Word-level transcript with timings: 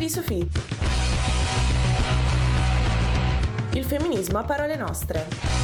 Di 0.00 0.08
Sofì. 0.08 0.48
Il 3.72 3.84
femminismo 3.84 4.38
a 4.38 4.44
parole 4.44 4.74
nostre. 4.74 5.59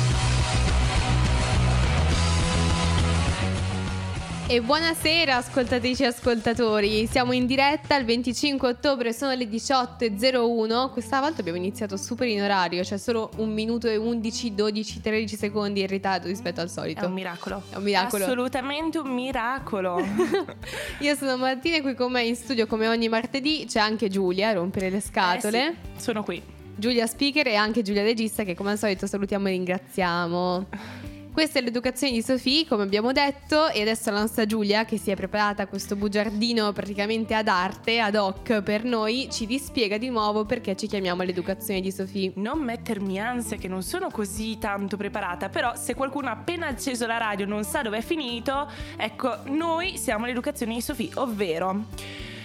E 4.49 4.63
buonasera 4.63 5.35
ascoltatrici 5.35 6.05
e 6.05 6.07
ascoltatori, 6.07 7.09
siamo 7.09 7.33
in 7.33 7.47
diretta 7.47 7.97
il 7.97 8.05
25 8.05 8.69
ottobre, 8.69 9.13
sono 9.13 9.35
le 9.35 9.47
18.01, 9.47 10.91
questa 10.93 11.19
volta 11.19 11.41
abbiamo 11.41 11.59
iniziato 11.59 11.97
super 11.97 12.29
in 12.29 12.41
orario, 12.41 12.85
cioè 12.85 12.97
solo 12.97 13.29
un 13.39 13.53
minuto 13.53 13.89
e 13.89 13.97
11, 13.97 14.55
12, 14.55 15.01
13 15.01 15.37
secondi 15.37 15.81
in 15.81 15.89
ritardo 15.89 16.29
rispetto 16.29 16.61
al 16.61 16.71
solito. 16.71 17.03
È 17.03 17.07
un 17.07 17.13
miracolo. 17.15 17.61
È 17.71 17.75
un 17.75 17.83
miracolo. 17.83 18.23
Assolutamente 18.23 18.99
un 18.99 19.13
miracolo. 19.13 19.99
Io 21.01 21.17
sono 21.17 21.37
Martina 21.37 21.79
e 21.79 21.83
qui 21.83 21.97
con 21.97 22.13
me 22.13 22.23
in 22.23 22.37
studio 22.37 22.69
come 22.69 22.87
ogni 22.87 23.09
martedì 23.09 23.65
c'è 23.67 23.81
anche 23.81 24.09
Giulia 24.09 24.51
a 24.51 24.53
rompere 24.53 24.91
le 24.91 25.01
scatole. 25.01 25.67
Eh 25.67 25.75
sì, 25.97 26.05
sono 26.05 26.23
qui. 26.23 26.41
Giulia 26.77 27.09
speaker 27.09 27.49
e 27.49 27.57
anche 27.57 27.83
Giulia 27.83 28.05
regista 28.05 28.45
che 28.45 28.55
come 28.55 28.71
al 28.71 28.79
solito 28.79 29.09
salutiamo 29.09 29.49
e 29.49 29.51
ringraziamo. 29.51 30.67
Questa 31.37 31.59
è 31.59 31.63
l'educazione 31.63 32.15
di 32.15 32.23
Sofì, 32.23 32.65
come 32.67 32.83
abbiamo 32.83 33.13
detto, 33.13 33.69
e 33.69 33.83
adesso 33.83 34.11
la 34.11 34.21
nostra 34.21 34.47
Giulia, 34.47 34.87
che 34.87 34.97
si 34.97 35.11
è 35.11 35.15
preparata 35.15 35.67
questo 35.67 35.95
bugiardino 35.95 36.73
praticamente 36.73 37.35
ad 37.35 37.47
arte, 37.47 38.01
ad 38.01 38.15
hoc 38.15 38.63
per 38.63 38.85
noi, 38.85 39.29
ci 39.31 39.45
dispiega 39.45 39.99
di 39.99 40.09
nuovo 40.09 40.47
perché 40.47 40.75
ci 40.75 40.87
chiamiamo 40.87 41.25
l'educazione 41.25 41.83
di 41.83 41.93
Sofì. 41.93 42.33
Non 42.37 42.61
mettermi 42.61 43.21
ansia 43.21 43.59
che 43.59 43.69
non 43.69 43.83
sono 43.83 44.09
così 44.09 44.57
tanto 44.57 44.97
preparata, 44.97 45.51
però 45.51 45.77
se 45.77 45.95
qualcuno 45.95 46.29
ha 46.29 46.33
appena 46.33 46.69
acceso 46.69 47.07
la 47.07 47.19
radio 47.19 47.45
non 47.45 47.65
sa 47.65 47.83
dove 47.83 47.99
è 47.99 48.03
finito, 48.03 48.71
ecco, 48.97 49.41
noi 49.49 49.99
siamo 49.99 50.25
l'educazione 50.25 50.73
di 50.73 50.81
Sofì, 50.81 51.11
ovvero... 51.17 52.36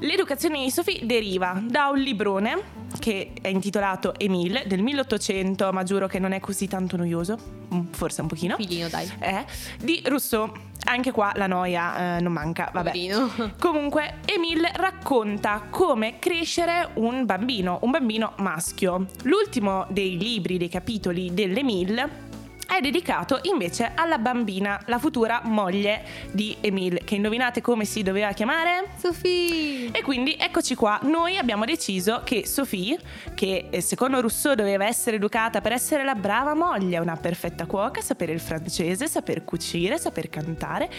L'educazione 0.00 0.62
di 0.62 0.70
Sofì 0.70 1.00
deriva 1.02 1.60
da 1.64 1.88
un 1.88 1.98
librone 1.98 2.76
che 3.00 3.32
è 3.40 3.48
intitolato 3.48 4.14
Emile 4.16 4.64
del 4.66 4.80
1800, 4.80 5.72
ma 5.72 5.82
giuro 5.82 6.06
che 6.06 6.20
non 6.20 6.32
è 6.32 6.40
così 6.40 6.68
tanto 6.68 6.96
noioso, 6.96 7.36
mm, 7.74 7.86
forse 7.90 8.20
un 8.20 8.28
pochino. 8.28 8.56
Filino, 8.56 8.88
dai. 8.88 9.10
Eh, 9.18 9.44
di 9.80 10.00
Rousseau. 10.04 10.50
Anche 10.84 11.10
qua 11.10 11.32
la 11.34 11.48
noia 11.48 12.16
eh, 12.16 12.20
non 12.20 12.32
manca, 12.32 12.70
vabbè. 12.72 12.92
Poverino. 12.92 13.54
Comunque, 13.58 14.20
Emile 14.24 14.70
racconta 14.74 15.64
come 15.68 16.18
crescere 16.20 16.90
un 16.94 17.26
bambino, 17.26 17.78
un 17.82 17.90
bambino 17.90 18.34
maschio. 18.38 19.06
L'ultimo 19.24 19.84
dei 19.90 20.16
libri, 20.16 20.56
dei 20.56 20.68
capitoli 20.68 21.34
dell'Emile 21.34 22.26
è 22.68 22.82
dedicato 22.82 23.40
invece 23.44 23.92
alla 23.94 24.18
bambina, 24.18 24.78
la 24.86 24.98
futura 24.98 25.40
moglie 25.44 26.04
di 26.30 26.54
Emile, 26.60 27.00
che 27.02 27.14
indovinate 27.14 27.62
come 27.62 27.86
si 27.86 28.02
doveva 28.02 28.32
chiamare? 28.32 28.90
Sofì! 28.98 29.90
E 29.90 30.02
quindi 30.02 30.36
eccoci 30.38 30.74
qua, 30.74 31.00
noi 31.04 31.38
abbiamo 31.38 31.64
deciso 31.64 32.20
che 32.24 32.46
Sophie, 32.46 32.98
che 33.34 33.68
eh, 33.70 33.80
secondo 33.80 34.20
Rousseau 34.20 34.54
doveva 34.54 34.84
essere 34.84 35.16
educata 35.16 35.62
per 35.62 35.72
essere 35.72 36.04
la 36.04 36.14
brava 36.14 36.54
moglie, 36.54 36.98
una 36.98 37.16
perfetta 37.16 37.64
cuoca, 37.64 38.02
sapere 38.02 38.32
il 38.32 38.40
francese, 38.40 39.08
saper 39.08 39.44
cucire, 39.44 39.98
saper 39.98 40.28
cantare, 40.28 40.90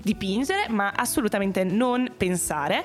dipingere, 0.00 0.68
ma 0.68 0.92
assolutamente 0.94 1.64
non 1.64 2.12
pensare. 2.16 2.84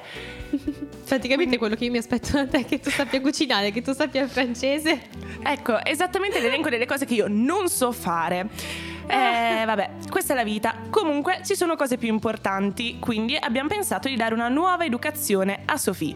Praticamente 1.06 1.59
quello 1.59 1.75
che 1.75 1.86
io 1.86 1.92
mi 1.92 1.97
aspetto 2.00 2.31
da 2.31 2.47
te 2.47 2.59
è 2.62 2.66
che 2.66 2.80
tu 2.80 2.90
sappia 2.90 3.22
cucinare, 3.22 3.72
che 3.72 3.84
tu 3.84 3.94
sappia 3.94 4.23
il 4.23 4.30
francese. 4.30 5.02
Ecco, 5.44 5.84
esattamente 5.86 6.40
l'elenco 6.40 6.70
delle 6.70 6.88
cose 6.88 7.06
che 7.06 7.14
io 7.14 7.28
non 7.30 7.70
so 7.70 7.92
fare. 7.92 8.22
Eh, 9.06 9.64
vabbè, 9.66 9.90
questa 10.09 10.34
è 10.34 10.36
la 10.36 10.44
vita. 10.44 10.75
Comunque 10.90 11.42
ci 11.44 11.56
sono 11.56 11.75
cose 11.75 11.97
più 11.97 12.08
importanti, 12.08 12.97
quindi 13.00 13.36
abbiamo 13.38 13.68
pensato 13.68 14.08
di 14.08 14.16
dare 14.16 14.34
una 14.34 14.47
nuova 14.47 14.86
educazione 14.86 15.59
a 15.66 15.78
Sofì. 15.78 16.16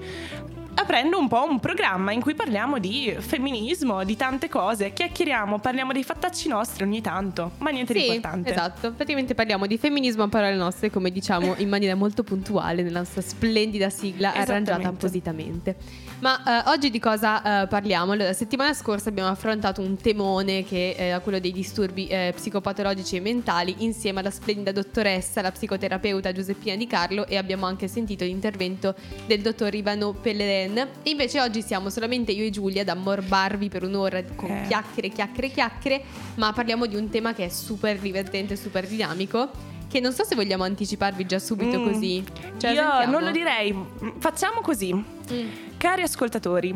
Aprendo 0.80 1.18
un 1.18 1.28
po' 1.28 1.44
un 1.50 1.60
programma 1.60 2.12
in 2.12 2.22
cui 2.22 2.36
parliamo 2.36 2.78
di 2.78 3.14
femminismo, 3.18 4.04
di 4.04 4.16
tante 4.16 4.48
cose, 4.48 4.94
chiacchieriamo, 4.94 5.58
parliamo 5.58 5.92
dei 5.92 6.04
fattacci 6.04 6.48
nostri 6.48 6.84
ogni 6.84 7.02
tanto, 7.02 7.54
ma 7.58 7.72
niente 7.72 7.94
di 7.94 8.00
Sì, 8.00 8.06
importante. 8.06 8.52
esatto. 8.52 8.92
Praticamente 8.92 9.34
parliamo 9.34 9.66
di 9.66 9.78
femminismo 9.80 10.24
a 10.24 10.28
parole 10.28 10.56
nostre, 10.56 10.92
come 10.92 11.10
diciamo 11.10 11.56
in 11.58 11.68
maniera 11.68 11.96
molto 11.96 12.24
puntuale 12.24 12.84
nella 12.84 13.00
nostra 13.00 13.22
splendida 13.22 13.90
sigla 13.90 14.34
arrangiata 14.34 14.88
appositamente. 14.88 15.76
Ma 16.20 16.64
eh, 16.66 16.70
oggi 16.72 16.90
di 16.90 16.98
cosa 17.00 17.62
eh, 17.62 17.68
parliamo? 17.68 18.14
Allora, 18.14 18.30
la 18.30 18.34
settimana 18.34 18.74
scorsa 18.74 19.10
abbiamo 19.10 19.30
affrontato 19.30 19.82
un 19.82 19.98
temone 19.98 20.64
che 20.64 20.96
è 20.96 21.20
quello 21.22 21.40
dei 21.40 21.52
disturbi 21.52 22.08
eh, 22.08 22.34
psicopatologici 22.36 23.18
e 23.18 23.20
mentali 23.20 23.76
insieme 23.80 24.22
alla 24.22 24.32
splendida 24.32 24.72
dottoressa, 24.72 25.42
la 25.42 25.52
psicoterapeuta 25.52 26.32
Giuseppina 26.32 26.76
Di 26.76 26.88
Carlo 26.88 27.28
e 27.28 27.38
abbiamo 27.38 27.68
anche 27.68 27.88
sentito 27.88 28.24
l'intervento 28.24 28.96
del 29.28 29.42
dottor 29.42 29.76
Ivano 29.76 30.14
Pelleren. 30.14 30.78
E 31.04 31.10
invece 31.12 31.40
oggi 31.40 31.62
siamo 31.62 31.92
solamente 31.92 32.32
io 32.32 32.46
e 32.46 32.50
Giulia 32.50 32.82
ad 32.82 32.90
ammorbarvi 32.90 33.70
per 33.70 33.84
un'ora 33.84 34.24
con 34.36 34.50
Eh. 34.50 34.66
chiacchiere, 34.68 35.10
chiacchiere, 35.10 35.50
chiacchiere, 35.52 36.04
ma 36.36 36.52
parliamo 36.52 36.88
di 36.88 36.96
un 36.96 37.10
tema 37.10 37.36
che 37.36 37.46
è 37.46 37.50
super 37.50 38.00
divertente, 38.00 38.56
super 38.56 38.88
dinamico. 38.88 39.50
Che 39.88 40.02
non 40.02 40.12
so 40.12 40.26
se 40.26 40.36
vogliamo 40.36 40.64
anticiparvi 40.64 41.26
già 41.26 41.40
subito 41.40 41.80
Mm. 41.80 41.84
così. 41.94 42.24
Cioè, 42.58 42.72
Io 42.72 42.82
sentiamo. 42.82 43.12
non 43.12 43.24
lo 43.24 43.32
direi, 43.32 43.74
facciamo 44.18 44.60
così. 44.62 44.94
Mm. 44.94 45.48
Cari 45.78 46.02
ascoltatori, 46.02 46.74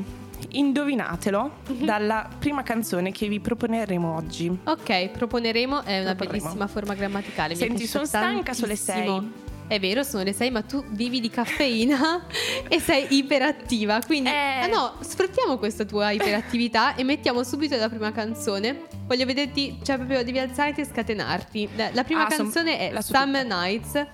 indovinatelo 0.50 1.51
dalla 1.79 2.29
prima 2.38 2.62
canzone 2.62 3.12
che 3.12 3.28
vi 3.28 3.39
proponeremo 3.39 4.16
oggi. 4.16 4.56
Ok, 4.66 5.09
proponeremo, 5.09 5.84
è 5.84 6.01
una 6.01 6.13
bellissima 6.16 6.67
forma 6.67 6.94
grammaticale. 6.94 7.53
è 7.53 7.56
Senti, 7.56 7.88
sono 7.88 8.06
stanca, 8.06 8.53
sono 8.53 8.67
le 8.67 8.79
tantissimo. 8.84 9.19
sei. 9.19 9.50
È 9.67 9.79
vero, 9.79 10.03
sono 10.03 10.23
le 10.23 10.34
6, 10.34 10.51
ma 10.51 10.61
tu 10.63 10.84
vivi 10.90 11.22
di 11.22 11.29
caffeina 11.29 12.25
e 12.67 12.79
sei 12.81 13.07
iperattiva. 13.16 14.01
Quindi, 14.06 14.29
Eh. 14.29 14.34
ah 14.63 14.67
no, 14.67 14.95
sfruttiamo 15.00 15.57
questa 15.57 15.85
tua 15.85 16.11
iperattività 16.11 16.94
e 16.95 17.03
mettiamo 17.06 17.41
subito 17.44 17.78
la 17.78 17.88
prima 17.88 18.11
canzone. 18.11 18.88
Voglio 19.07 19.25
vederti, 19.25 19.79
cioè 19.81 19.95
proprio 19.95 20.23
devi 20.25 20.40
alzarti 20.40 20.81
e 20.81 20.85
scatenarti. 20.85 21.69
La, 21.94 22.03
prima 22.03 22.25
Ah, 22.25 22.29
son- 22.29 22.38
canzone 22.51 22.79
è 22.79 22.91
la 22.91 23.01
so 23.01 23.13
Summer 23.16 23.45
Nights. 23.45 24.06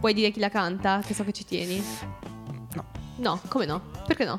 Puoi 0.00 0.12
dire 0.12 0.30
chi 0.30 0.38
la 0.38 0.50
canta? 0.50 1.00
Che 1.04 1.14
so 1.14 1.24
che 1.24 1.32
ci 1.32 1.46
tieni. 1.46 1.82
No. 3.20 3.38
Come 3.48 3.66
no? 3.66 3.82
Perché 4.06 4.24
no? 4.24 4.38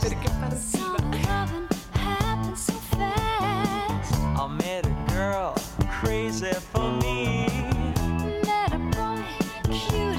Perché 0.00 0.30
fast. 0.40 0.78
I 4.36 4.46
met 4.48 4.86
a 4.86 5.12
girl 5.12 5.54
crazy 6.00 6.54
for 6.72 6.90
me. 7.02 7.46
Met 8.46 8.72
a 8.72 8.78
boy 8.96 9.22
cute 9.70 10.13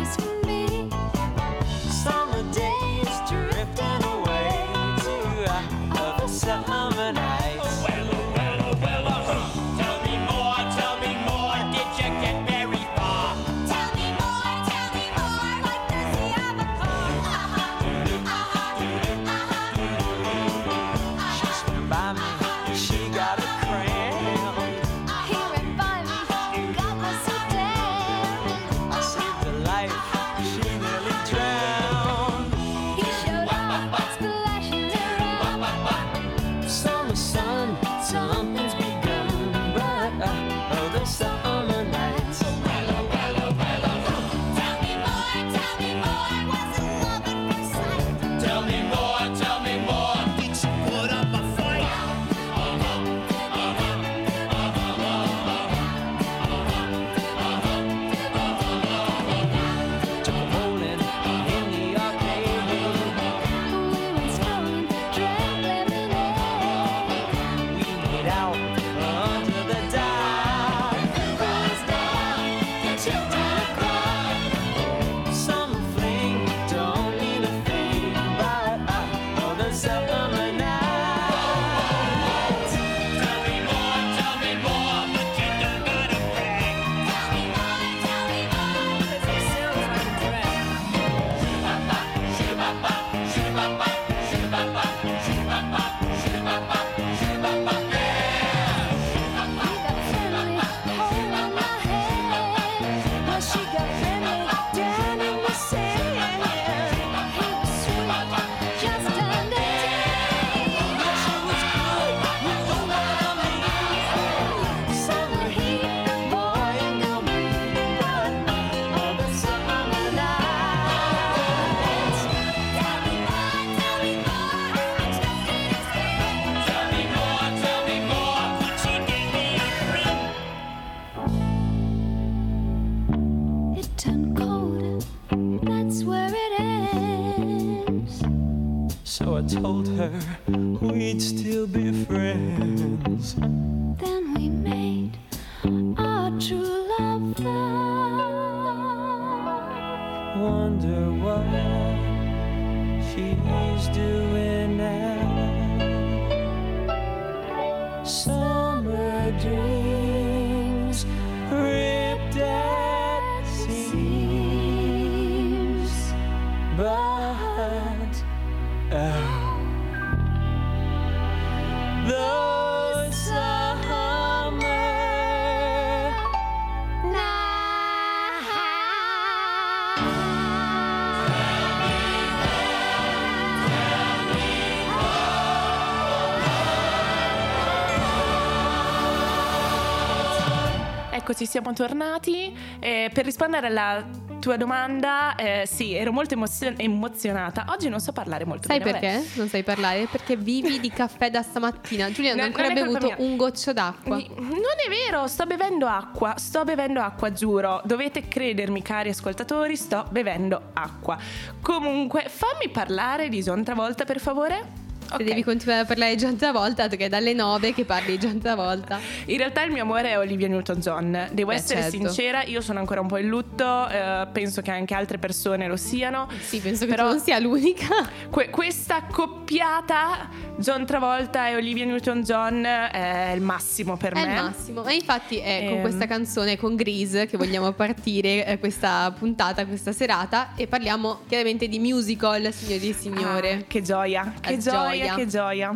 Eccoci, 191.27 191.47
siamo 191.47 191.73
tornati. 191.73 192.55
Eh, 192.79 193.09
per 193.11 193.25
rispondere 193.25 193.65
alla 193.65 194.05
tua 194.39 194.57
domanda, 194.57 195.33
eh, 195.33 195.63
sì, 195.65 195.95
ero 195.95 196.11
molto 196.11 196.35
emozio- 196.35 196.75
emozionata. 196.77 197.65
Oggi 197.69 197.89
non 197.89 197.99
so 197.99 198.11
parlare 198.11 198.45
molto 198.45 198.67
Sai 198.67 198.77
bene. 198.77 198.91
vabbè. 198.91 199.07
perché? 199.07 199.29
Non 199.39 199.47
sai 199.49 199.63
parlare? 199.63 200.05
Perché 200.05 200.35
vivi 200.35 200.79
di 200.79 200.91
caffè 200.91 201.31
da 201.31 201.41
stamattina. 201.41 202.11
Giulia 202.11 202.35
non 202.35 202.41
ha 202.41 202.41
No, 202.43 202.47
ancora 202.49 202.67
non 202.67 202.77
è 202.77 202.81
colpa 202.91 202.99
bevuto 203.07 203.23
un 203.23 203.37
goccio 203.37 203.73
d'acqua. 203.73 204.15
Mi- 204.17 204.29
Non 204.37 204.77
è 204.85 204.87
vero, 204.87 205.25
sto 205.25 205.47
bevendo 205.47 205.87
acqua, 205.87 206.35
sto 206.37 206.63
bevendo 206.63 207.01
acqua, 207.01 207.31
giuro. 207.31 207.81
Dovete 207.85 208.27
credermi, 208.27 208.83
cari 208.83 209.09
ascoltatori, 209.09 209.75
sto 209.75 210.05
bevendo 210.11 210.61
acqua. 210.73 211.17
Comunque, 211.59 212.25
fammi 212.29 212.69
parlare 212.71 213.29
di 213.29 213.41
John 213.41 213.63
Travolta, 213.63 214.05
per 214.05 214.19
favore. 214.19 214.83
Se 215.07 215.13
Ok. 215.15 215.23
devi 215.23 215.43
continuare 215.43 215.81
a 215.81 215.85
parlare 215.85 216.15
di 216.15 216.21
John 216.21 216.35
Travolta, 216.35 216.87
che 216.87 217.05
è 217.05 217.09
dalle 217.09 217.33
9 217.33 217.73
che 217.73 217.85
parli 217.85 218.17
di 218.17 218.25
John 218.27 218.39
Travolta. 218.39 218.99
In 219.25 219.37
realtà 219.37 219.63
il 219.63 219.71
mio 219.71 219.83
amore 219.83 220.09
è 220.09 220.17
Olivia 220.17 220.47
Newton-John. 220.47 221.29
Devo 221.31 221.49
Beh, 221.49 221.55
essere 221.55 221.81
certo. 221.81 221.95
sincera, 221.97 222.43
io 222.43 222.59
sono 222.61 222.79
ancora 222.79 223.01
un 223.01 223.07
po' 223.07 223.17
in 223.17 223.27
lutto, 223.27 223.87
eh, 223.87 224.27
penso 224.31 224.61
che 224.61 224.71
anche 224.71 224.93
altre 224.93 225.17
persone 225.19 225.67
lo 225.67 225.77
siano. 225.77 226.27
Sì, 226.39 226.59
penso 226.59 226.85
che 226.85 226.91
Però- 226.91 227.07
non 227.07 227.19
sia 227.19 227.37
l'unica. 227.39 227.87
Que- 228.29 228.49
questa 228.49 229.03
coppiata 229.09 230.27
John 230.57 230.85
Travolta 230.85 231.47
e 231.49 231.55
Olivia 231.55 231.85
Newton-John 231.85 232.63
è 232.65 233.31
il 233.35 233.41
massimo 233.41 233.95
per 233.97 234.13
È 234.13 234.25
me. 234.25 234.33
il 234.35 234.41
massimo. 234.43 234.81
Ma 234.83 234.91
infatti 234.91 235.37
è 235.37 235.65
con 235.67 235.75
Ehm. 235.77 235.81
questa 235.81 236.07
canzone, 236.07 236.57
con 236.57 236.75
Grease, 236.75 237.25
che 237.27 237.37
vogliamo 237.37 237.71
partire 237.73 238.45
eh, 238.45 238.59
questa 238.59 239.13
puntata, 239.17 239.65
questa 239.65 239.91
serata. 239.91 240.49
E 240.55 240.67
parliamo 240.67 241.19
chiaramente 241.27 241.67
di 241.67 241.79
musical, 241.79 242.51
signori 242.51 242.89
e 242.89 242.93
signore. 242.93 243.51
Ah, 243.53 243.63
che 243.67 243.81
gioia, 243.81 244.33
che 244.41 244.51
La 244.51 244.57
gioia, 244.57 244.94
gioia. 244.99 245.15
che 245.15 245.27
gioia. 245.27 245.75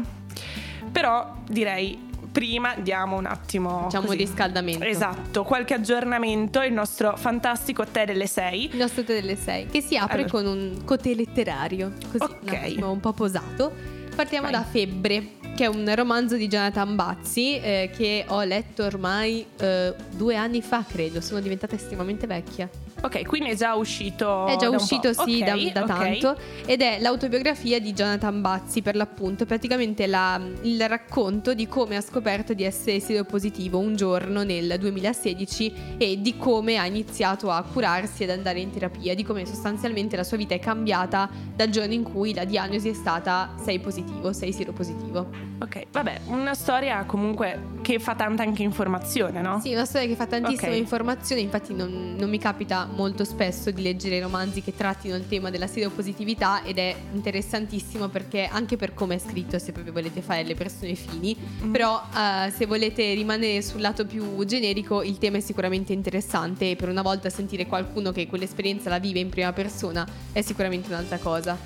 Però 0.91 1.35
direi 1.47 2.07
prima 2.31 2.75
diamo 2.75 3.17
un 3.17 3.25
attimo 3.25 3.81
Facciamo 3.83 4.05
così. 4.05 4.17
un 4.19 4.23
riscaldamento. 4.25 4.83
Esatto, 4.85 5.43
qualche 5.43 5.73
aggiornamento, 5.73 6.61
il 6.61 6.73
nostro 6.73 7.15
fantastico 7.17 7.85
tè 7.85 8.05
delle 8.05 8.27
6. 8.27 8.69
Il 8.71 8.77
nostro 8.77 9.03
tè 9.03 9.13
delle 9.13 9.35
6 9.35 9.67
che 9.67 9.81
si 9.81 9.97
apre 9.97 10.23
Allora. 10.23 10.29
con 10.29 10.45
un 10.45 10.83
cotè 10.85 11.13
letterario, 11.13 11.93
così 12.11 12.23
Ok. 12.31 12.73
un 12.77 12.83
un 12.83 12.99
po' 12.99 13.13
posato. 13.13 13.71
Partiamo 14.15 14.49
Vai. 14.49 14.59
da 14.59 14.63
Febbre, 14.65 15.27
che 15.55 15.63
è 15.63 15.67
un 15.67 15.89
romanzo 15.95 16.35
di 16.35 16.47
Jonathan 16.47 16.93
Bazzi 16.95 17.57
eh, 17.59 17.89
che 17.95 18.25
ho 18.27 18.43
letto 18.43 18.83
ormai 18.83 19.45
eh, 19.59 19.93
due 20.11 20.35
anni 20.35 20.61
fa, 20.61 20.83
credo. 20.85 21.21
Sono 21.21 21.39
diventata 21.39 21.75
estremamente 21.75 22.27
vecchia. 22.27 22.69
Ok, 23.01 23.25
quindi 23.25 23.49
è 23.51 23.55
già 23.55 23.75
uscito 23.75 24.45
È 24.45 24.57
già 24.57 24.69
uscito, 24.69 25.13
sì, 25.13 25.41
Ok, 25.41 25.71
da, 25.71 25.85
da 25.85 25.93
ok. 25.95 26.19
tanto. 26.19 26.37
Ed 26.65 26.81
è 26.81 26.99
l'autobiografia 26.99 27.79
di 27.79 27.93
Jonathan 27.93 28.41
Bazzi, 28.41 28.81
per 28.81 28.95
l'appunto. 28.95 29.45
Praticamente 29.45 30.05
la- 30.05 30.39
il 30.63 30.87
racconto 30.87 31.53
di 31.53 31.67
come 31.67 31.95
ha 31.95 32.01
scoperto 32.01 32.53
di 32.53 32.63
essere 32.63 32.99
seropositivo 32.99 33.77
un 33.77 33.95
giorno 33.95 34.43
nel 34.43 34.75
2016 34.77 35.73
e 35.97 36.19
di 36.21 36.35
come 36.37 36.77
ha 36.77 36.85
iniziato 36.85 37.49
a 37.49 37.61
curarsi 37.63 38.23
ed 38.23 38.31
andare 38.31 38.59
in 38.59 38.71
terapia. 38.71 39.15
Di 39.15 39.23
come 39.23 39.45
sostanzialmente 39.45 40.15
la 40.17 40.23
sua 40.23 40.37
vita 40.37 40.53
è 40.53 40.59
cambiata 40.59 41.29
dal 41.55 41.69
giorno 41.69 41.93
in 41.93 42.03
cui 42.03 42.33
la 42.33 42.43
diagnosi 42.43 42.89
è 42.89 42.93
stata 42.93 43.55
sei 43.63 43.79
positivo, 43.79 44.33
sei 44.33 44.51
seropositivo. 44.51 45.47
Ok, 45.61 45.83
vabbè, 45.91 46.21
una 46.27 46.53
storia 46.53 47.03
comunque 47.05 47.77
che 47.81 47.99
fa 47.99 48.15
tanta 48.15 48.43
anche 48.43 48.63
informazione, 48.63 49.41
no? 49.41 49.59
Sì, 49.61 49.73
una 49.73 49.85
storia 49.85 50.07
che 50.07 50.15
fa 50.15 50.25
tantissime 50.25 50.71
Ok. 50.71 50.77
informazioni, 50.77 51.41
infatti 51.41 51.73
non, 51.73 52.15
non 52.17 52.29
mi 52.29 52.37
capita 52.37 52.87
molto 52.95 53.23
spesso 53.23 53.71
di 53.71 53.81
leggere 53.81 54.19
romanzi 54.19 54.61
che 54.61 54.75
trattino 54.75 55.15
il 55.15 55.27
tema 55.27 55.49
della 55.49 55.67
seropositività 55.67 56.63
ed 56.63 56.77
è 56.77 56.95
interessantissimo 57.13 58.07
perché 58.09 58.45
anche 58.45 58.75
per 58.77 58.93
come 58.93 59.15
è 59.15 59.19
scritto, 59.19 59.57
se 59.59 59.71
proprio 59.71 59.93
volete 59.93 60.21
fare 60.21 60.43
le 60.43 60.55
persone 60.55 60.95
fini, 60.95 61.35
Mm. 61.63 61.71
però 61.71 62.01
eh, 62.13 62.51
se 62.51 62.65
volete 62.65 63.13
rimanere 63.13 63.61
sul 63.61 63.81
lato 63.81 64.05
più 64.05 64.43
generico 64.45 65.01
il 65.03 65.17
tema 65.17 65.37
è 65.37 65.41
sicuramente 65.41 65.93
interessante 65.93 66.71
e 66.71 66.75
per 66.75 66.89
una 66.89 67.01
volta 67.01 67.29
sentire 67.29 67.65
qualcuno 67.65 68.11
che 68.11 68.27
quell'esperienza 68.27 68.89
la 68.89 68.99
vive 68.99 69.19
in 69.19 69.29
prima 69.29 69.53
persona 69.53 70.07
è 70.31 70.41
sicuramente 70.41 70.89
un'altra 70.89 71.17
cosa. 71.17 71.57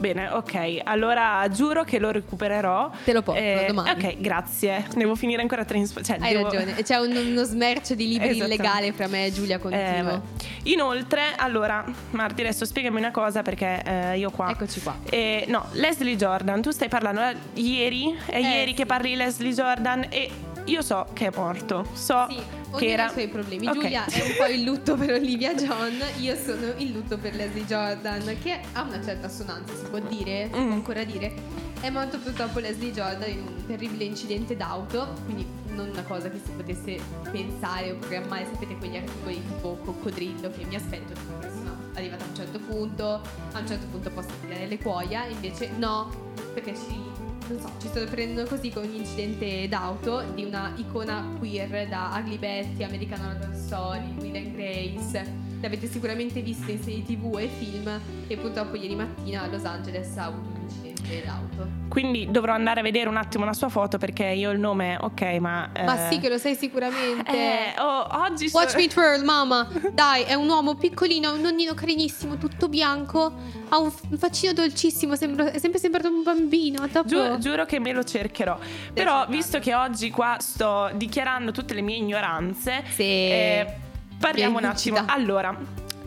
Bene, 0.00 0.28
ok, 0.30 0.80
allora 0.84 1.46
giuro 1.50 1.84
che 1.84 1.98
lo 1.98 2.10
recupererò. 2.10 2.90
Te 3.04 3.12
lo 3.12 3.20
porto 3.20 3.40
domani. 3.66 3.90
Ok, 3.90 4.16
grazie. 4.18 4.86
Devo 4.94 5.14
finire 5.14 5.42
ancora 5.42 5.66
tre 5.66 5.76
insp- 5.76 6.00
cioè, 6.00 6.16
Hai 6.18 6.32
devo- 6.32 6.44
ragione, 6.50 6.72
c'è 6.82 6.96
un- 6.96 7.14
uno 7.14 7.42
smercio 7.44 7.94
di 7.94 8.08
libri 8.08 8.30
Esattamente. 8.30 8.62
illegale 8.62 8.92
fra 8.92 9.08
me 9.08 9.26
e 9.26 9.32
Giulia 9.32 9.56
Eh, 9.56 9.58
continuo. 9.58 10.22
beh. 10.36 10.70
Inoltre, 10.70 11.20
allora, 11.36 11.84
Marti, 12.12 12.40
adesso 12.40 12.64
spiegami 12.64 12.96
una 12.96 13.10
cosa 13.10 13.42
perché 13.42 13.82
eh, 13.84 14.16
io 14.18 14.30
qua. 14.30 14.48
Eccoci 14.50 14.80
qua. 14.80 14.96
Eh, 15.10 15.44
no, 15.48 15.66
Leslie 15.72 16.16
Jordan, 16.16 16.62
tu 16.62 16.70
stai 16.70 16.88
parlando 16.88 17.20
eh, 17.20 17.36
ieri, 17.60 18.18
è 18.24 18.36
Eh, 18.36 18.40
ieri 18.40 18.70
sì. 18.70 18.76
che 18.76 18.86
parli 18.86 19.10
di 19.10 19.16
Leslie 19.16 19.52
Jordan 19.52 20.06
e 20.08 20.30
io 20.64 20.80
so 20.80 21.08
che 21.12 21.26
è 21.26 21.30
morto. 21.36 21.84
So 21.92 22.24
Sì, 22.30 22.38
che 22.78 22.88
era 22.88 23.04
ha 23.06 23.08
i 23.08 23.12
suoi 23.12 23.28
problemi. 23.28 23.66
Ok. 23.66 23.74
Giulia 23.74 24.04
è 24.06 24.20
un 24.22 24.34
po' 24.36 24.46
in 24.52 24.64
lutto 24.64 24.94
per 24.96 25.12
Olivia 25.12 25.54
John, 25.54 25.98
io 26.18 26.36
sono 26.36 26.72
in 26.76 26.92
lutto 26.92 27.18
per 27.18 27.34
Leslie 27.34 27.64
Jordan, 27.64 28.36
che 28.42 28.60
ha 28.72 28.82
una 28.82 29.02
certa 29.02 29.26
assonanza, 29.26 29.74
si 29.74 29.84
può 29.88 29.98
dire, 29.98 30.48
si 30.52 30.58
Mm. 30.58 30.64
può 30.66 30.74
ancora 30.74 31.04
dire. 31.04 31.58
È 31.80 31.88
morto 31.88 32.18
purtroppo 32.18 32.58
Leslie 32.58 32.92
Jordan 32.92 33.30
in 33.30 33.38
un 33.46 33.66
terribile 33.66 34.04
incidente 34.04 34.54
d'auto, 34.56 35.14
quindi 35.24 35.46
non 35.68 35.88
una 35.88 36.02
cosa 36.02 36.28
che 36.28 36.38
si 36.44 36.50
potesse 36.50 36.98
pensare 37.30 37.92
o 37.92 37.96
programmare, 37.96 38.46
sapete 38.52 38.76
quegli 38.76 38.96
articoli 38.96 39.42
tipo 39.46 39.76
coccodrillo 39.84 40.50
che 40.50 40.64
mi 40.66 40.74
aspetto 40.74 41.14
che 41.14 41.20
una 41.26 41.38
persona 41.38 41.78
arrivata 41.94 42.24
a 42.24 42.28
un 42.28 42.34
certo 42.36 42.58
punto, 42.58 43.04
a 43.52 43.58
un 43.58 43.66
certo 43.66 43.86
punto 43.90 44.10
possa 44.10 44.28
tirare 44.42 44.66
le 44.66 44.78
cuoia, 44.78 45.24
invece 45.26 45.70
no, 45.78 46.10
perché 46.52 46.74
ci 46.74 47.00
non 47.50 47.60
so, 47.60 47.70
ci 47.80 47.88
sto 47.88 48.04
prendendo 48.04 48.48
così 48.48 48.70
con 48.70 48.84
un 48.84 48.94
incidente 48.94 49.66
d'auto 49.68 50.22
di 50.34 50.44
una 50.44 50.72
icona 50.76 51.34
queer 51.38 51.88
da 51.88 52.16
Ugly 52.22 52.38
Betty, 52.38 52.84
American 52.84 53.20
Horror 53.24 53.54
Story, 53.54 54.14
Will 54.20 54.36
and 54.36 54.54
Grace. 54.54 55.48
L'avete 55.60 55.88
sicuramente 55.88 56.40
visto 56.42 56.70
in 56.70 56.80
serie 56.80 57.02
tv 57.02 57.38
e 57.38 57.48
film 57.48 58.00
e 58.28 58.36
purtroppo 58.36 58.76
ieri 58.76 58.94
mattina 58.94 59.42
a 59.42 59.46
Los 59.48 59.64
Angeles 59.64 60.16
ha 60.16 60.26
avuto 60.26 60.48
un 60.48 60.59
Quindi 61.88 62.30
dovrò 62.30 62.52
andare 62.52 62.78
a 62.80 62.82
vedere 62.84 63.08
un 63.08 63.16
attimo 63.16 63.44
la 63.44 63.52
sua 63.52 63.68
foto 63.68 63.98
perché 63.98 64.24
io 64.26 64.50
il 64.52 64.60
nome, 64.60 64.96
ok, 65.00 65.22
ma. 65.40 65.70
eh, 65.72 65.82
Ma 65.82 65.96
sì 66.08 66.20
che 66.20 66.28
lo 66.28 66.38
sai 66.38 66.54
sicuramente. 66.54 67.30
Eh, 67.32 67.80
oh, 67.80 68.06
oggi 68.22 68.48
so- 68.48 68.58
Watch 68.58 68.76
me 68.76 68.86
twirl, 68.86 69.24
mamma. 69.24 69.68
Dai, 69.92 70.22
è 70.22 70.34
un 70.34 70.48
uomo 70.48 70.76
piccolino, 70.76 71.32
un 71.32 71.40
nonnino 71.40 71.74
carinissimo, 71.74 72.36
tutto 72.38 72.68
bianco. 72.68 73.32
Ha 73.70 73.78
un 73.78 73.90
faccino 73.90 74.52
dolcissimo, 74.52 75.16
sembra- 75.16 75.50
è 75.50 75.58
sempre 75.58 75.80
sembrato 75.80 76.06
un 76.08 76.22
bambino. 76.22 76.86
Dopo... 76.86 77.08
Giuro, 77.08 77.38
giuro 77.38 77.64
che 77.66 77.80
me 77.80 77.92
lo 77.92 78.04
cercherò. 78.04 78.56
Però, 78.56 79.10
cercarlo. 79.10 79.34
visto 79.34 79.58
che 79.58 79.74
oggi 79.74 80.10
qua 80.10 80.36
sto 80.38 80.90
dichiarando 80.94 81.50
tutte 81.50 81.74
le 81.74 81.80
mie 81.80 81.96
ignoranze, 81.96 82.84
Sì. 82.88 83.02
eh, 83.02 83.66
parliamo 84.16 84.58
un 84.58 84.64
attimo. 84.64 84.98
lucida. 84.98 85.12
Allora, 85.12 85.56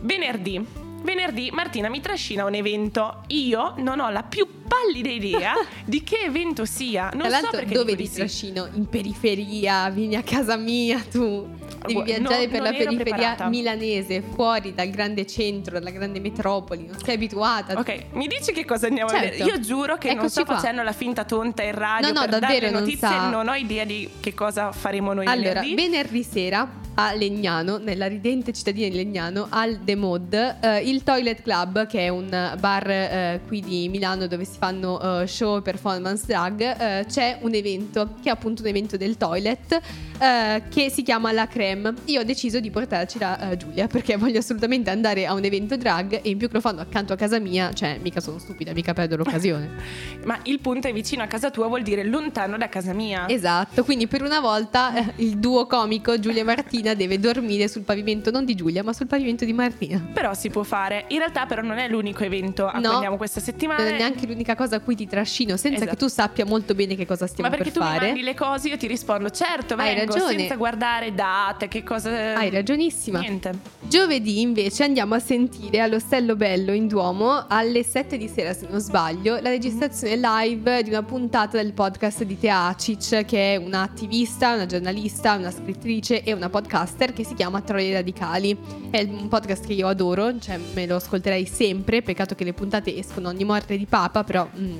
venerdì. 0.00 0.82
Venerdì 1.04 1.50
Martina 1.52 1.90
mi 1.90 2.00
trascina 2.00 2.46
un 2.46 2.54
evento. 2.54 3.24
Io 3.26 3.74
non 3.76 4.00
ho 4.00 4.08
la 4.08 4.22
più 4.22 4.62
pallida 4.82 5.08
idea 5.10 5.52
di 5.84 6.02
che 6.02 6.18
evento 6.26 6.64
sia. 6.64 7.10
Non 7.14 7.28
Tra 7.28 7.40
so 7.40 7.48
perché 7.50 7.74
dove 7.74 7.94
ti 7.96 8.10
trascino? 8.10 8.68
In 8.74 8.86
periferia, 8.88 9.88
vieni 9.90 10.16
a 10.16 10.22
casa 10.22 10.56
mia 10.56 11.00
tu. 11.10 11.46
Devi 11.80 11.92
Gua- 11.94 12.02
viaggiare 12.04 12.44
no, 12.46 12.50
per 12.50 12.60
non 12.62 12.70
la 12.72 12.76
periferia 12.78 13.04
preparata. 13.14 13.48
milanese, 13.48 14.22
fuori 14.34 14.72
dal 14.74 14.88
grande 14.88 15.26
centro, 15.26 15.78
dalla 15.78 15.90
grande 15.90 16.18
metropoli. 16.20 16.86
Non 16.86 16.96
sei 17.04 17.14
abituata. 17.16 17.74
Ok, 17.78 18.04
mi 18.12 18.26
dici 18.26 18.52
che 18.52 18.64
cosa 18.64 18.86
andiamo 18.86 19.10
a 19.10 19.14
Certo. 19.14 19.30
vedere? 19.44 19.50
Io 19.50 19.60
giuro 19.60 19.96
che 19.98 20.08
non 20.08 20.16
Eccoci 20.18 20.30
sto 20.30 20.44
qua. 20.44 20.56
facendo 20.56 20.82
la 20.82 20.92
finta 20.92 21.24
tonta 21.24 21.62
in 21.62 21.72
radio 21.74 22.08
No, 22.12 22.20
no, 22.20 22.20
per 22.28 22.38
davvero 22.40 22.60
dare 22.60 22.70
non 22.70 22.80
notizie, 22.82 23.06
sa. 23.08 23.28
non 23.28 23.48
ho 23.48 23.54
idea 23.54 23.84
di 23.84 24.08
che 24.20 24.32
cosa 24.34 24.72
faremo 24.72 25.12
noi 25.12 25.26
Allora, 25.26 25.60
venerdì. 25.60 25.74
venerdì 25.74 26.22
sera 26.22 26.82
a 26.96 27.12
Legnano, 27.12 27.78
nella 27.78 28.06
ridente 28.06 28.52
cittadina 28.52 28.88
di 28.88 28.94
Legnano, 28.94 29.48
al 29.50 29.80
The 29.82 29.96
Mod, 29.96 30.32
eh, 30.60 30.78
il 30.88 31.02
Toilet 31.02 31.42
Club, 31.42 31.86
che 31.88 32.00
è 32.06 32.08
un 32.08 32.54
bar 32.58 32.88
eh, 32.88 33.40
qui 33.48 33.60
di 33.60 33.88
Milano 33.88 34.26
dove 34.28 34.44
si 34.44 34.56
fanno 34.64 35.20
eh, 35.20 35.26
show, 35.26 35.60
performance, 35.60 36.24
drag, 36.24 36.60
eh, 36.60 37.04
c'è 37.06 37.36
un 37.42 37.52
evento 37.52 38.14
che 38.22 38.30
è 38.30 38.32
appunto 38.32 38.62
un 38.62 38.68
evento 38.68 38.96
del 38.96 39.18
toilet 39.18 39.78
eh, 40.18 40.62
che 40.70 40.88
si 40.88 41.02
chiama 41.02 41.32
La 41.32 41.46
Creme. 41.46 41.92
Io 42.06 42.20
ho 42.20 42.24
deciso 42.24 42.60
di 42.60 42.70
portarci 42.70 43.18
la 43.18 43.50
eh, 43.50 43.56
Giulia 43.58 43.88
perché 43.88 44.16
voglio 44.16 44.38
assolutamente 44.38 44.88
andare 44.88 45.26
a 45.26 45.34
un 45.34 45.44
evento 45.44 45.76
drag 45.76 46.20
e 46.22 46.30
in 46.30 46.38
più 46.38 46.46
che 46.48 46.54
lo 46.54 46.60
fanno 46.60 46.80
accanto 46.80 47.12
a 47.12 47.16
casa 47.16 47.38
mia, 47.38 47.74
cioè 47.74 47.98
mica 48.00 48.20
sono 48.20 48.38
stupida, 48.38 48.72
mica 48.72 48.94
perdo 48.94 49.16
l'occasione. 49.16 49.68
Ma 50.24 50.38
il 50.44 50.60
punto 50.60 50.88
è 50.88 50.94
vicino 50.94 51.22
a 51.22 51.26
casa 51.26 51.50
tua, 51.50 51.66
vuol 51.66 51.82
dire 51.82 52.02
lontano 52.02 52.56
da 52.56 52.70
casa 52.70 52.94
mia. 52.94 53.28
Esatto, 53.28 53.84
quindi 53.84 54.06
per 54.06 54.22
una 54.22 54.40
volta 54.40 55.12
il 55.16 55.36
duo 55.36 55.66
comico 55.66 56.18
Giulia 56.18 56.40
e 56.40 56.44
Martina 56.44 56.94
deve 56.94 57.18
dormire 57.18 57.68
sul 57.68 57.82
pavimento 57.82 58.30
non 58.30 58.46
di 58.46 58.54
Giulia, 58.54 58.82
ma 58.82 58.94
sul 58.94 59.08
pavimento 59.08 59.44
di 59.44 59.52
Martina. 59.52 60.02
Però 60.12 60.32
si 60.32 60.48
può 60.48 60.62
fare. 60.62 61.04
In 61.08 61.18
realtà, 61.18 61.44
però, 61.44 61.60
non 61.60 61.76
è 61.76 61.86
l'unico 61.86 62.24
evento 62.24 62.66
a 62.66 62.70
cui 62.70 62.80
No, 62.80 62.92
andiamo 62.92 63.18
questa 63.18 63.40
settimana. 63.40 63.82
Non 63.82 63.92
è 63.92 63.96
neanche 63.96 64.26
l'unica 64.44 64.54
cosa 64.54 64.76
a 64.76 64.80
cui 64.80 64.94
ti 64.94 65.06
trascino, 65.06 65.56
senza 65.56 65.76
Esatto. 65.78 65.90
che 65.90 65.96
tu 65.96 66.08
sappia 66.08 66.44
molto 66.44 66.74
bene 66.74 66.94
che 66.94 67.06
cosa 67.06 67.26
stiamo 67.26 67.48
Ma 67.48 67.56
perché 67.56 67.72
per 67.72 67.80
tu 67.80 67.86
mi 67.86 67.92
fare. 67.94 68.06
mandi 68.08 68.22
le 68.22 68.34
cose, 68.34 68.68
io 68.68 68.76
ti 68.76 68.86
rispondo, 68.86 69.30
certo, 69.30 69.74
Hai 69.74 69.94
vengo, 69.94 70.12
ragione. 70.12 70.36
senza 70.38 70.56
guardare 70.56 71.14
date, 71.14 71.68
che 71.68 71.82
cosa... 71.82 72.34
Hai 72.36 72.50
ragionissima. 72.50 73.20
Niente. 73.20 73.52
Giovedì 73.80 74.40
invece 74.40 74.84
andiamo 74.84 75.14
a 75.14 75.18
sentire 75.18 75.80
all'Ostello 75.80 76.36
Bello 76.36 76.72
in 76.72 76.86
Duomo 76.88 77.46
alle 77.48 77.82
7 77.82 78.16
di 78.18 78.28
sera 78.28 78.52
se 78.52 78.66
non 78.68 78.80
sbaglio 78.80 79.38
la 79.40 79.48
registrazione 79.50 80.16
live 80.16 80.82
di 80.82 80.90
una 80.90 81.02
puntata 81.02 81.56
del 81.56 81.72
podcast 81.72 82.24
di 82.24 82.38
Teacic 82.38 83.24
che 83.24 83.54
è 83.54 83.56
un'attivista, 83.56 84.54
una 84.54 84.66
giornalista, 84.66 85.34
una 85.34 85.50
scrittrice 85.50 86.22
e 86.22 86.32
una 86.32 86.48
podcaster 86.50 87.12
che 87.12 87.24
si 87.24 87.34
chiama 87.34 87.60
Troie 87.62 87.92
Radicali. 87.92 88.56
È 88.90 89.02
un 89.02 89.28
podcast 89.28 89.66
che 89.66 89.72
io 89.72 89.86
adoro, 89.88 90.38
cioè 90.38 90.58
me 90.74 90.86
lo 90.86 90.96
ascolterei 90.96 91.46
sempre, 91.46 92.02
peccato 92.02 92.34
che 92.34 92.44
le 92.44 92.52
puntate 92.52 92.96
escono 92.96 93.28
ogni 93.28 93.44
morte 93.44 93.76
di 93.76 93.86
papa, 93.86 94.24
però... 94.34 94.48
mm, 94.58 94.78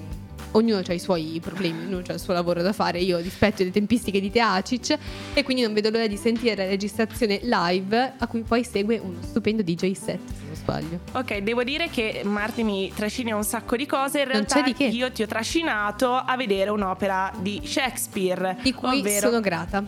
Ognuno 0.57 0.83
ha 0.87 0.93
i 0.93 1.01
suoi 1.01 1.41
problemi, 1.43 1.81
ognuno 1.85 2.05
ha 2.07 2.13
il 2.13 2.21
suo 2.21 2.33
lavoro 2.33 2.63
da 2.63 2.73
fare. 2.73 3.01
Io 3.01 3.19
rispetto 3.19 3.65
le 3.65 3.73
tempistiche 3.73 4.21
di 4.21 4.31
Teacic 4.31 4.97
e 5.33 5.43
quindi 5.43 5.65
non 5.65 5.73
vedo 5.73 5.91
l'ora 5.91 6.07
di 6.07 6.17
sentire 6.17 6.55
la 6.55 6.67
registrazione 6.69 7.41
live 7.43 8.13
a 8.19 8.27
cui 8.29 8.43
poi 8.43 8.63
segue 8.63 8.99
uno 8.99 9.19
stupendo 9.21 9.63
DJ 9.65 9.95
set, 9.95 10.21
se 10.29 10.45
non 10.47 10.55
sbaglio. 10.55 11.01
Ok, 11.11 11.39
devo 11.39 11.65
dire 11.65 11.89
che 11.89 12.21
Marti 12.25 12.63
mi 12.63 12.93
trascina 12.95 13.35
un 13.35 13.43
sacco 13.43 13.75
di 13.75 13.85
cose. 13.85 14.21
In 14.21 14.29
realtà 14.29 14.65
io 14.65 15.11
ti 15.11 15.25
ho 15.25 15.27
trascinato 15.27 16.15
a 16.15 16.37
vedere 16.37 16.71
un'opera 16.71 17.33
di 17.41 17.61
Shakespeare. 17.65 18.57
Di 18.63 18.73
cui 18.73 19.01
ovvero 19.01 19.31
sono 19.31 19.41
grata. 19.41 19.83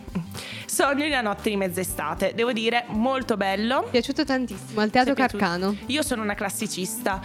Sogno 0.65 1.03
di 1.05 1.09
una 1.11 1.21
notte 1.21 1.49
di 1.49 1.55
mezz'estate. 1.55 2.33
Devo 2.35 2.51
dire, 2.51 2.83
molto 2.89 3.37
bello. 3.37 3.83
Mi 3.83 3.87
è 3.87 3.91
piaciuto 3.91 4.25
tantissimo 4.25 4.81
al 4.81 4.89
Teatro? 4.89 5.13
Carcano. 5.13 5.77
Io 5.85 6.01
sono 6.01 6.23
una 6.23 6.35
classicista. 6.35 7.21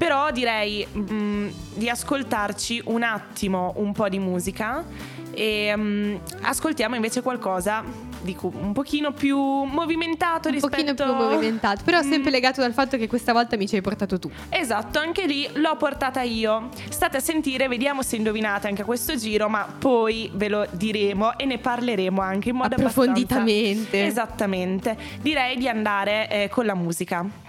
Però 0.00 0.30
direi 0.30 0.86
mm, 0.96 1.48
di 1.74 1.90
ascoltarci 1.90 2.80
un 2.86 3.02
attimo 3.02 3.74
un 3.76 3.92
po' 3.92 4.08
di 4.08 4.18
musica 4.18 4.82
e 5.30 5.74
mm, 5.76 6.14
ascoltiamo 6.40 6.94
invece 6.94 7.20
qualcosa 7.20 7.84
di 8.22 8.34
cu- 8.34 8.54
un 8.54 8.72
pochino 8.72 9.12
più 9.12 9.36
movimentato 9.38 10.48
Un 10.48 10.54
rispetto 10.54 10.94
pochino 10.94 10.94
più 10.94 11.14
movimentato, 11.26 11.82
però 11.84 12.00
sempre 12.00 12.30
Mm, 12.30 12.32
legato 12.32 12.62
dal 12.62 12.72
fatto 12.72 12.96
che 12.96 13.08
questa 13.08 13.34
volta 13.34 13.58
mi 13.58 13.68
ci 13.68 13.74
hai 13.74 13.82
portato 13.82 14.18
tu. 14.18 14.30
Esatto, 14.48 14.98
anche 14.98 15.26
lì 15.26 15.46
l'ho 15.52 15.76
portata 15.76 16.22
io. 16.22 16.70
State 16.88 17.18
a 17.18 17.20
sentire, 17.20 17.68
vediamo 17.68 18.00
se 18.00 18.16
indovinate 18.16 18.68
anche 18.68 18.80
a 18.80 18.84
questo 18.86 19.14
giro, 19.16 19.50
ma 19.50 19.66
poi 19.78 20.30
ve 20.32 20.48
lo 20.48 20.66
diremo 20.70 21.36
e 21.36 21.44
ne 21.44 21.58
parleremo 21.58 22.22
anche 22.22 22.48
in 22.48 22.56
modo 22.56 22.74
Approfonditamente. 22.74 24.06
Esattamente. 24.06 24.96
Direi 25.20 25.58
di 25.58 25.68
andare 25.68 26.30
eh, 26.30 26.48
con 26.48 26.64
la 26.64 26.74
musica. 26.74 27.48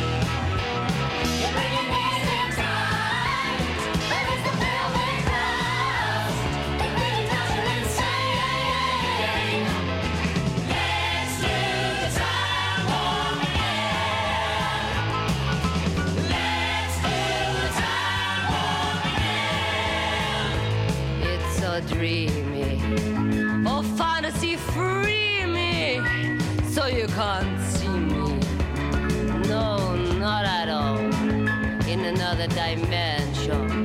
Another 32.41 32.75
dimension. 32.75 33.83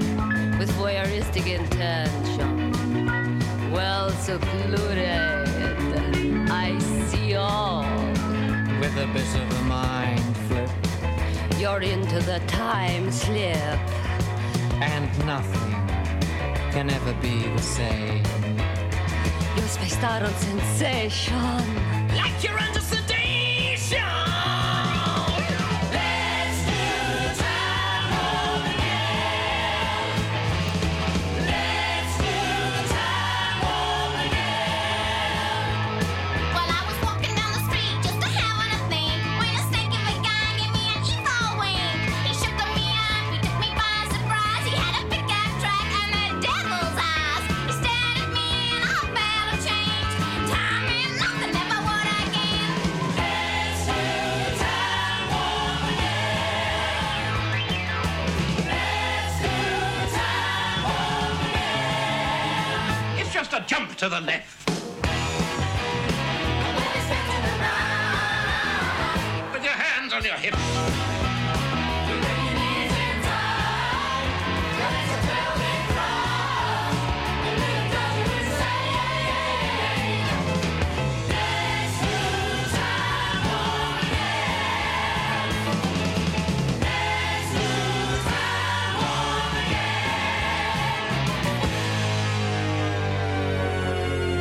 With 0.58 0.70
voyeuristic 0.72 1.46
intention. 1.46 2.72
Well 3.72 4.10
secluded. 4.10 5.08
I 6.50 6.78
see 7.08 7.34
all. 7.34 7.82
With 8.80 8.96
a 8.96 9.08
bit 9.12 9.34
of 9.34 9.60
a 9.60 9.64
mind 9.64 10.36
flip 10.48 10.70
You're 11.58 11.82
into 11.82 12.20
the 12.20 12.40
time 12.46 13.10
slip. 13.10 13.80
and 14.80 15.26
nothing 15.26 15.72
can 16.72 16.90
ever 16.90 17.14
be 17.14 17.48
the 17.48 17.62
same. 17.62 18.22
You're 19.56 19.68
spaced 19.68 20.02
out 20.02 20.22
on 20.22 20.32
sensation. 20.34 21.85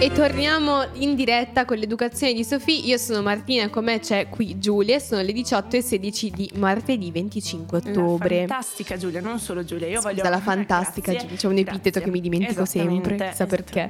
E 0.05 0.11
torniamo 0.11 0.85
in 0.97 1.15
diretta 1.15 1.65
con 1.65 1.77
l'educazione 1.77 2.31
di 2.33 2.43
Sofì. 2.43 2.85
Io 2.87 2.95
sono 2.95 3.23
Martina 3.23 3.69
con 3.71 3.85
me 3.85 3.99
c'è 3.99 4.29
qui 4.29 4.59
Giulia. 4.59 4.99
Sono 4.99 5.23
le 5.23 5.31
18 5.33 5.77
e 5.77 5.81
16 5.81 6.29
di 6.29 6.51
martedì 6.57 7.09
25 7.09 7.81
La 7.83 7.89
ottobre. 7.89 8.45
fantastica 8.45 8.97
Giulia, 8.97 9.19
non 9.19 9.39
solo 9.39 9.65
Giulia. 9.65 9.87
Io 9.87 9.95
Scusa, 9.95 10.09
voglio 10.13 10.29
la 10.29 10.39
fantastica 10.39 11.09
Grazie, 11.09 11.27
Giulia, 11.27 11.41
c'è 11.41 11.47
un 11.47 11.57
epiteto 11.57 11.89
grazie. 11.89 12.01
che 12.03 12.11
mi 12.11 12.21
dimentico 12.21 12.65
sempre, 12.65 13.29
chissà 13.29 13.47
perché. 13.47 13.89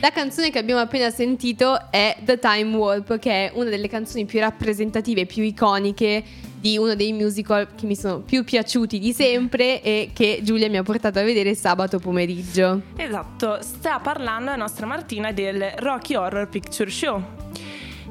La 0.00 0.10
canzone 0.10 0.50
che 0.50 0.58
abbiamo 0.58 0.80
appena 0.80 1.10
sentito 1.10 1.90
è 1.90 2.16
The 2.24 2.38
Time 2.38 2.74
Warp, 2.74 3.18
che 3.18 3.30
è 3.30 3.52
una 3.52 3.68
delle 3.68 3.88
canzoni 3.88 4.24
più 4.24 4.40
rappresentative, 4.40 5.26
più 5.26 5.42
iconiche 5.42 6.24
di 6.60 6.76
uno 6.76 6.94
dei 6.94 7.12
musical 7.12 7.74
che 7.74 7.86
mi 7.86 7.96
sono 7.96 8.20
più 8.20 8.44
piaciuti 8.44 8.98
di 8.98 9.12
sempre 9.12 9.82
e 9.82 10.10
che 10.12 10.40
Giulia 10.42 10.68
mi 10.68 10.76
ha 10.76 10.82
portato 10.82 11.18
a 11.18 11.22
vedere 11.22 11.54
sabato 11.54 11.98
pomeriggio. 11.98 12.82
Esatto, 12.96 13.62
sta 13.62 13.98
parlando 14.00 14.50
la 14.50 14.56
nostra 14.56 14.86
Martina 14.86 15.32
del 15.32 15.72
Rocky 15.76 16.14
Horror 16.14 16.48
Picture 16.48 16.90
Show. 16.90 17.22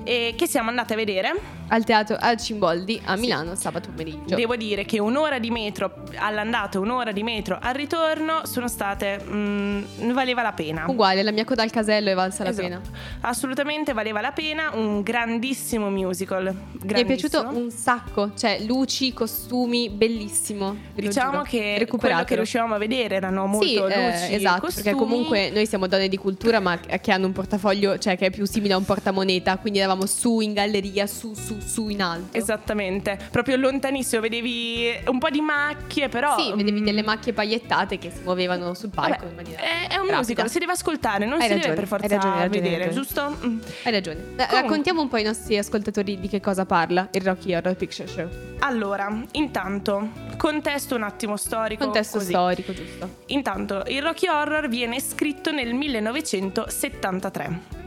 E 0.04 0.34
che 0.36 0.48
siamo 0.48 0.70
andate 0.70 0.94
a 0.94 0.96
vedere. 0.96 1.59
Al 1.72 1.84
teatro 1.84 2.18
Al 2.20 2.38
Cimboldi 2.38 3.00
a 3.06 3.16
Milano 3.16 3.56
sabato 3.56 3.90
pomeriggio. 3.90 4.36
Devo 4.36 4.56
dire 4.56 4.86
che 4.86 5.00
un'ora 5.00 5.38
di 5.40 5.52
metro 5.52 6.04
all'andata 6.18 6.78
e 6.78 6.82
un'ora 6.82 7.12
di 7.12 7.22
metro 7.24 7.58
al 7.62 7.74
ritorno 7.76 8.42
sono 8.46 8.68
state. 8.68 9.20
mm, 9.24 9.84
valeva 10.12 10.42
la 10.42 10.52
pena. 10.54 10.86
Uguale, 10.88 11.22
la 11.24 11.32
mia 11.32 11.46
coda 11.46 11.62
al 11.64 11.70
casello 11.72 12.10
è 12.10 12.14
valsa 12.16 12.44
la 12.44 12.50
Esatto. 12.50 12.68
pena. 12.68 12.82
Assolutamente 13.22 13.94
valeva 13.94 14.20
la 14.22 14.32
pena. 14.32 14.72
Un 14.74 15.02
grandissimo 15.02 15.90
musical. 15.90 16.44
Mi 16.82 16.92
è 16.92 17.06
piaciuto 17.06 17.40
grandissimo. 17.42 17.66
un 17.66 17.72
sacco, 17.72 18.32
cioè 18.36 18.60
luci, 18.66 19.14
costumi, 19.14 19.90
bellissimo. 19.90 20.76
Diciamo 20.96 21.44
che 21.44 21.86
quello 21.88 22.24
che 22.24 22.36
riuscivamo 22.36 22.74
a 22.74 22.78
vedere 22.78 23.16
erano 23.16 23.46
molto 23.46 23.66
Sì, 23.68 23.76
eh, 23.76 23.82
luci, 24.12 24.34
esatto, 24.34 24.62
costumi. 24.62 24.84
perché 24.84 24.98
comunque 25.00 25.50
noi 25.52 25.66
siamo 25.68 25.86
donne 25.88 26.08
di 26.08 26.18
cultura 26.18 26.60
ma 26.60 26.80
che 26.80 27.12
hanno 27.12 27.28
un 27.28 27.32
portafoglio, 27.34 27.98
cioè 28.00 28.18
che 28.18 28.28
è 28.28 28.30
più 28.32 28.46
simile 28.46 28.74
a 28.74 28.78
un 28.78 28.86
portamoneta, 28.86 29.58
quindi 29.58 29.78
eravamo 29.80 30.06
su 30.08 30.40
in 30.40 30.54
galleria, 30.54 31.06
su, 31.06 31.34
su, 31.36 31.58
su 31.60 31.90
in 31.90 32.02
alto. 32.02 32.38
Esattamente, 32.38 33.18
proprio 33.32 33.58
lontanissimo 33.58 34.22
vedevi 34.22 34.92
un 35.08 35.20
po' 35.20 35.30
di 35.30 35.42
macchie, 35.42 36.10
però. 36.10 36.38
Sì, 36.38 36.54
vedevi 36.56 36.82
mm, 36.82 36.86
delle 36.86 37.04
macchie 37.04 37.34
pagliettate 37.34 37.98
che 37.98 38.12
si 38.12 38.22
muovevano 38.24 38.74
sul 38.74 38.90
palco 38.90 39.26
vabbè, 39.26 39.30
in 39.30 39.36
maniera 39.36 39.62
è, 39.62 39.88
è 39.90 39.96
un 39.96 40.02
rapida. 40.02 40.18
musical, 40.18 40.50
si 40.50 40.60
deve 40.60 40.72
ascoltare, 40.74 41.26
non 41.26 41.40
Hai 41.40 41.48
si 41.48 41.54
ragione, 41.54 41.70
deve 41.70 41.76
per 41.76 41.88
forza 41.88 42.06
hai 42.06 42.12
ragione, 42.12 42.34
hai 42.36 42.42
ragione, 42.42 42.62
vedere, 42.62 42.84
hai 42.86 42.94
giusto? 42.94 43.38
Mm. 43.46 43.60
Hai 43.84 43.92
ragione. 43.92 44.20
Eh, 44.36 44.48
Raccontiamo 44.50 45.02
un 45.02 45.08
po' 45.08 45.16
ai 45.16 45.24
nostri 45.24 45.58
ascoltatori 45.58 46.20
di 46.20 46.28
che 46.28 46.40
cosa 46.40 46.66
parla 46.66 47.08
il 47.12 47.22
Rocky 47.22 47.54
Horror 47.54 47.76
Picture 47.76 48.08
Show. 48.08 48.28
Allora, 48.60 49.24
intanto, 49.34 50.10
contesto 50.38 50.96
un 50.96 51.04
attimo 51.04 51.38
storico. 51.38 51.84
Contesto 51.84 52.18
così. 52.18 52.32
storico, 52.32 52.74
giusto? 52.74 53.18
Intanto, 53.28 53.84
il 53.88 54.02
Rocky 54.02 54.28
Horror 54.28 54.68
viene 54.68 55.00
scritto 55.00 55.52
nel 55.52 55.74
1973 55.74 57.78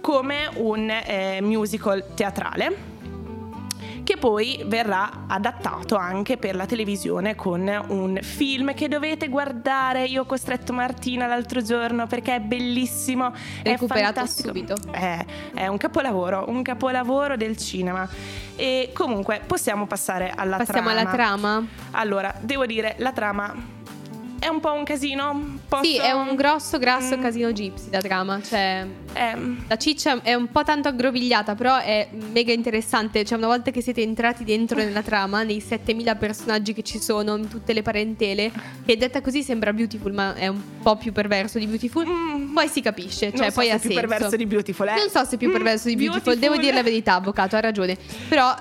come 0.00 0.50
un 0.56 0.90
eh, 0.90 1.38
musical 1.40 2.04
teatrale 2.14 2.90
che 4.04 4.16
poi 4.16 4.62
verrà 4.66 5.24
adattato 5.26 5.96
anche 5.96 6.36
per 6.36 6.54
la 6.54 6.66
televisione 6.66 7.34
con 7.34 7.84
un 7.88 8.18
film 8.22 8.74
che 8.74 8.88
dovete 8.88 9.28
guardare. 9.28 10.04
Io 10.04 10.22
ho 10.22 10.26
costretto 10.26 10.72
Martina 10.72 11.26
l'altro 11.26 11.62
giorno 11.62 12.06
perché 12.06 12.36
è 12.36 12.40
bellissimo. 12.40 13.32
Recuperato 13.62 14.20
è 14.20 14.26
subito. 14.26 14.76
È, 14.90 15.24
è 15.54 15.66
un 15.66 15.76
capolavoro, 15.76 16.44
un 16.48 16.62
capolavoro 16.62 17.36
del 17.36 17.56
cinema. 17.56 18.08
E 18.56 18.90
comunque 18.92 19.40
possiamo 19.46 19.86
passare 19.86 20.32
alla 20.34 20.58
Passiamo 20.58 20.90
trama. 20.90 21.00
alla 21.00 21.10
trama. 21.10 21.66
Allora, 21.92 22.34
devo 22.40 22.66
dire, 22.66 22.94
la 22.98 23.12
trama 23.12 23.80
è 24.42 24.48
un 24.48 24.58
po' 24.60 24.72
un 24.72 24.82
casino. 24.82 25.58
Posso... 25.68 25.84
Sì, 25.84 25.96
è 25.98 26.10
un 26.10 26.34
grosso, 26.34 26.78
grasso 26.78 27.16
Mm. 27.16 27.20
casino 27.22 27.52
gypsy 27.52 27.90
la 27.90 28.00
trama, 28.00 28.42
cioè 28.42 28.84
Eh, 29.14 29.36
La 29.68 29.76
ciccia 29.76 30.22
è 30.22 30.32
un 30.34 30.48
po' 30.50 30.62
tanto 30.64 30.88
aggrovigliata, 30.88 31.54
però 31.54 31.78
è 31.78 32.08
mega 32.32 32.52
interessante. 32.52 33.24
Cioè, 33.24 33.36
una 33.38 33.46
volta 33.46 33.70
che 33.70 33.80
siete 33.82 34.00
entrati 34.02 34.42
dentro 34.42 34.78
nella 34.78 35.02
trama, 35.02 35.42
nei 35.42 35.60
7000 35.60 36.14
personaggi 36.16 36.72
che 36.72 36.82
ci 36.82 36.98
sono, 36.98 37.36
in 37.36 37.46
tutte 37.48 37.72
le 37.74 37.82
parentele, 37.82 38.50
che 38.86 38.96
detta 38.96 39.20
così 39.20 39.42
sembra 39.42 39.72
beautiful, 39.72 40.12
ma 40.12 40.34
è 40.34 40.48
un 40.48 40.60
po' 40.82 40.96
più 40.96 41.12
perverso 41.12 41.58
di 41.58 41.66
beautiful. 41.66 42.06
mm, 42.06 42.52
Poi 42.54 42.68
si 42.68 42.80
capisce, 42.80 43.26
non 43.28 43.36
cioè 43.36 43.48
so 43.50 43.54
poi 43.56 43.66
se 43.66 43.72
ha 43.72 43.76
è 43.76 43.78
più 43.80 43.90
senso. 43.90 44.06
perverso 44.06 44.36
di 44.36 44.46
Beautiful, 44.46 44.88
eh. 44.88 44.94
Non 44.96 45.08
so 45.10 45.24
se 45.24 45.34
è 45.34 45.38
più 45.38 45.48
Mm, 45.48 45.52
perverso 45.52 45.88
di 45.88 45.96
beautiful, 45.96 46.36
devo 46.38 46.56
dire 46.56 46.72
la 46.74 46.82
verità, 46.82 47.14
avvocato, 47.14 47.54
ha 47.56 47.60
ragione. 47.60 47.96
Però 48.28 48.54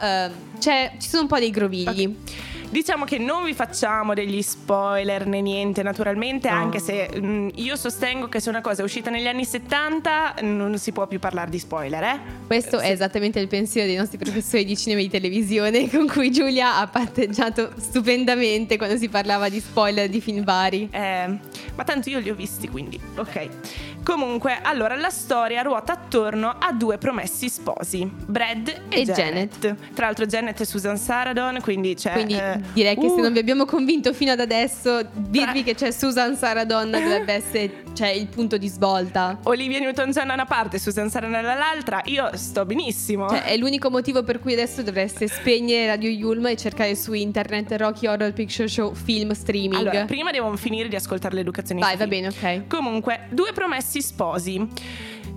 c'è- 0.60 0.91
ci 1.00 1.08
sono 1.10 1.24
un 1.24 1.28
po' 1.30 1.39
dei 1.39 1.50
grovigli. 1.50 2.15
Diciamo 2.71 3.03
che 3.03 3.17
non 3.17 3.43
vi 3.43 3.53
facciamo 3.53 4.13
degli 4.13 4.41
spoiler 4.41 5.27
né 5.27 5.41
niente, 5.41 5.84
naturalmente, 5.84 6.49
No. 6.49 6.55
anche 6.55 6.79
se 6.79 7.10
mm, 7.13 7.49
io 7.55 7.75
sostengo 7.75 8.29
che 8.29 8.39
se 8.39 8.47
una 8.47 8.62
cosa 8.62 8.81
è 8.81 8.86
uscita 8.86 9.10
negli 9.10 9.27
anni 9.27 9.43
70 9.43 10.36
non 10.43 10.77
si 10.77 10.93
può 10.93 11.05
più 11.05 11.19
parlare 11.19 11.49
di 11.51 11.60
spoiler, 11.60 12.01
eh? 12.01 12.19
Questo 12.47 12.79
è 12.79 12.89
esattamente 12.89 13.39
il 13.41 13.49
pensiero 13.49 13.88
dei 13.88 13.97
nostri 13.97 14.17
professori 14.17 14.63
di 14.63 14.77
cinema 14.77 15.01
e 15.01 15.03
di 15.03 15.10
televisione 15.10 15.89
con 15.91 16.07
cui 16.07 16.31
Giulia 16.31 16.77
ha 16.77 16.88
patteggiato 16.88 17.71
stupendamente 17.77 18.77
quando 18.77 18.95
si 18.95 19.10
parlava 19.10 19.49
di 19.49 19.60
spoiler 19.60 20.07
di 20.07 20.21
film 20.21 20.45
vari. 20.45 20.88
Eh, 20.91 21.38
ma 21.75 21.84
tanto 21.84 22.10
io 22.10 22.19
li 22.19 22.29
ho 22.29 22.36
visti, 22.36 22.69
quindi 22.69 22.97
ok. 23.17 23.49
Comunque, 24.03 24.59
allora 24.61 24.95
la 24.95 25.09
storia 25.09 25.61
ruota 25.61 25.93
attorno 25.93 26.55
a 26.57 26.71
due 26.73 26.97
promessi 26.97 27.49
sposi, 27.49 28.09
Brad 28.25 28.67
e, 28.89 29.01
E 29.01 29.03
Janet. 29.03 29.75
Tra 29.93 30.05
l'altro 30.05 30.25
Janet 30.25 30.59
è 30.59 30.63
Susan 30.63 30.97
Sarandon, 30.97 31.59
quindi 31.61 31.93
c'è 31.93 32.13
Quindi 32.13 32.33
eh, 32.33 32.59
direi 32.73 32.95
che 32.95 33.07
se 33.07 33.15
uh, 33.15 33.21
non 33.21 33.33
vi 33.33 33.39
abbiamo 33.39 33.65
convinto 33.65 34.13
fino 34.13 34.31
ad 34.31 34.39
adesso, 34.39 35.01
dirvi 35.13 35.63
Tra- 35.63 35.71
che 35.71 35.75
c'è 35.75 35.91
Susan 35.91 36.35
Sarandon 36.35 36.91
dovrebbe 36.91 37.33
essere 37.33 37.83
cioè, 37.93 38.10
il 38.10 38.27
punto 38.27 38.58
di 38.58 38.67
svolta. 38.67 39.39
Olivia 39.43 39.80
Newton-John 39.80 40.27
da 40.27 40.34
una 40.34 40.45
parte 40.45 40.80
Susan 40.80 41.10
Sarandon 41.10 41.41
dall'altra, 41.43 42.01
io 42.06 42.30
sto 42.36 42.65
benissimo. 42.65 43.30
Cioè, 43.30 43.43
è 43.43 43.58
l'unico 43.58 43.89
motivo 43.89 44.23
per 44.23 44.39
cui 44.39 44.54
adesso 44.54 44.82
dovreste 44.82 45.27
spegnere 45.27 45.88
Radio 45.88 46.10
Yulma 46.10 46.49
e 46.49 46.58
cercare 46.58 46.95
su 46.95 47.13
internet 47.13 47.71
Rocky 47.73 48.08
Horror 48.08 48.34
Picture 48.34 48.67
Show 48.67 48.93
film 48.93 49.32
streaming. 49.32 49.75
Allora, 49.88 50.06
prima 50.06 50.32
devo 50.32 50.56
finire 50.56 50.88
di 50.88 50.95
ascoltare 50.95 51.36
l'educazione 51.36 51.82
Vai, 51.82 51.97
va 51.97 52.08
bene, 52.08 52.27
ok. 52.27 52.67
Comunque, 52.67 53.27
due 53.30 53.51
promessi 53.54 54.01
sposi 54.01 54.67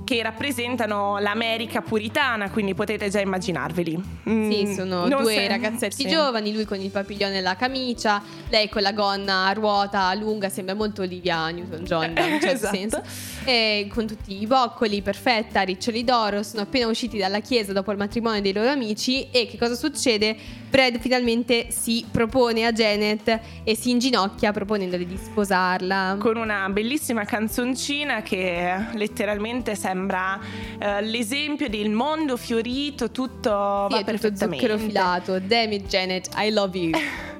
che 0.04 0.22
rappresentano 0.22 1.18
l'America 1.18 1.80
puritana, 1.80 2.50
quindi 2.50 2.74
potete 2.74 3.08
già 3.08 3.20
immaginarveli. 3.20 4.02
Mm, 4.28 4.50
Sì, 4.50 4.74
sono 4.74 5.08
due 5.08 5.34
se- 5.34 5.48
ragazzetti 5.48 6.02
sì. 6.02 6.08
giovani, 6.08 6.52
lui 6.52 6.64
con 6.66 6.78
il 6.80 6.90
papiglione 6.90 7.38
e 7.38 7.40
la 7.40 7.56
camicia, 7.56 8.22
lei 8.50 8.68
con 8.68 8.82
la 8.82 8.92
gonna 8.92 9.46
a 9.46 9.52
ruota 9.52 10.12
lunga, 10.14 10.48
sembra 10.48 10.74
molto 10.74 11.02
Olivia 11.02 11.48
Newton-John 11.50 12.04
in 12.16 12.32
un 12.34 12.40
certo 12.40 12.46
Esatto. 12.66 12.76
senso. 12.76 13.02
E 13.44 13.88
con 13.92 14.06
tutti 14.06 14.40
i 14.40 14.46
boccoli, 14.46 15.00
perfetta, 15.02 15.62
riccioli 15.62 16.04
d'oro, 16.04 16.42
sono 16.42 16.62
appena 16.62 16.86
usciti 16.86 17.16
dalla 17.18 17.40
chiesa 17.40 17.72
dopo 17.72 17.90
il 17.90 17.98
matrimonio 17.98 18.40
dei 18.40 18.52
loro 18.52 18.68
amici 18.68 19.28
e 19.30 19.46
che 19.46 19.56
cosa 19.58 19.74
succede? 19.74 20.36
Brad 20.74 20.98
finalmente 20.98 21.68
si 21.70 22.04
propone 22.10 22.66
a 22.66 22.72
Janet 22.72 23.38
e 23.62 23.76
si 23.76 23.90
inginocchia 23.90 24.50
proponendole 24.50 25.06
di 25.06 25.16
sposarla. 25.16 26.16
Con 26.18 26.36
una 26.36 26.68
bellissima 26.68 27.24
canzoncina 27.24 28.22
che 28.22 28.74
letteralmente 28.94 29.76
sembra 29.76 30.36
eh, 30.76 31.00
l'esempio 31.02 31.68
del 31.68 31.90
mondo 31.90 32.36
fiorito, 32.36 33.12
tutto 33.12 33.86
Sì, 33.88 33.94
va 33.94 33.98
è 33.98 33.98
tutto 34.00 34.04
perfettamente. 34.04 34.66
zucchero 34.66 34.78
filato. 34.78 35.38
Damn 35.38 35.70
it, 35.70 35.86
Janet, 35.86 36.30
I 36.38 36.50
love 36.50 36.76
you. 36.76 36.90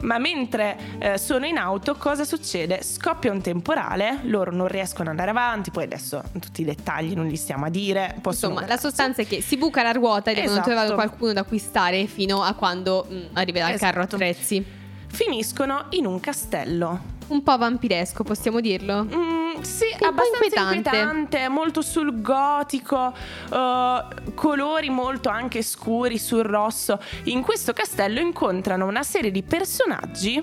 Ma 0.00 0.16
mentre 0.16 0.78
eh, 0.98 1.18
sono 1.18 1.44
in 1.44 1.58
auto, 1.58 1.94
cosa 1.96 2.24
succede? 2.24 2.82
Scoppia 2.82 3.30
un 3.30 3.42
temporale, 3.42 4.20
loro 4.22 4.50
non 4.50 4.68
riescono 4.68 5.10
ad 5.10 5.18
andare 5.18 5.30
avanti, 5.30 5.70
poi 5.70 5.84
adesso 5.84 6.22
tutti 6.40 6.62
i 6.62 6.64
dettagli 6.64 7.12
non 7.14 7.26
li 7.26 7.36
stiamo 7.36 7.66
a 7.66 7.68
dire. 7.68 8.14
Insomma, 8.24 8.66
la 8.66 8.78
sostanza 8.78 9.20
è 9.20 9.26
che 9.26 9.42
si 9.42 9.58
buca 9.58 9.82
la 9.82 9.92
ruota 9.92 10.30
e 10.30 10.34
devono 10.34 10.52
Esatto. 10.52 10.68
trovare 10.70 10.94
qualcuno 10.94 11.34
da 11.34 11.40
acquistare 11.40 12.06
fino 12.06 12.42
a 12.42 12.54
quando 12.54 12.68
mm, 12.78 13.22
arriverà 13.34 13.70
il 13.70 13.78
carro 13.78 14.00
Esatto. 14.00 14.16
attrezzi. 14.16 14.64
finiscono 15.08 15.86
in 15.90 16.06
un 16.06 16.20
castello. 16.20 17.18
Un 17.28 17.42
po' 17.42 17.56
vampiresco, 17.58 18.24
possiamo 18.24 18.60
dirlo. 18.60 19.04
Mm, 19.04 19.60
sì, 19.60 19.86
po' 19.98 20.06
abbastanza 20.06 20.44
inquietante. 20.44 20.76
inquietante, 20.76 21.48
molto 21.48 21.82
sul 21.82 22.20
gotico, 22.20 23.12
eh, 23.52 24.04
colori 24.34 24.90
molto 24.90 25.28
anche 25.28 25.62
scuri 25.62 26.18
sul 26.18 26.42
rosso. 26.42 27.00
In 27.24 27.42
questo 27.42 27.72
castello 27.72 28.20
incontrano 28.20 28.86
una 28.86 29.02
serie 29.02 29.30
di 29.30 29.42
personaggi 29.42 30.42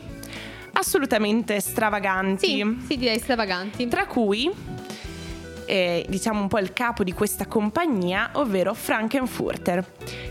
assolutamente 0.74 1.60
stravaganti. 1.60 2.46
Sì, 2.48 2.78
sì, 2.88 2.98
direi 2.98 3.20
stravaganti. 3.20 3.88
Tra 3.88 4.06
cui, 4.06 4.50
eh, 5.66 6.06
diciamo 6.08 6.40
un 6.42 6.48
po' 6.48 6.60
il 6.60 6.72
capo 6.74 7.04
di 7.04 7.14
questa 7.14 7.48
compagnia, 7.48 8.30
ovvero 8.34 8.74
Frankenfurter, 8.74 9.86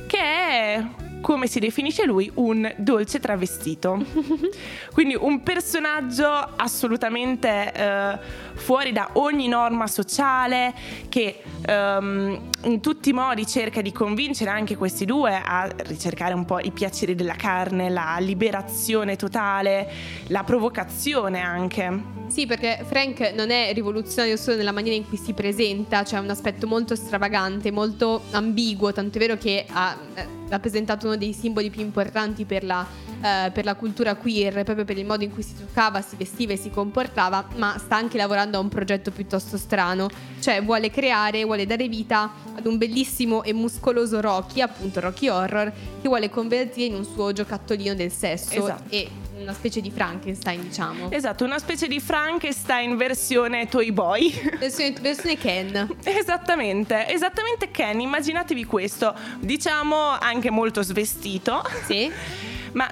che 0.06 0.18
è, 0.18 0.84
come 1.20 1.46
si 1.46 1.58
definisce 1.58 2.04
lui, 2.04 2.30
un 2.34 2.72
dolce 2.76 3.20
travestito. 3.20 4.04
Quindi 4.92 5.16
un 5.18 5.42
personaggio 5.42 6.26
assolutamente 6.26 7.72
eh, 7.72 8.18
fuori 8.54 8.92
da 8.92 9.10
ogni 9.14 9.48
norma 9.48 9.86
sociale, 9.86 10.74
che 11.08 11.42
ehm, 11.66 12.40
in 12.64 12.80
tutti 12.80 13.10
i 13.10 13.12
modi 13.12 13.46
cerca 13.46 13.80
di 13.80 13.92
convincere 13.92 14.50
anche 14.50 14.76
questi 14.76 15.04
due 15.04 15.40
a 15.44 15.68
ricercare 15.84 16.34
un 16.34 16.44
po' 16.44 16.60
i 16.60 16.70
piaceri 16.70 17.14
della 17.14 17.34
carne, 17.34 17.90
la 17.90 18.16
liberazione 18.18 19.16
totale 19.16 19.90
la 20.28 20.44
provocazione 20.44 21.40
anche. 21.40 22.14
Sì, 22.28 22.44
perché 22.44 22.84
Frank 22.84 23.32
non 23.34 23.50
è 23.50 23.72
rivoluzionario 23.72 24.36
solo 24.36 24.56
nella 24.56 24.72
maniera 24.72 24.96
in 24.96 25.08
cui 25.08 25.16
si 25.16 25.32
presenta, 25.32 26.04
cioè 26.04 26.18
un 26.18 26.28
aspetto 26.28 26.66
molto 26.66 26.94
stravagante, 26.94 27.70
molto 27.70 28.22
ambiguo, 28.32 28.92
tanto 28.92 29.16
è 29.16 29.20
vero 29.20 29.36
che 29.38 29.64
ha 29.68 29.96
eh, 30.14 30.26
rappresentato 30.48 31.06
uno 31.06 31.16
dei 31.16 31.32
simboli 31.32 31.70
più 31.70 31.80
importanti 31.82 32.44
per 32.44 32.64
la, 32.64 32.86
eh, 33.22 33.50
per 33.52 33.64
la 33.64 33.74
cultura 33.74 34.14
queer, 34.14 34.62
proprio 34.64 34.84
per 34.84 34.98
il 34.98 35.04
modo 35.06 35.24
in 35.24 35.32
cui 35.32 35.42
si 35.42 35.54
truccava, 35.54 36.00
si 36.00 36.16
vestiva 36.16 36.52
e 36.52 36.56
si 36.56 36.70
comportava, 36.70 37.46
ma 37.56 37.76
sta 37.78 37.96
anche 37.96 38.16
lavorando 38.16 38.58
a 38.58 38.60
un 38.60 38.68
progetto 38.68 39.10
piuttosto 39.10 39.56
strano, 39.56 40.08
cioè 40.40 40.62
vuole 40.62 40.90
creare, 40.90 41.44
vuole 41.44 41.66
dare 41.66 41.88
vita 41.88 42.32
ad 42.56 42.66
un 42.66 42.78
bellissimo 42.78 43.42
e 43.42 43.52
muscoloso 43.52 44.20
Rocky, 44.20 44.60
appunto 44.60 45.00
Rocky 45.00 45.28
Horror, 45.28 45.72
che 46.00 46.08
vuole 46.08 46.30
convertire 46.30 46.86
in 46.86 46.94
un 46.94 47.04
suo 47.04 47.32
giocattolino 47.32 47.94
del 47.94 48.10
sesso 48.12 48.54
Esatto. 48.54 48.84
e 48.90 49.08
una 49.38 49.52
specie 49.52 49.82
di 49.82 49.90
Frankenstein, 49.90 50.62
diciamo. 50.62 51.10
Esatto, 51.10 51.44
una 51.44 51.58
specie 51.58 51.86
di 51.88 52.00
Frankenstein 52.00 52.96
versione 52.96 53.68
Toy 53.68 53.92
Boy. 53.92 54.32
Versione, 54.58 54.94
versione 55.00 55.36
Ken. 55.36 55.96
Esattamente, 56.02 57.06
esattamente 57.08 57.70
Ken, 57.70 58.00
immaginatevi 58.00 58.64
questo, 58.64 59.14
diciamo 59.38 59.96
anche 60.18 60.50
molto 60.50 60.82
svestito, 60.82 61.62
Sì. 61.86 62.10
ma 62.72 62.86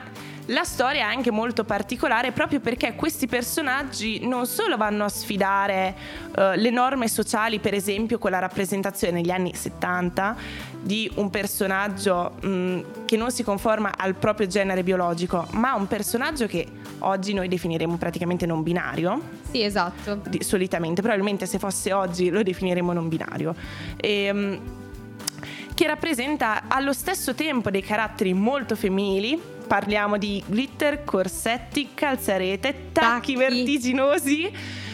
la 0.48 0.64
storia 0.64 1.00
è 1.08 1.14
anche 1.14 1.30
molto 1.30 1.64
particolare 1.64 2.30
proprio 2.32 2.60
perché 2.60 2.94
questi 2.94 3.26
personaggi 3.26 4.26
non 4.26 4.46
solo 4.46 4.76
vanno 4.76 5.04
a 5.04 5.08
sfidare 5.08 5.94
eh, 6.36 6.56
le 6.58 6.68
norme 6.68 7.08
sociali, 7.08 7.60
per 7.60 7.72
esempio 7.72 8.18
con 8.18 8.30
la 8.30 8.40
rappresentazione 8.40 9.14
negli 9.14 9.30
anni 9.30 9.54
70 9.54 10.36
di 10.82 11.10
un 11.14 11.30
personaggio 11.30 12.32
mh, 12.42 12.80
che 13.06 13.16
non 13.16 13.30
si 13.30 13.42
conforma 13.42 13.92
al 13.96 14.16
proprio 14.16 14.46
genere 14.46 14.82
biologico, 14.82 15.46
ma 15.52 15.72
un 15.76 15.86
personaggio 15.86 16.46
che 16.46 16.66
oggi 16.98 17.32
noi 17.32 17.48
definiremo 17.48 17.96
praticamente 17.96 18.44
non 18.44 18.62
binario, 18.62 19.18
Sì, 19.50 19.62
esatto. 19.62 20.20
di- 20.28 20.42
solitamente, 20.42 21.00
probabilmente 21.00 21.46
se 21.46 21.58
fosse 21.58 21.94
oggi 21.94 22.28
lo 22.28 22.42
definiremo 22.42 22.92
non 22.92 23.08
binario. 23.08 23.54
Ehm, 23.96 24.60
che 25.74 25.86
rappresenta 25.86 26.64
allo 26.68 26.92
stesso 26.92 27.34
tempo 27.34 27.70
dei 27.70 27.82
caratteri 27.82 28.32
molto 28.34 28.76
femminili. 28.76 29.52
Parliamo 29.66 30.18
di 30.18 30.42
glitter, 30.46 31.04
corsetti, 31.04 31.90
calzarete, 31.94 32.90
tacchi, 32.92 33.34
Tacchi. 33.34 33.36
vertiginosi, 33.36 34.52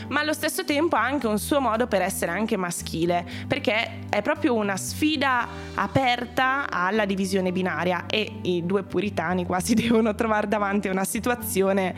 ma 0.08 0.20
allo 0.20 0.32
stesso 0.32 0.64
tempo 0.64 0.96
ha 0.96 1.04
anche 1.04 1.26
un 1.26 1.38
suo 1.38 1.60
modo 1.60 1.86
per 1.86 2.02
essere 2.02 2.30
anche 2.32 2.56
maschile, 2.56 3.24
perché 3.46 3.98
è 4.08 4.22
proprio 4.22 4.54
una 4.54 4.76
sfida 4.76 5.46
aperta 5.74 6.66
alla 6.70 7.04
divisione 7.04 7.52
binaria 7.52 8.06
e 8.06 8.38
i 8.42 8.64
due 8.64 8.82
puritani 8.82 9.44
qua 9.44 9.60
si 9.60 9.74
devono 9.76 10.14
trovare 10.14 10.48
davanti 10.48 10.88
a 10.88 10.92
una 10.92 11.04
situazione 11.04 11.94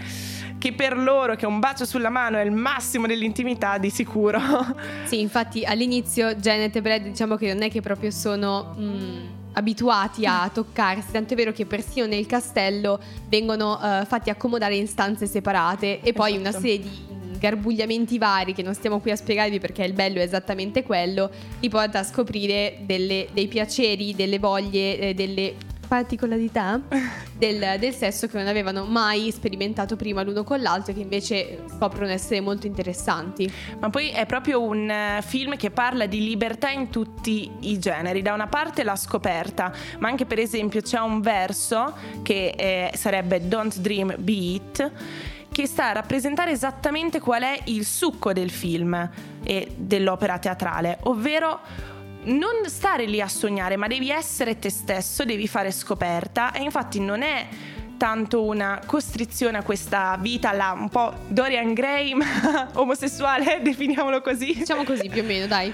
che 0.59 0.73
per 0.75 0.97
loro, 0.97 1.35
che 1.35 1.45
un 1.47 1.59
bacio 1.59 1.85
sulla 1.85 2.09
mano 2.09 2.37
è 2.39 2.43
il 2.45 2.53
massimo 2.53 3.07
dell'intimità, 3.09 3.79
di 3.79 3.91
sicuro. 3.91 4.39
Sì, 5.05 5.21
infatti 5.21 5.65
all'inizio 5.65 6.35
Janet 6.35 6.77
e 6.77 6.81
Brad 6.83 7.03
diciamo 7.03 7.35
che 7.37 7.53
non 7.53 7.63
è 7.63 7.71
che 7.71 7.81
proprio 7.81 8.11
sono 8.13 8.73
mh, 8.77 9.42
abituati 9.55 10.25
a 10.27 10.49
toccarsi, 10.53 11.13
tanto 11.13 11.35
è 11.35 11.37
vero 11.37 11.53
che 11.53 11.67
persino 11.67 12.07
nel 12.07 12.27
castello 12.27 12.99
vengono 13.29 13.79
eh, 13.81 14.05
fatti 14.07 14.31
accomodare 14.31 14.77
in 14.77 14.87
stanze 14.87 15.27
separate 15.27 16.01
e 16.01 16.13
poi 16.13 16.37
una 16.37 16.49
Esatto. 16.51 16.65
serie 16.65 16.79
di 16.81 17.11
garbugliamenti 17.39 18.19
vari 18.19 18.55
che 18.55 18.63
non 18.63 18.73
stiamo 18.75 19.01
qui 19.01 19.11
a 19.11 19.17
spiegarvi 19.17 19.59
perché 19.59 19.83
il 19.85 19.93
bello 19.95 20.21
è 20.21 20.23
esattamente 20.23 20.83
quello, 20.85 21.31
li 21.61 21.69
porta 21.69 21.99
a 21.99 22.05
scoprire 22.05 22.79
delle- 22.83 23.29
dei 23.33 23.49
piaceri, 23.49 24.15
delle 24.15 24.39
voglie, 24.39 24.99
eh, 24.99 25.15
delle 25.15 25.55
particolarità 25.93 26.81
del, 27.37 27.77
del 27.79 27.93
sesso 27.93 28.27
che 28.27 28.39
non 28.39 28.47
avevano 28.47 28.85
mai 28.85 29.31
sperimentato 29.31 29.95
prima 29.95 30.23
l'uno 30.23 30.43
con 30.43 30.63
l'altro 30.63 30.93
e 30.93 30.95
che 30.95 31.03
invece 31.03 31.65
scoprono 31.69 32.11
essere 32.11 32.41
molto 32.41 32.67
interessanti. 32.67 33.53
Ma 33.79 33.91
poi 33.91 34.09
è 34.09 34.25
proprio 34.25 34.63
un 34.63 34.89
eh, 34.89 35.21
film 35.23 35.55
che 35.59 35.71
parla 35.71 36.07
di 36.07 36.25
libertà 36.27 36.71
in 36.71 36.89
tutti 36.89 37.51
i 37.61 37.79
generi. 37.79 38.23
Da 38.23 38.33
una 38.33 38.47
parte 38.47 38.85
la 38.85 38.97
scoperta, 38.97 39.71
ma 39.99 40.09
anche 40.09 40.25
per 40.25 40.39
esempio 40.39 40.81
c'è 40.81 40.99
un 40.99 41.21
verso 41.21 41.95
che 42.23 42.55
eh, 42.57 42.97
sarebbe 42.97 43.47
Don't 43.47 43.77
Dream 43.77 44.15
Be 44.17 44.33
It 44.33 44.93
che 45.53 45.67
sta 45.67 45.91
a 45.91 45.93
rappresentare 45.93 46.53
esattamente 46.53 47.21
qual 47.21 47.43
è 47.43 47.61
il 47.65 47.85
succo 47.85 48.33
del 48.33 48.49
film 48.49 49.11
e 49.45 49.75
dell'opera 49.77 50.39
teatrale, 50.39 50.97
ovvero 51.03 51.61
non 52.25 52.67
stare 52.67 53.07
lì 53.07 53.21
a 53.21 53.29
sognare, 53.29 53.77
ma 53.77 53.87
devi 53.87 54.11
essere 54.11 54.59
te 54.59 54.71
stesso, 54.71 55.25
devi 55.25 55.49
fare 55.49 55.71
scoperta 55.71 56.53
e 56.53 56.63
infatti 56.63 57.01
non 57.01 57.23
è 57.23 57.49
tanto 57.97 58.43
una 58.43 58.81
costrizione 58.85 59.59
a 59.59 59.63
questa 59.63 60.19
vita 60.21 60.53
là, 60.53 60.73
un 60.77 60.89
po' 60.89 61.13
Dorian 61.29 61.73
Gray, 61.73 62.15
ma 62.15 62.71
omosessuale, 62.75 63.61
definiamolo 63.63 64.21
così. 64.21 64.55
Diciamo 64.55 64.85
così 64.85 65.09
più 65.09 65.23
o 65.23 65.25
meno, 65.25 65.47
dai. 65.47 65.73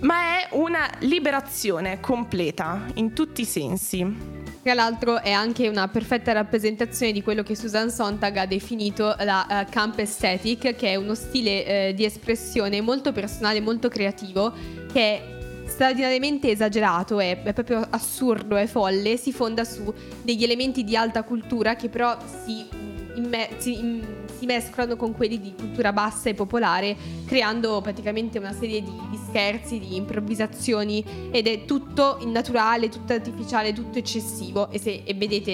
Ma 0.00 0.38
è 0.38 0.48
una 0.52 0.86
liberazione 1.00 2.00
completa 2.00 2.86
in 2.94 3.14
tutti 3.14 3.42
i 3.42 3.46
sensi. 3.46 4.38
Tra 4.62 4.74
l'altro 4.74 5.22
è 5.22 5.30
anche 5.30 5.68
una 5.68 5.88
perfetta 5.88 6.32
rappresentazione 6.32 7.12
di 7.12 7.22
quello 7.22 7.42
che 7.42 7.56
Susan 7.56 7.90
Sontag 7.90 8.36
ha 8.36 8.46
definito 8.46 9.16
la 9.20 9.62
eh, 9.62 9.70
camp 9.70 9.98
aesthetic, 9.98 10.76
che 10.76 10.90
è 10.90 10.94
uno 10.96 11.14
stile 11.14 11.64
eh, 11.64 11.94
di 11.94 12.04
espressione 12.04 12.82
molto 12.82 13.12
personale, 13.12 13.60
molto 13.60 13.88
creativo, 13.88 14.52
che 14.92 15.00
è 15.00 15.39
straordinariamente 15.80 16.50
esagerato, 16.50 17.20
è, 17.20 17.42
è 17.42 17.52
proprio 17.54 17.86
assurdo, 17.88 18.56
è 18.56 18.66
folle, 18.66 19.16
si 19.16 19.32
fonda 19.32 19.64
su 19.64 19.90
degli 20.22 20.44
elementi 20.44 20.84
di 20.84 20.94
alta 20.94 21.22
cultura 21.22 21.74
che 21.74 21.88
però 21.88 22.18
si, 22.44 22.66
imme- 23.14 23.48
si- 23.56 23.78
im- 23.78 24.04
si 24.38 24.44
mescolano 24.44 24.96
con 24.96 25.14
quelli 25.14 25.40
di 25.40 25.54
cultura 25.56 25.94
bassa 25.94 26.28
e 26.28 26.34
popolare, 26.34 26.94
creando 27.24 27.80
praticamente 27.80 28.38
una 28.38 28.52
serie 28.52 28.82
di, 28.82 28.92
di 29.10 29.18
scherzi, 29.26 29.78
di 29.78 29.96
improvvisazioni 29.96 31.02
ed 31.30 31.46
è 31.46 31.64
tutto 31.64 32.18
innaturale, 32.20 32.90
tutto 32.90 33.14
artificiale, 33.14 33.72
tutto 33.72 33.96
eccessivo 33.96 34.68
e 34.70 34.78
se 34.78 35.00
e 35.02 35.14
vedete 35.14 35.50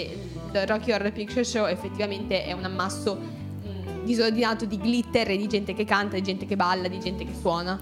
il 0.52 0.66
Rocky 0.66 0.90
Horror 0.90 1.12
Picture 1.12 1.44
Show 1.44 1.66
effettivamente 1.66 2.44
è 2.44 2.50
un 2.50 2.64
ammasso 2.64 3.14
mh, 3.14 4.02
disordinato 4.02 4.64
di 4.64 4.76
glitter 4.78 5.30
e 5.30 5.36
di 5.36 5.46
gente 5.46 5.72
che 5.72 5.84
canta, 5.84 6.16
di 6.16 6.22
gente 6.22 6.46
che 6.46 6.56
balla, 6.56 6.88
di 6.88 6.98
gente 6.98 7.24
che 7.24 7.32
suona. 7.40 7.80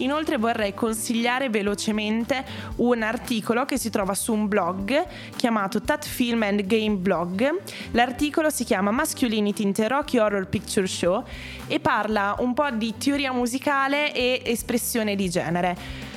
Inoltre 0.00 0.38
vorrei 0.38 0.74
consigliare 0.74 1.48
velocemente 1.48 2.44
un 2.76 3.02
articolo 3.02 3.64
che 3.64 3.78
si 3.78 3.90
trova 3.90 4.14
su 4.14 4.32
un 4.32 4.48
blog 4.48 5.04
chiamato 5.36 5.80
Tat 5.82 6.06
Film 6.06 6.42
and 6.42 6.62
Game 6.66 6.96
Blog. 6.96 7.60
L'articolo 7.92 8.50
si 8.50 8.64
chiama 8.64 8.90
Masculinity 8.90 9.62
in 9.62 9.74
Rocky 9.88 10.18
Horror 10.18 10.48
Picture 10.48 10.86
Show 10.86 11.24
e 11.66 11.80
parla 11.80 12.36
un 12.38 12.54
po' 12.54 12.70
di 12.70 12.94
teoria 12.96 13.32
musicale 13.32 14.12
e 14.12 14.42
espressione 14.44 15.16
di 15.16 15.28
genere. 15.28 16.08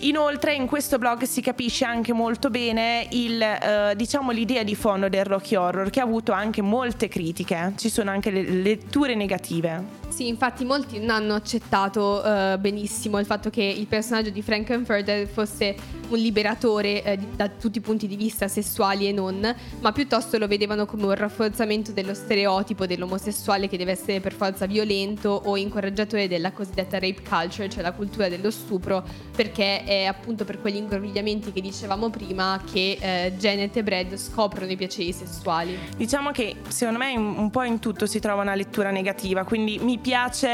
Inoltre 0.00 0.54
in 0.54 0.66
questo 0.66 0.98
blog 0.98 1.22
si 1.22 1.40
capisce 1.40 1.84
anche 1.84 2.12
molto 2.12 2.50
bene 2.50 3.06
il, 3.12 3.40
eh, 3.40 3.94
diciamo, 3.94 4.32
l'idea 4.32 4.64
di 4.64 4.74
fondo 4.74 5.08
del 5.08 5.24
Rocky 5.24 5.54
Horror 5.54 5.90
che 5.90 6.00
ha 6.00 6.04
avuto 6.04 6.32
anche 6.32 6.60
molte 6.60 7.06
critiche, 7.06 7.72
ci 7.76 7.88
sono 7.88 8.10
anche 8.10 8.30
le 8.30 8.42
letture 8.42 9.14
negative. 9.14 10.01
Sì, 10.12 10.28
infatti 10.28 10.66
molti 10.66 10.98
non 10.98 11.08
hanno 11.08 11.34
accettato 11.34 12.22
eh, 12.22 12.58
benissimo 12.60 13.18
il 13.18 13.24
fatto 13.24 13.48
che 13.48 13.62
il 13.62 13.86
personaggio 13.86 14.28
di 14.28 14.42
Frankenfurter 14.42 15.26
fosse 15.26 15.74
un 16.12 16.18
liberatore 16.18 17.02
eh, 17.02 17.18
da 17.18 17.48
tutti 17.48 17.78
i 17.78 17.80
punti 17.80 18.06
di 18.06 18.16
vista 18.16 18.48
sessuali 18.48 19.08
e 19.08 19.12
non, 19.12 19.54
ma 19.80 19.92
piuttosto 19.92 20.38
lo 20.38 20.46
vedevano 20.46 20.86
come 20.86 21.04
un 21.04 21.14
rafforzamento 21.14 21.92
dello 21.92 22.14
stereotipo 22.14 22.86
dell'omosessuale 22.86 23.68
che 23.68 23.76
deve 23.76 23.92
essere 23.92 24.20
per 24.20 24.32
forza 24.32 24.66
violento 24.66 25.30
o 25.30 25.56
incoraggiatore 25.56 26.28
della 26.28 26.52
cosiddetta 26.52 26.98
rape 26.98 27.22
culture, 27.22 27.68
cioè 27.68 27.82
la 27.82 27.92
cultura 27.92 28.28
dello 28.28 28.50
stupro, 28.50 29.04
perché 29.34 29.84
è 29.84 30.04
appunto 30.04 30.44
per 30.44 30.60
quegli 30.60 30.76
ingrovigliamenti 30.76 31.52
che 31.52 31.60
dicevamo 31.60 32.10
prima 32.10 32.60
che 32.70 32.98
eh, 33.00 33.32
Janet 33.36 33.76
e 33.76 33.82
Brad 33.82 34.14
scoprono 34.16 34.70
i 34.70 34.76
piaceri 34.76 35.12
sessuali. 35.12 35.78
Diciamo 35.96 36.30
che 36.30 36.56
secondo 36.68 36.98
me 36.98 37.10
in- 37.10 37.20
un 37.20 37.50
po' 37.50 37.62
in 37.62 37.78
tutto 37.78 38.06
si 38.06 38.20
trova 38.20 38.42
una 38.42 38.54
lettura 38.54 38.90
negativa, 38.90 39.44
quindi 39.44 39.78
mi 39.80 39.98
piace 39.98 40.48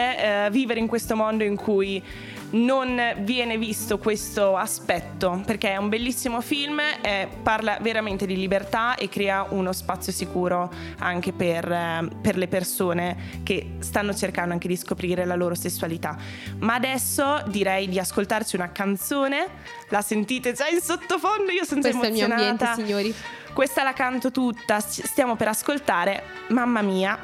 eh, 0.45 0.51
vivere 0.51 0.81
in 0.81 0.87
questo 0.87 1.17
mondo 1.17 1.45
in 1.45 1.57
cui 1.57 2.03
non 2.51 3.01
viene 3.21 3.59
visto 3.59 3.99
questo 3.99 4.57
aspetto, 4.57 5.43
perché 5.45 5.73
è 5.73 5.77
un 5.77 5.89
bellissimo 5.89 6.41
film, 6.41 6.81
eh, 6.81 7.29
parla 7.43 7.79
veramente 7.81 8.27
di 8.27 8.37
libertà 8.37 8.95
e 8.95 9.09
crea 9.09 9.47
uno 9.51 9.73
spazio 9.73 10.13
sicuro 10.13 10.71
anche 10.99 11.33
per, 11.33 11.71
eh, 11.71 12.09
per 12.21 12.37
le 12.37 12.49
persone 12.49 13.41
che 13.43 13.75
stanno 13.81 14.15
cercando 14.15 14.53
anche 14.53 14.69
di 14.69 14.77
scoprire 14.77 15.25
la 15.25 15.35
loro 15.35 15.55
sessualità. 15.55 16.17
Ma 16.61 16.75
adesso 16.75 17.43
direi 17.49 17.89
di 17.89 17.99
ascoltarci 17.99 18.57
una 18.57 18.73
canzone, 18.73 19.47
la 19.89 20.01
sentite 20.01 20.53
già 20.53 20.69
in 20.69 20.81
sottofondo, 20.81 21.51
io 21.51 21.65
sono 21.65 21.81
già 21.81 21.91
Questo 21.91 22.07
è 22.07 22.09
il 22.09 22.15
mio 22.15 22.25
ambiente, 22.25 22.65
emozionata. 22.65 22.75
signori. 22.75 23.15
Questa 23.53 23.83
la 23.83 23.93
canto 23.93 24.31
tutta, 24.31 24.79
stiamo 24.81 25.35
per 25.37 25.49
ascoltare 25.49 26.23
Mamma 26.49 26.81
mia. 26.81 27.19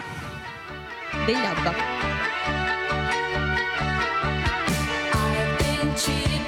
Degli 1.25 1.37
ABBA. 1.37 2.64
Cheated 5.97 6.44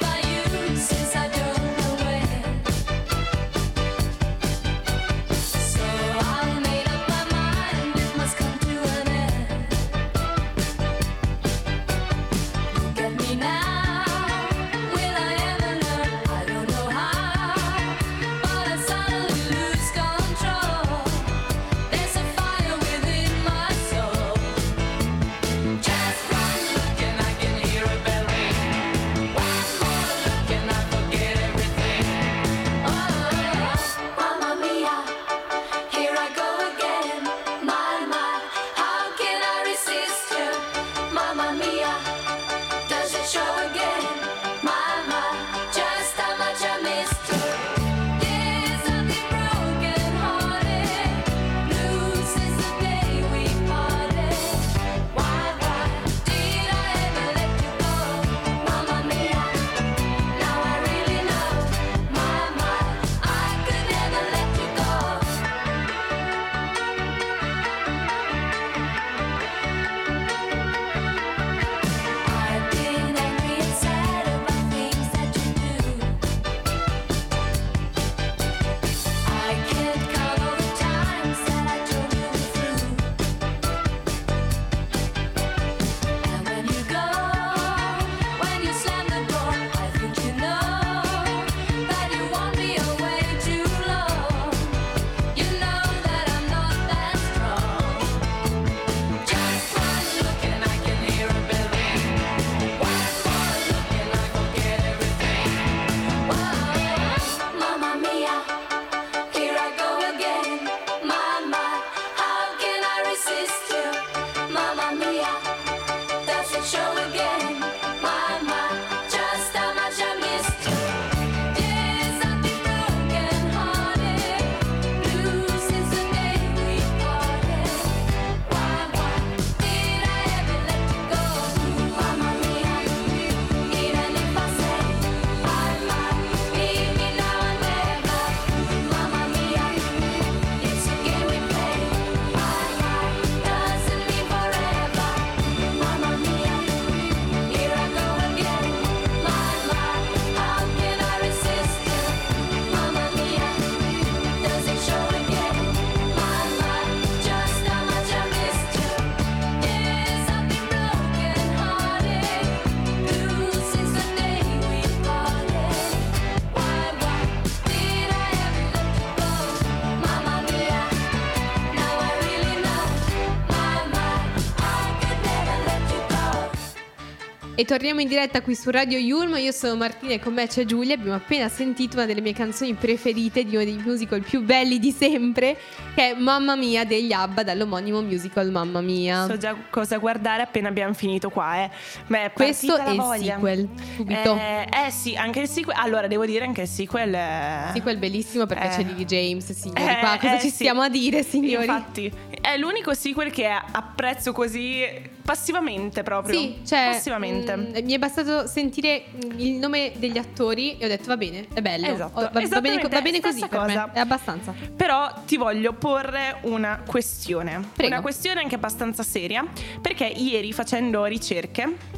torniamo 177.67 177.99
in 177.99 178.07
diretta 178.07 178.41
qui 178.41 178.55
su 178.55 178.69
Radio 178.71 178.97
Yulm. 178.97 179.35
Io 179.35 179.51
sono 179.51 179.75
Martina 179.75 180.13
e 180.13 180.19
con 180.19 180.33
me 180.33 180.47
c'è 180.47 180.63
Giulia. 180.63 180.95
Abbiamo 180.95 181.15
appena 181.17 181.49
sentito 181.49 181.97
una 181.97 182.05
delle 182.05 182.21
mie 182.21 182.31
canzoni 182.31 182.73
preferite 182.73 183.43
di 183.43 183.55
uno 183.55 183.65
dei 183.65 183.77
musical 183.77 184.21
più 184.21 184.41
belli 184.41 184.79
di 184.79 184.91
sempre, 184.91 185.57
che 185.93 186.11
è 186.11 186.13
Mamma 186.15 186.55
Mia 186.55 186.85
degli 186.85 187.11
ABBA 187.11 187.43
dall'omonimo 187.43 188.01
musical 188.01 188.49
Mamma 188.51 188.79
Mia. 188.79 189.25
So 189.27 189.35
già 189.37 189.53
cosa 189.69 189.97
guardare 189.97 190.43
appena 190.43 190.69
abbiamo 190.69 190.93
finito 190.93 191.29
qua, 191.29 191.63
eh. 191.63 191.69
Beh, 192.07 192.31
Questo 192.33 192.77
è 192.77 192.89
il 192.89 192.95
voglia. 192.95 193.33
sequel, 193.33 193.67
subito. 193.97 194.37
Eh, 194.37 194.67
eh 194.87 194.89
sì, 194.89 195.15
anche 195.17 195.41
il 195.41 195.49
sequel. 195.49 195.75
Allora, 195.77 196.07
devo 196.07 196.25
dire 196.25 196.45
anche 196.45 196.61
il 196.61 196.67
sequel. 196.69 197.13
eh, 197.13 197.71
Sequel 197.73 197.97
bellissimo 197.97 198.45
perché 198.45 198.67
eh. 198.67 198.69
c'è 198.69 198.83
Lily 198.83 199.03
James, 199.03 199.51
signori. 199.51 199.81
Eh, 199.83 199.97
qua 199.99 200.17
cosa 200.21 200.35
eh, 200.37 200.39
ci 200.39 200.47
sì. 200.47 200.53
stiamo 200.55 200.81
a 200.81 200.89
dire, 200.89 201.21
signori? 201.21 201.65
Infatti, 201.65 202.09
è 202.39 202.55
l'unico 202.57 202.93
sequel 202.93 203.29
che 203.29 203.45
apprezzo 203.47 204.31
così 204.31 205.15
passivamente 205.27 206.03
proprio. 206.03 206.39
Sì, 206.39 206.59
cioè, 206.65 206.91
Passivamente. 206.93 207.51
Mm, 207.57 207.85
mi 207.85 207.93
è 207.93 207.97
bastato 207.97 208.47
sentire 208.47 209.05
mm, 209.13 209.39
il 209.39 209.51
nome 209.53 209.93
degli 209.97 210.17
attori 210.17 210.77
e 210.77 210.85
ho 210.85 210.87
detto 210.87 211.05
va 211.07 211.17
bene, 211.17 211.47
è 211.53 211.61
bello. 211.61 211.87
Esatto, 211.87 212.19
Oh, 212.19 212.21
va, 212.21 212.29
va 212.47 212.61
bene, 212.61 212.81
va 212.87 213.01
bene 213.01 213.19
così 213.19 213.39
per 213.47 213.59
me, 213.61 213.65
cosa. 213.67 213.91
è 213.93 213.99
abbastanza. 213.99 214.53
Però 214.75 215.13
ti 215.25 215.37
voglio 215.37 215.73
porre 215.73 216.37
una 216.43 216.81
questione. 216.85 217.61
Prego. 217.75 217.93
Una 217.93 218.01
questione 218.01 218.41
anche 218.41 218.55
abbastanza 218.55 219.03
seria. 219.03 219.45
Perché 219.81 220.05
ieri 220.05 220.53
facendo 220.53 221.05
ricerche 221.05 221.95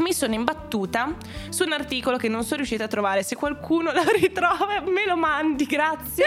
mi 0.00 0.12
sono 0.14 0.34
imbattuta 0.34 1.14
su 1.50 1.64
un 1.64 1.72
articolo 1.72 2.16
che 2.16 2.28
non 2.28 2.42
sono 2.42 2.56
riuscita 2.56 2.84
a 2.84 2.88
trovare. 2.88 3.22
Se 3.22 3.36
qualcuno 3.36 3.92
lo 3.92 4.02
ritrova, 4.18 4.80
me 4.80 5.06
lo 5.06 5.16
mandi, 5.16 5.66
grazie. 5.66 6.26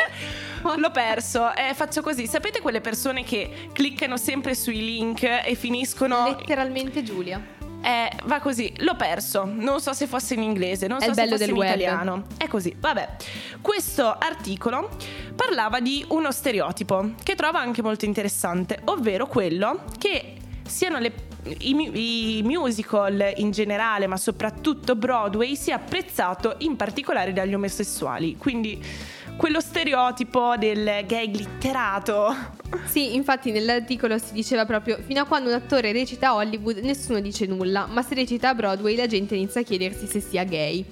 L'ho 0.77 0.91
perso. 0.91 1.53
Eh, 1.55 1.73
faccio 1.73 2.01
così. 2.01 2.27
Sapete 2.27 2.61
quelle 2.61 2.81
persone 2.81 3.23
che 3.23 3.69
cliccano 3.73 4.17
sempre 4.17 4.55
sui 4.55 4.79
link 4.83 5.23
e 5.23 5.55
finiscono. 5.55 6.35
Letteralmente 6.37 7.03
Giulia. 7.03 7.41
Eh, 7.83 8.09
va 8.23 8.39
così, 8.39 8.71
l'ho 8.77 8.95
perso. 8.95 9.43
Non 9.45 9.81
so 9.81 9.91
se 9.91 10.07
fosse 10.07 10.35
in 10.35 10.41
inglese, 10.41 10.87
non 10.87 11.01
È 11.01 11.05
so 11.07 11.13
se 11.13 11.27
fosse 11.27 11.43
in 11.45 11.51
web. 11.51 11.67
italiano. 11.67 12.23
È 12.37 12.47
così, 12.47 12.73
vabbè. 12.79 13.09
Questo 13.61 14.05
articolo 14.17 14.89
parlava 15.35 15.81
di 15.81 16.05
uno 16.09 16.31
stereotipo 16.31 17.11
che 17.23 17.35
trovo 17.35 17.57
anche 17.57 17.81
molto 17.81 18.05
interessante, 18.05 18.79
ovvero 18.85 19.27
quello 19.27 19.83
che 19.97 20.35
siano 20.65 20.99
le- 20.99 21.31
i 21.59 22.41
musical 22.41 23.33
in 23.35 23.51
generale, 23.51 24.07
ma 24.07 24.15
soprattutto 24.15 24.95
Broadway, 24.95 25.57
sia 25.57 25.75
apprezzato 25.75 26.55
in 26.59 26.77
particolare 26.77 27.33
dagli 27.33 27.53
omosessuali. 27.53 28.37
Quindi 28.37 28.81
quello 29.35 29.59
stereotipo 29.59 30.55
del 30.57 31.05
gay 31.05 31.29
glitterato. 31.29 32.35
Sì, 32.85 33.15
infatti 33.15 33.51
nell'articolo 33.51 34.17
si 34.17 34.33
diceva 34.33 34.65
proprio 34.65 34.97
fino 35.05 35.21
a 35.21 35.25
quando 35.25 35.49
un 35.49 35.55
attore 35.55 35.91
recita 35.91 36.29
a 36.29 36.35
Hollywood 36.35 36.77
nessuno 36.77 37.19
dice 37.19 37.45
nulla, 37.45 37.85
ma 37.87 38.01
se 38.01 38.15
recita 38.15 38.49
a 38.49 38.55
Broadway 38.55 38.95
la 38.95 39.07
gente 39.07 39.35
inizia 39.35 39.61
a 39.61 39.63
chiedersi 39.63 40.07
se 40.07 40.19
sia 40.19 40.43
gay. 40.43 40.85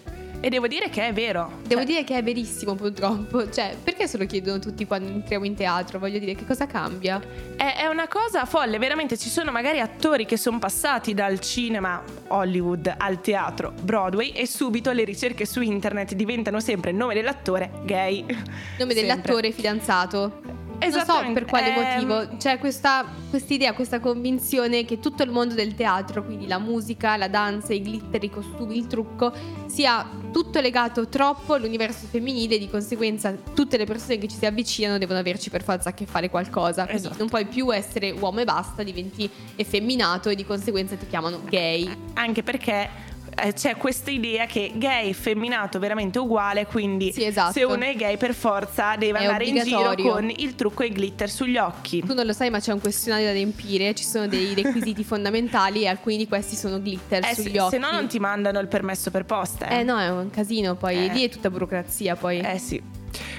E 0.43 0.49
devo 0.49 0.65
dire 0.67 0.89
che 0.89 1.08
è 1.08 1.13
vero. 1.13 1.60
Devo 1.67 1.82
Cioè, 1.82 1.86
dire 1.86 2.04
che 2.04 2.17
è 2.17 2.23
verissimo 2.23 2.73
purtroppo, 2.73 3.49
cioè 3.51 3.75
perché 3.82 4.08
se 4.08 4.17
lo 4.17 4.25
chiedono 4.25 4.58
tutti 4.58 4.88
quando 4.88 5.08
entriamo 5.12 5.45
in 5.45 5.54
teatro? 5.56 5.99
Voglio 5.99 6.17
dire 6.17 6.34
che 6.34 6.45
cosa 6.45 6.65
cambia? 6.65 7.21
È, 7.56 7.75
è 7.77 7.86
una 7.86 8.08
cosa 8.08 8.45
folle, 8.45 8.80
veramente 8.80 9.17
ci 9.17 9.30
sono 9.30 9.51
magari 9.51 9.80
attori 9.80 10.25
che 10.25 10.38
sono 10.38 10.58
passati 10.58 11.13
dal 11.13 11.39
cinema 11.39 12.01
Hollywood 12.27 12.91
al 12.97 13.21
teatro 13.21 13.73
Broadway 13.84 14.30
e 14.32 14.47
subito 14.47 14.91
le 14.91 15.04
ricerche 15.04 15.45
su 15.45 15.62
internet 15.62 16.15
diventano 16.15 16.60
sempre 16.60 16.89
il 16.89 16.97
nome 16.97 17.13
dell'attore 17.13 17.69
gay. 17.84 18.21
Nome 18.21 18.39
Sempre. 18.77 18.93
dell'attore 18.95 19.51
fidanzato. 19.51 20.61
Non 20.89 21.06
so 21.06 21.32
per 21.34 21.46
quale 21.46 21.74
ehm, 21.74 22.08
motivo, 22.08 22.38
c'è 22.38 22.58
questa 22.58 23.06
idea, 23.48 23.74
questa 23.74 24.00
convinzione 24.00 24.84
che 24.84 25.00
tutto 25.00 25.24
il 25.24 25.30
mondo 25.30 25.54
del 25.54 25.76
teatro, 25.76 26.24
quindi 26.24 26.48
la 26.48 26.58
musica, 26.58 27.17
la 27.17 27.28
danza, 27.28 27.74
i 27.74 27.82
glitter, 27.82 28.24
i 28.24 28.30
costumi, 28.30 28.78
il 28.78 28.88
trucco, 28.88 29.32
sia 29.67 30.08
tutto 30.32 30.60
legato 30.60 31.08
troppo 31.08 31.54
all'universo 31.54 32.08
femminile 32.08 32.56
e 32.56 32.60
di 32.60 32.70
conseguenza 32.70 33.34
tutte 33.54 33.78
le 33.78 33.86
persone 33.86 34.17
che 34.17 34.28
ci 34.28 34.38
si 34.38 34.46
avvicinano 34.46 34.98
devono 34.98 35.20
averci 35.20 35.50
per 35.50 35.63
forza 35.63 35.89
a 35.89 35.94
che 35.94 36.06
fare 36.06 36.30
qualcosa. 36.30 36.84
Quindi 36.86 37.04
Esatto. 37.04 37.20
non 37.20 37.30
puoi 37.30 37.46
più 37.46 37.74
essere 37.74 38.12
uomo 38.12 38.39
e 38.39 38.46
basta, 38.46 38.84
diventi 38.84 39.30
effeminato 39.56 40.30
e 40.30 40.36
di 40.36 40.46
conseguenza 40.46 40.96
ti 40.96 41.08
chiamano 41.08 41.41
gay. 41.48 41.89
Anche 42.13 42.44
perché 42.44 43.10
eh, 43.36 43.54
c'è 43.54 43.76
questa 43.78 44.12
idea 44.12 44.46
che 44.46 44.72
gay 44.76 45.10
e 45.10 45.13
femminato 45.13 45.80
veramente 45.80 46.20
uguale, 46.20 46.65
quindi 46.65 47.12
Sì, 47.12 47.24
esatto. 47.26 47.54
se 47.54 47.63
uno 47.63 47.84
è 47.84 47.96
gay 47.96 48.17
per 48.17 48.34
forza 48.34 48.96
deve 48.96 49.20
È 49.20 49.26
andare 49.26 49.46
in 49.46 49.62
giro 49.63 49.94
con 49.96 50.30
il 50.36 50.56
trucco 50.56 50.84
e 50.84 50.88
il 50.88 50.94
glitter 50.94 51.30
sugli 51.30 51.58
occhi. 51.58 52.02
Tu 52.06 52.13
non 52.13 52.26
lo 52.26 52.34
sai, 52.34 52.50
ma 52.50 52.60
c'è 52.60 52.72
un 52.74 52.80
questionario 52.82 53.28
da 53.28 53.34
riempire, 53.34 53.94
ci 53.96 54.04
sono 54.04 54.28
dei 54.28 54.54
requisiti 54.62 55.04
fondamentali 55.04 55.84
e 55.84 55.88
alcuni 55.88 56.17
di 56.17 56.28
questi 56.28 56.56
sono 56.56 56.78
glitter 56.80 57.24
Eh, 57.26 57.34
sugli 57.36 57.52
se, 57.54 57.60
occhi. 57.62 57.72
se 57.72 57.78
no 57.78 57.91
non 57.91 58.08
ti 58.08 58.20
mandano 58.20 58.60
il 58.60 58.67
permesso 58.67 59.12
per 59.12 59.26
posta. 59.26 59.67
Eh 59.70 59.84
no, 59.84 60.00
è 60.00 60.10
un 60.10 60.30
casino 60.30 60.76
poi, 60.76 61.06
Eh. 61.06 61.13
lì 61.13 61.24
è 61.24 61.30
tutta 61.30 61.50
burocrazia 61.50 62.15
poi. 62.15 62.39
Eh 62.39 62.58
sì. 62.58 62.82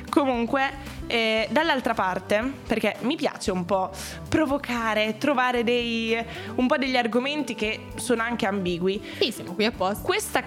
Comunque, 0.08 0.70
eh, 1.12 1.46
dall'altra 1.50 1.92
parte, 1.92 2.52
perché 2.66 2.96
mi 3.00 3.16
piace 3.16 3.50
un 3.50 3.66
po' 3.66 3.90
provocare, 4.30 5.18
trovare 5.18 5.62
dei, 5.62 6.16
un 6.54 6.66
po' 6.66 6.78
degli 6.78 6.96
argomenti 6.96 7.54
che 7.54 7.88
sono 7.96 8.22
anche 8.22 8.46
ambigui. 8.46 8.98
Sì, 9.20 9.30
siamo 9.30 9.52
qui 9.52 9.66
apposta. 9.66 10.02
Questa, 10.02 10.42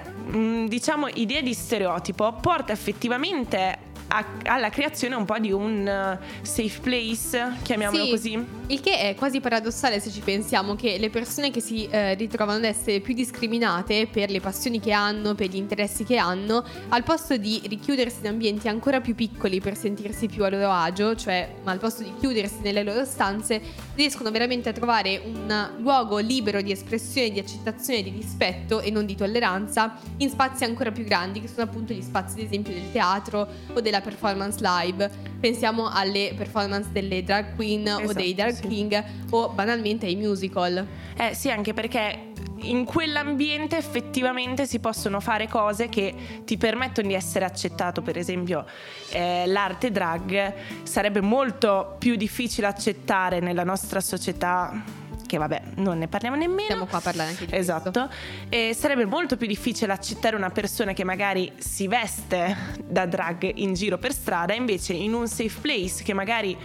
diciamo, 0.68 1.08
idea 1.14 1.42
di 1.42 1.54
stereotipo 1.54 2.34
porta 2.42 2.74
effettivamente 2.74 3.94
a- 4.08 4.26
alla 4.44 4.70
creazione 4.70 5.16
un 5.16 5.26
po' 5.26 5.38
di 5.40 5.52
un 5.52 5.88
eh, 5.88 6.20
safe 6.42 6.80
place, 6.82 7.54
chiamiamolo 7.64 8.04
Sì, 8.06 8.10
così. 8.10 8.46
Il 8.68 8.80
che 8.80 8.98
è 8.98 9.16
quasi 9.16 9.40
paradossale 9.40 10.00
se 10.00 10.10
ci 10.10 10.22
pensiamo 10.22 10.76
che 10.76 10.98
le 10.98 11.10
persone 11.10 11.52
che 11.52 11.60
si 11.62 11.88
eh, 11.88 12.16
ritrovano 12.16 12.58
ad 12.58 12.64
essere 12.64 13.00
più 13.00 13.14
discriminate 13.14 14.08
per 14.08 14.30
le 14.32 14.40
passioni 14.40 14.80
che 14.80 14.92
hanno, 14.92 15.36
per 15.36 15.50
gli 15.50 15.56
interessi 15.56 16.04
che 16.04 16.18
hanno, 16.18 16.64
al 16.90 17.04
posto 17.04 17.38
di 17.38 17.62
richiudersi 17.68 18.20
in 18.22 18.28
ambienti 18.28 18.68
ancora 18.68 19.02
più 19.02 19.14
piccoli 19.14 19.60
per 19.62 19.78
sentirsi 19.78 20.28
più 20.28 20.44
a 20.44 20.50
loro 20.50 20.72
agio, 20.72 21.16
cioè 21.16 21.48
ma 21.64 21.72
al 21.72 21.80
posto 21.80 22.04
di 22.04 22.12
chiudersi 22.20 22.60
nelle 22.62 22.84
loro 22.84 23.06
stanze, 23.06 23.62
riescono 23.96 24.32
veramente 24.32 24.70
a 24.70 24.74
trovare 24.74 25.22
un 25.24 25.70
luogo 25.80 26.18
libero 26.18 26.62
di 26.62 26.72
espressione, 26.72 27.30
di 27.30 27.40
accettazione, 27.40 28.02
di 28.02 28.10
rispetto 28.10 28.80
e 28.80 28.90
non 28.90 29.06
di 29.06 29.16
tolleranza 29.16 29.96
in 30.18 30.30
spazi 30.30 30.64
ancora 30.64 30.92
più 30.92 31.04
grandi, 31.04 31.40
che 31.40 31.48
sono 31.48 31.64
appunto 31.64 31.94
gli 31.94 32.02
spazi 32.02 32.40
ad 32.40 32.46
esempio 32.46 32.74
del 32.74 32.92
teatro 32.92 33.48
o 33.74 33.82
della 33.82 33.95
performance 34.02 34.60
live. 34.62 35.10
Pensiamo 35.40 35.90
alle 35.92 36.34
performance 36.36 36.90
delle 36.92 37.24
drag 37.24 37.56
queen 37.56 37.88
o 37.88 38.00
Esatto, 38.02 38.14
dei 38.14 38.34
drag 38.34 38.54
sì. 38.54 38.68
king 38.68 39.04
o 39.30 39.50
banalmente 39.50 40.06
ai 40.06 40.16
musical. 40.16 40.86
Eh 41.18 41.34
sì, 41.34 41.50
anche 41.52 41.74
perché 41.74 42.32
in 42.62 42.86
quell'ambiente 42.86 43.78
effettivamente 43.78 44.66
si 44.66 44.80
possono 44.80 45.20
fare 45.20 45.48
cose 45.48 45.88
che 45.90 46.42
ti 46.46 46.58
permettono 46.58 47.08
di 47.08 47.14
essere 47.14 47.46
accettato. 47.46 48.02
Per 48.02 48.18
esempio, 48.18 48.66
eh, 49.12 49.46
l'arte 49.46 49.92
drag 49.92 50.54
sarebbe 50.84 51.22
molto 51.22 51.96
più 52.00 52.16
difficile 52.16 52.68
accettare 52.68 53.40
nella 53.40 53.64
nostra 53.64 54.00
società. 54.00 55.04
Che 55.26 55.38
vabbè, 55.38 55.62
non 55.78 55.98
ne 55.98 56.08
parliamo 56.08 56.36
nemmeno. 56.36 56.68
Siamo 56.68 56.86
qua 56.86 57.00
a 57.00 57.02
parlare 57.02 57.30
anche 57.30 57.46
di 57.46 57.56
Esatto. 57.56 58.10
E 58.48 58.76
sarebbe 58.78 59.06
molto 59.06 59.38
più 59.38 59.48
difficile 59.48 59.92
accettare 59.92 60.36
una 60.36 60.50
persona 60.50 60.94
che 60.94 61.04
magari 61.04 61.52
si 61.58 61.88
veste 61.88 62.56
da 62.86 63.06
drag 63.06 63.52
in 63.56 63.74
giro 63.74 63.98
per 63.98 64.14
strada, 64.14 64.54
invece 64.54 64.94
in 64.94 65.14
un 65.14 65.28
safe 65.28 65.60
place 65.62 66.04
che 66.04 66.14
magari 66.14 66.56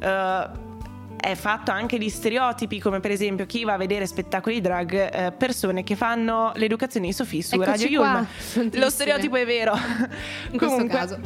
eh, 0.00 0.48
è 1.16 1.34
fatto 1.34 1.70
anche 1.70 1.98
di 1.98 2.10
stereotipi, 2.10 2.78
come 2.78 3.00
per 3.00 3.10
esempio 3.10 3.46
chi 3.46 3.64
va 3.64 3.72
a 3.72 3.76
vedere 3.78 4.06
spettacoli 4.06 4.60
drag, 4.60 4.92
eh, 4.92 5.32
persone 5.32 5.82
che 5.82 5.96
fanno 5.96 6.52
l'educazione 6.56 7.06
di 7.06 7.12
Sofì 7.12 7.42
su 7.42 7.54
Eccoci 7.54 7.70
Radio 7.70 8.00
qua, 8.00 8.06
Yulm. 8.12 8.26
tantissime. 8.52 8.84
Lo 8.84 8.90
stereotipo 8.90 9.36
è 9.36 9.46
vero. 9.46 9.72
In 9.74 10.58
questo 10.58 10.76
Comunque, 10.76 10.98
caso. 10.98 11.18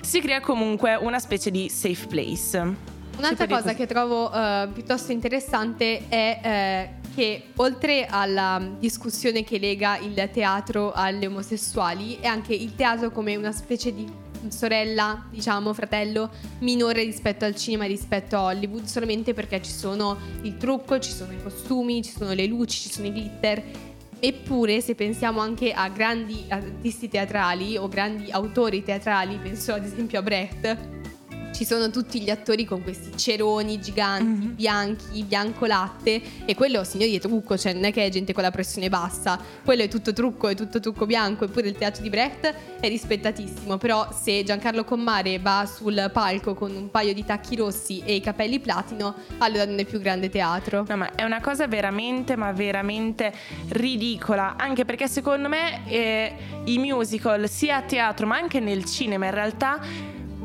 Si 0.00 0.20
crea 0.20 0.40
comunque 0.40 0.96
una 0.96 1.20
specie 1.20 1.50
di 1.50 1.68
safe 1.68 2.06
place. 2.06 2.91
Un'altra 3.18 3.46
cosa 3.46 3.62
così. 3.62 3.74
che 3.74 3.86
trovo 3.86 4.32
eh, 4.32 4.68
piuttosto 4.72 5.12
interessante 5.12 6.08
è 6.08 6.40
eh, 6.42 7.10
che 7.14 7.42
oltre 7.56 8.06
alla 8.06 8.60
discussione 8.78 9.44
che 9.44 9.58
lega 9.58 9.98
il 9.98 10.30
teatro 10.32 10.92
alle 10.92 11.26
omosessuali 11.26 12.18
è 12.20 12.26
anche 12.26 12.54
il 12.54 12.74
teatro 12.74 13.10
come 13.10 13.36
una 13.36 13.52
specie 13.52 13.94
di 13.94 14.10
sorella, 14.48 15.26
diciamo, 15.30 15.72
fratello 15.72 16.30
minore 16.60 17.04
rispetto 17.04 17.44
al 17.44 17.54
cinema 17.54 17.84
e 17.84 17.88
rispetto 17.88 18.36
a 18.36 18.44
Hollywood, 18.44 18.84
solamente 18.84 19.34
perché 19.34 19.62
ci 19.62 19.70
sono 19.70 20.18
il 20.42 20.56
trucco, 20.56 20.98
ci 20.98 21.12
sono 21.12 21.32
i 21.32 21.42
costumi, 21.42 22.02
ci 22.02 22.10
sono 22.10 22.32
le 22.32 22.46
luci, 22.46 22.80
ci 22.80 22.90
sono 22.90 23.06
i 23.06 23.12
glitter. 23.12 23.62
Eppure, 24.18 24.80
se 24.80 24.94
pensiamo 24.94 25.40
anche 25.40 25.72
a 25.72 25.88
grandi 25.88 26.44
artisti 26.48 27.08
teatrali 27.08 27.76
o 27.76 27.88
grandi 27.88 28.30
autori 28.30 28.82
teatrali, 28.82 29.36
penso 29.36 29.72
ad 29.74 29.84
esempio 29.84 30.20
a 30.20 30.22
Brecht, 30.22 30.76
ci 31.62 31.68
sono 31.68 31.90
tutti 31.90 32.20
gli 32.20 32.28
attori 32.28 32.64
con 32.64 32.82
questi 32.82 33.16
ceroni 33.16 33.80
giganti, 33.80 34.46
Mhm. 34.46 34.54
bianchi, 34.56 35.22
bianco 35.22 35.64
latte 35.66 36.20
e 36.44 36.56
quello 36.56 36.82
signori 36.82 37.14
è 37.14 37.20
trucco, 37.20 37.56
cioè 37.56 37.72
non 37.72 37.84
è 37.84 37.92
che 37.92 38.04
è 38.04 38.08
gente 38.08 38.32
con 38.32 38.42
la 38.42 38.50
pressione 38.50 38.88
bassa, 38.88 39.38
quello 39.64 39.82
è 39.84 39.88
tutto 39.88 40.12
trucco, 40.12 40.48
è 40.48 40.56
tutto 40.56 40.80
trucco 40.80 41.06
bianco, 41.06 41.44
eppure 41.44 41.68
il 41.68 41.76
teatro 41.76 42.02
di 42.02 42.10
Brecht 42.10 42.52
è 42.80 42.88
rispettatissimo, 42.88 43.78
però 43.78 44.08
se 44.12 44.42
Giancarlo 44.42 44.82
Commare 44.82 45.38
va 45.38 45.64
sul 45.72 46.10
palco 46.12 46.54
con 46.54 46.74
un 46.74 46.90
paio 46.90 47.14
di 47.14 47.24
tacchi 47.24 47.54
rossi 47.54 48.02
e 48.04 48.16
i 48.16 48.20
capelli 48.20 48.58
platino, 48.58 49.14
allora 49.38 49.64
non 49.64 49.78
è 49.78 49.84
più 49.84 50.00
grande 50.00 50.30
teatro. 50.30 50.84
No, 50.88 50.96
ma 50.96 51.14
è 51.14 51.22
una 51.22 51.40
cosa 51.40 51.68
veramente, 51.68 52.34
ma 52.34 52.50
veramente 52.50 53.32
ridicola. 53.68 54.56
Anche 54.58 54.84
perché 54.84 55.06
secondo 55.06 55.48
me 55.48 55.86
eh, 55.86 56.34
i 56.64 56.78
musical, 56.78 57.48
sia 57.48 57.76
a 57.76 57.82
teatro 57.82 58.26
ma 58.26 58.36
anche 58.36 58.58
nel 58.58 58.84
cinema, 58.84 59.26
in 59.26 59.30
realtà 59.34 59.80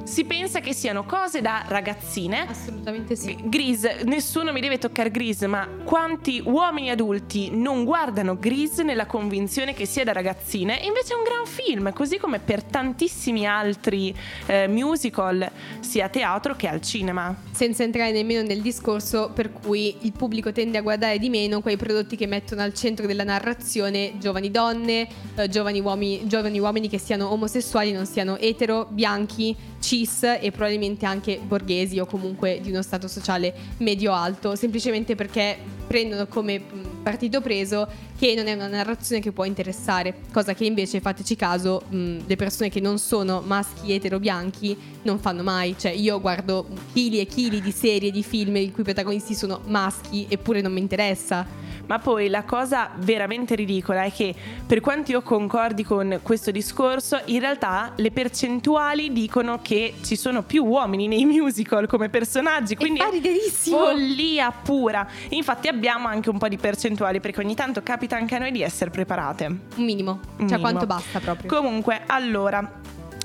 si 0.07 0.23
pensa 0.23 0.61
che 0.61 0.73
siano 0.73 1.03
cose 1.03 1.41
da 1.41 1.65
ragazzine. 1.67 2.47
Assolutamente 2.47 3.17
sì. 3.17 3.37
Grease, 3.43 4.03
nessuno 4.05 4.53
mi 4.53 4.61
deve 4.61 4.77
toccare 4.77 5.11
Grease, 5.11 5.47
ma 5.47 5.67
quanti 5.83 6.41
uomini 6.43 6.89
adulti 6.89 7.49
non 7.51 7.83
guardano 7.83 8.37
Grease 8.39 8.83
nella 8.83 9.05
convinzione 9.05 9.73
che 9.73 9.85
sia 9.85 10.05
da 10.05 10.13
ragazzine? 10.13 10.81
E 10.81 10.85
invece 10.85 11.13
è 11.13 11.17
un 11.17 11.23
gran 11.23 11.45
film, 11.45 11.91
così 11.91 12.17
come 12.17 12.39
per 12.39 12.63
tantissimi 12.63 13.45
altri 13.45 14.15
eh, 14.45 14.67
musical, 14.69 15.51
sia 15.81 16.05
a 16.05 16.09
teatro 16.09 16.55
che 16.55 16.69
al 16.69 16.81
cinema. 16.81 17.35
senza 17.51 17.83
entrare 17.83 18.11
nemmeno 18.13 18.43
nel 18.43 18.61
discorso 18.61 19.31
per 19.33 19.51
cui 19.51 19.97
il 20.01 20.13
pubblico 20.13 20.53
tende 20.53 20.77
a 20.77 20.81
guardare 20.81 21.19
di 21.19 21.29
meno 21.29 21.59
quei 21.59 21.75
prodotti 21.75 22.15
che 22.15 22.27
mettono 22.27 22.61
al 22.61 22.73
centro 22.73 23.05
della 23.07 23.25
narrazione 23.25 24.13
giovani 24.19 24.51
donne, 24.51 25.07
eh, 25.35 25.49
giovani, 25.49 25.81
uomini, 25.81 26.27
giovani 26.27 26.59
uomini 26.59 26.87
che 26.87 26.97
siano 26.97 27.29
omosessuali, 27.29 27.91
non 27.91 28.05
siano 28.05 28.37
etero, 28.37 28.87
bianchi, 28.89 29.75
cis 29.79 30.23
e 30.23 30.51
probabilmente 30.51 31.05
anche 31.05 31.39
borghesi 31.41 31.99
o 31.99 32.05
comunque 32.05 32.59
di 32.61 32.69
uno 32.69 32.81
stato 32.81 33.07
sociale 33.07 33.53
medio-alto, 33.77 34.55
semplicemente 34.55 35.15
perché 35.15 35.57
prendono 35.87 36.27
come 36.27 36.61
partito 37.01 37.39
preso 37.39 37.87
che 38.17 38.33
non 38.35 38.47
è 38.47 38.53
una 38.53 38.67
narrazione 38.67 39.21
che 39.21 39.31
può 39.31 39.45
interessare, 39.45 40.15
cosa 40.33 40.53
che 40.53 40.65
invece, 40.65 40.99
fateci 40.99 41.35
caso, 41.35 41.83
mh, 41.87 42.19
le 42.25 42.35
persone 42.35 42.69
che 42.69 42.81
non 42.81 42.99
sono 42.99 43.41
maschi 43.45 43.93
etero 43.93 44.19
bianchi 44.19 44.77
non 45.03 45.19
fanno 45.19 45.43
mai, 45.43 45.75
cioè 45.77 45.91
io 45.91 46.19
guardo 46.19 46.67
chili 46.93 47.19
e 47.19 47.25
chili 47.25 47.61
di 47.61 47.71
serie, 47.71 48.11
di 48.11 48.23
film 48.23 48.57
i 48.57 48.71
cui 48.71 48.83
protagonisti 48.83 49.33
sono 49.33 49.61
maschi 49.67 50.25
eppure 50.27 50.61
non 50.61 50.73
mi 50.73 50.79
interessa. 50.79 51.66
Ma 51.87 51.99
poi 51.99 52.29
la 52.29 52.43
cosa 52.43 52.91
veramente 52.95 53.55
ridicola 53.55 54.03
è 54.03 54.11
che 54.11 54.33
per 54.65 54.79
quanto 54.79 55.11
io 55.11 55.21
concordi 55.21 55.83
con 55.83 56.19
questo 56.21 56.51
discorso, 56.51 57.19
in 57.25 57.39
realtà 57.39 57.93
le 57.95 58.11
percentuali 58.11 59.11
dicono 59.11 59.59
che 59.61 59.95
ci 60.03 60.15
sono 60.15 60.43
più 60.43 60.65
uomini 60.65 61.07
nei 61.07 61.25
musical 61.25 61.87
come 61.87 62.09
personaggi, 62.09 62.75
quindi 62.75 63.01
riderissimo. 63.09 63.77
follia 63.77 64.51
pura. 64.51 65.07
Infatti 65.29 65.67
abbiamo 65.67 66.07
anche 66.07 66.29
un 66.29 66.37
po' 66.37 66.47
di 66.47 66.57
percentuali 66.57 67.19
perché 67.19 67.39
ogni 67.39 67.55
tanto 67.55 67.81
capita 67.81 68.15
anche 68.15 68.35
a 68.35 68.39
noi 68.39 68.51
di 68.51 68.61
essere 68.61 68.89
preparate. 68.89 69.45
Un 69.45 69.83
minimo, 69.83 70.11
Un 70.11 70.47
cioè 70.47 70.57
minimo. 70.57 70.59
quanto 70.59 70.85
basta 70.85 71.19
proprio. 71.19 71.49
Comunque, 71.49 72.01
allora, 72.05 72.79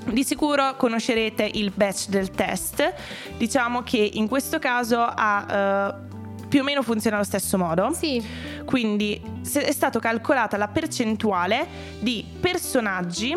di 0.04 0.24
sicuro 0.24 0.76
conoscerete 0.76 1.48
il 1.54 1.72
batch 1.74 2.08
del 2.08 2.30
test. 2.30 2.92
Diciamo 3.36 3.82
che 3.82 3.98
in 4.14 4.28
questo 4.28 4.58
caso 4.58 5.00
ha 5.00 5.46
eh, 5.50 6.10
più 6.52 6.60
o 6.60 6.64
meno 6.64 6.82
funziona 6.82 7.16
allo 7.16 7.24
stesso 7.24 7.56
modo. 7.56 7.94
sì, 7.94 8.22
Quindi 8.66 9.18
è 9.54 9.72
stata 9.72 9.98
calcolata 9.98 10.58
la 10.58 10.68
percentuale 10.68 11.66
di 11.98 12.26
personaggi 12.40 13.34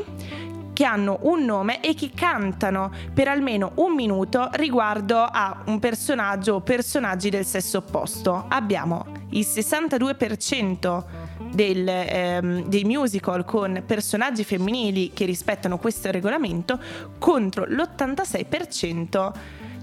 che 0.74 0.84
hanno 0.84 1.20
un 1.22 1.46
nome 1.46 1.80
e 1.80 1.94
che 1.94 2.12
cantano 2.14 2.92
per 3.14 3.30
almeno 3.30 3.72
un 3.76 3.94
minuto 3.94 4.50
riguardo 4.56 5.20
a 5.20 5.62
un 5.68 5.80
personaggio 5.80 6.56
o 6.56 6.60
personaggi 6.60 7.30
del 7.30 7.46
sesso 7.46 7.78
opposto. 7.78 8.48
Abbiamo 8.50 9.06
il 9.30 9.46
62% 9.46 11.04
del, 11.54 11.88
ehm, 11.88 12.66
dei 12.66 12.84
musical 12.84 13.46
con 13.46 13.82
personaggi 13.86 14.44
femminili 14.44 15.12
che 15.14 15.24
rispettano 15.24 15.78
questo 15.78 16.12
regolamento 16.12 16.78
contro 17.18 17.64
l'86% 17.64 19.32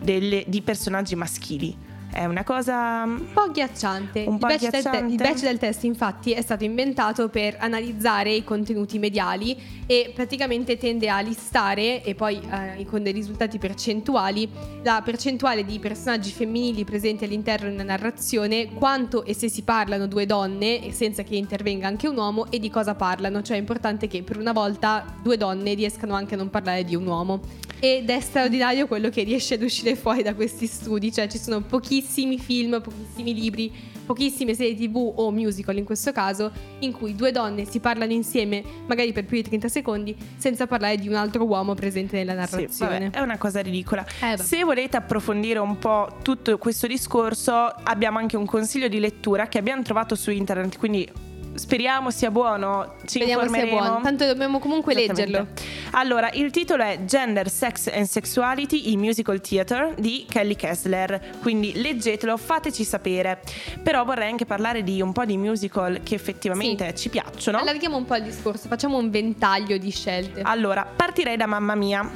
delle- 0.02 0.44
di 0.46 0.60
personaggi 0.60 1.14
maschili. 1.14 1.91
È 2.12 2.26
una 2.26 2.44
cosa 2.44 3.04
un 3.06 3.32
po' 3.32 3.40
agghiacciante. 3.40 4.24
Un 4.28 4.36
po' 4.36 4.46
il, 4.48 4.58
batch 4.58 4.68
Del 4.68 4.70
te- 4.70 4.76
agghiacciante. 4.76 5.12
il 5.12 5.16
batch 5.16 5.42
del 5.44 5.58
test, 5.58 5.84
infatti, 5.84 6.32
è 6.32 6.42
stato 6.42 6.62
inventato 6.62 7.30
per 7.30 7.56
analizzare 7.58 8.34
i 8.34 8.44
contenuti 8.44 8.98
mediali 8.98 9.56
e 9.86 10.12
praticamente 10.14 10.76
tende 10.76 11.08
a 11.08 11.20
listare, 11.20 12.04
e 12.04 12.14
poi 12.14 12.38
eh, 12.38 12.84
con 12.84 13.02
dei 13.02 13.14
risultati 13.14 13.56
percentuali, 13.56 14.46
la 14.82 15.00
percentuale 15.02 15.64
di 15.64 15.78
personaggi 15.78 16.30
femminili 16.30 16.84
presenti 16.84 17.24
all'interno 17.24 17.68
di 17.68 17.74
una 17.74 17.84
narrazione, 17.84 18.74
quanto 18.74 19.24
e 19.24 19.34
se 19.34 19.48
si 19.48 19.62
parlano 19.62 20.06
due 20.06 20.26
donne, 20.26 20.92
senza 20.92 21.22
che 21.22 21.36
intervenga 21.36 21.86
anche 21.86 22.08
un 22.08 22.16
uomo, 22.18 22.50
e 22.50 22.58
di 22.58 22.68
cosa 22.68 22.94
parlano. 22.94 23.40
Cioè 23.40 23.56
è 23.56 23.60
importante 23.60 24.06
che 24.06 24.22
per 24.22 24.36
una 24.36 24.52
volta 24.52 25.02
due 25.22 25.38
donne 25.38 25.72
riescano 25.72 26.14
anche 26.14 26.34
a 26.34 26.36
non 26.36 26.50
parlare 26.50 26.84
di 26.84 26.94
un 26.94 27.06
uomo. 27.06 27.40
Ed 27.84 28.08
è 28.10 28.20
straordinario 28.20 28.86
quello 28.86 29.08
che 29.08 29.24
riesce 29.24 29.54
ad 29.54 29.62
uscire 29.62 29.96
fuori 29.96 30.22
da 30.22 30.36
questi 30.36 30.68
studi, 30.68 31.12
cioè 31.12 31.26
ci 31.26 31.36
sono 31.36 31.62
pochissimi 31.62 32.38
film, 32.38 32.80
pochissimi 32.80 33.34
libri, 33.34 33.72
pochissime 34.06 34.54
serie 34.54 34.76
tv 34.76 35.12
o 35.16 35.32
musical 35.32 35.76
in 35.76 35.84
questo 35.84 36.12
caso, 36.12 36.52
in 36.78 36.92
cui 36.92 37.16
due 37.16 37.32
donne 37.32 37.64
si 37.64 37.80
parlano 37.80 38.12
insieme, 38.12 38.62
magari 38.86 39.10
per 39.10 39.24
più 39.24 39.36
di 39.36 39.42
30 39.42 39.66
secondi, 39.66 40.16
senza 40.36 40.68
parlare 40.68 40.96
di 40.96 41.08
un 41.08 41.14
altro 41.14 41.42
uomo 41.44 41.74
presente 41.74 42.16
nella 42.22 42.46
Sì, 42.46 42.54
narrazione. 42.54 42.98
vabbè, 43.00 43.18
è 43.18 43.20
una 43.20 43.36
cosa 43.36 43.60
ridicola. 43.60 44.06
Eh. 44.32 44.36
Se 44.38 44.62
volete 44.62 44.96
approfondire 44.96 45.58
un 45.58 45.76
po' 45.80 46.18
tutto 46.22 46.56
questo 46.58 46.86
discorso, 46.86 47.52
abbiamo 47.52 48.18
anche 48.18 48.36
un 48.36 48.46
consiglio 48.46 48.86
di 48.86 49.00
lettura 49.00 49.48
che 49.48 49.58
abbiamo 49.58 49.82
trovato 49.82 50.14
su 50.14 50.30
internet, 50.30 50.78
quindi 50.78 51.10
speriamo 51.54 52.10
sia 52.10 52.30
buono. 52.30 52.94
Ci 53.02 53.18
Speriamo 53.18 53.48
sia 53.48 53.66
buono. 53.66 54.00
Tanto 54.02 54.26
dobbiamo 54.26 54.58
comunque 54.58 54.94
leggerlo. 54.94 55.48
Allora, 55.92 56.30
il 56.32 56.50
titolo 56.50 56.82
è 56.82 57.04
Gender, 57.04 57.48
Sex 57.50 57.88
and 57.92 58.06
Sexuality 58.06 58.92
in 58.92 59.00
Musical 59.00 59.40
Theater 59.40 59.94
di 59.98 60.26
Kelly 60.28 60.56
Kessler. 60.56 61.20
Quindi 61.40 61.80
leggetelo, 61.80 62.36
fateci 62.36 62.84
sapere. 62.84 63.40
Però 63.82 64.04
vorrei 64.04 64.30
anche 64.30 64.46
parlare 64.46 64.82
di 64.82 65.00
un 65.02 65.12
po' 65.12 65.24
di 65.24 65.36
musical 65.36 66.00
che 66.02 66.14
effettivamente 66.14 66.94
ci 66.94 67.08
piacciono. 67.08 67.58
Allarghiamo 67.58 67.96
un 67.96 68.04
po' 68.04 68.16
il 68.16 68.22
discorso, 68.24 68.68
facciamo 68.68 68.96
un 68.98 69.10
ventaglio 69.10 69.76
di 69.78 69.90
scelte. 69.90 70.40
Allora, 70.42 70.84
partirei 70.84 71.36
da 71.36 71.46
Mamma 71.46 71.74
Mia. 71.74 72.08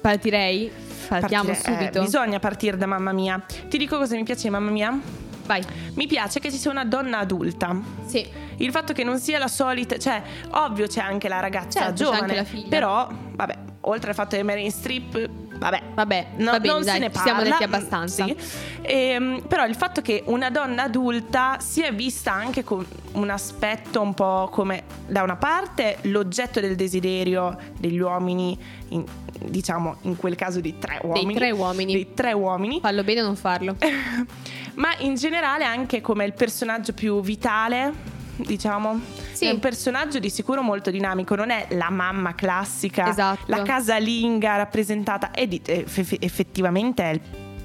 Partirei. 0.00 0.70
Partiamo 1.08 1.44
Partire- 1.50 1.74
eh, 1.74 1.78
subito. 1.78 2.02
bisogna 2.02 2.38
partire 2.38 2.76
da 2.76 2.86
Mamma 2.86 3.12
Mia. 3.12 3.42
Ti 3.68 3.76
dico 3.76 3.98
cosa 3.98 4.14
mi 4.16 4.24
piace 4.24 4.48
Mamma 4.50 4.70
Mia? 4.70 4.98
Vai. 5.44 5.62
Mi 5.94 6.06
piace 6.06 6.40
che 6.40 6.50
ci 6.50 6.56
sia 6.56 6.70
una 6.70 6.84
donna 6.84 7.18
adulta. 7.18 7.76
Sì. 8.06 8.26
Il 8.62 8.70
fatto 8.70 8.92
che 8.92 9.02
non 9.04 9.18
sia 9.18 9.38
la 9.38 9.48
solita, 9.48 9.98
cioè, 9.98 10.22
ovvio 10.50 10.86
c'è 10.86 11.00
anche 11.00 11.28
la 11.28 11.40
ragazza 11.40 11.80
Certo, 11.80 11.94
giovane, 12.04 12.46
però, 12.68 13.08
vabbè, 13.10 13.58
oltre 13.82 14.10
al 14.10 14.14
fatto 14.14 14.36
che 14.36 14.42
Meryl 14.44 14.70
Streep, 14.70 15.28
vabbè, 15.58 15.82
Vabbè, 15.94 16.26
no- 16.36 16.50
va 16.52 16.60
bene, 16.60 16.72
non 16.72 16.82
dai, 16.82 16.94
se 16.94 16.98
ne 17.00 17.10
parla. 17.10 17.22
siamo 17.32 17.42
detti 17.42 17.62
abbastanza. 17.64 18.24
Sì. 18.24 18.36
Ehm, 18.82 19.42
però 19.48 19.64
il 19.66 19.74
fatto 19.74 20.00
che 20.00 20.22
una 20.26 20.50
donna 20.50 20.84
adulta 20.84 21.56
sia 21.60 21.90
vista 21.90 22.32
anche 22.32 22.62
con 22.64 22.84
un 23.12 23.30
aspetto 23.30 24.00
un 24.00 24.14
po' 24.14 24.48
come, 24.52 24.84
da 25.06 25.22
una 25.22 25.36
parte, 25.36 25.98
l'oggetto 26.02 26.60
del 26.60 26.76
desiderio 26.76 27.56
degli 27.78 27.98
uomini, 27.98 28.56
in- 28.88 29.04
diciamo 29.44 29.96
in 30.02 30.16
quel 30.16 30.36
caso 30.36 30.60
di 30.60 30.78
tre 30.78 31.00
uomini. 31.02 31.34
tre 31.34 31.50
uomini. 31.50 31.92
Dei 31.94 32.14
tre 32.14 32.32
uomini. 32.32 32.78
Fallo 32.80 33.02
bene 33.02 33.22
o 33.22 33.24
non 33.24 33.36
farlo. 33.36 33.76
Ma 34.74 34.94
in 34.98 35.16
generale 35.16 35.64
anche 35.64 36.00
come 36.00 36.24
il 36.24 36.32
personaggio 36.32 36.92
più 36.92 37.20
vitale, 37.20 38.20
diciamo. 38.42 39.00
Sì. 39.32 39.46
È 39.46 39.50
un 39.50 39.58
personaggio 39.58 40.18
di 40.18 40.30
sicuro 40.30 40.62
molto 40.62 40.90
dinamico, 40.90 41.34
non 41.34 41.50
è 41.50 41.66
la 41.70 41.90
mamma 41.90 42.34
classica, 42.34 43.08
Esatto. 43.08 43.44
la 43.46 43.62
casalinga 43.62 44.56
rappresentata, 44.56 45.30
è 45.30 45.46
di- 45.46 45.60
eff- 45.64 46.16
effettivamente 46.20 47.02
è 47.02 47.12
il 47.12 47.20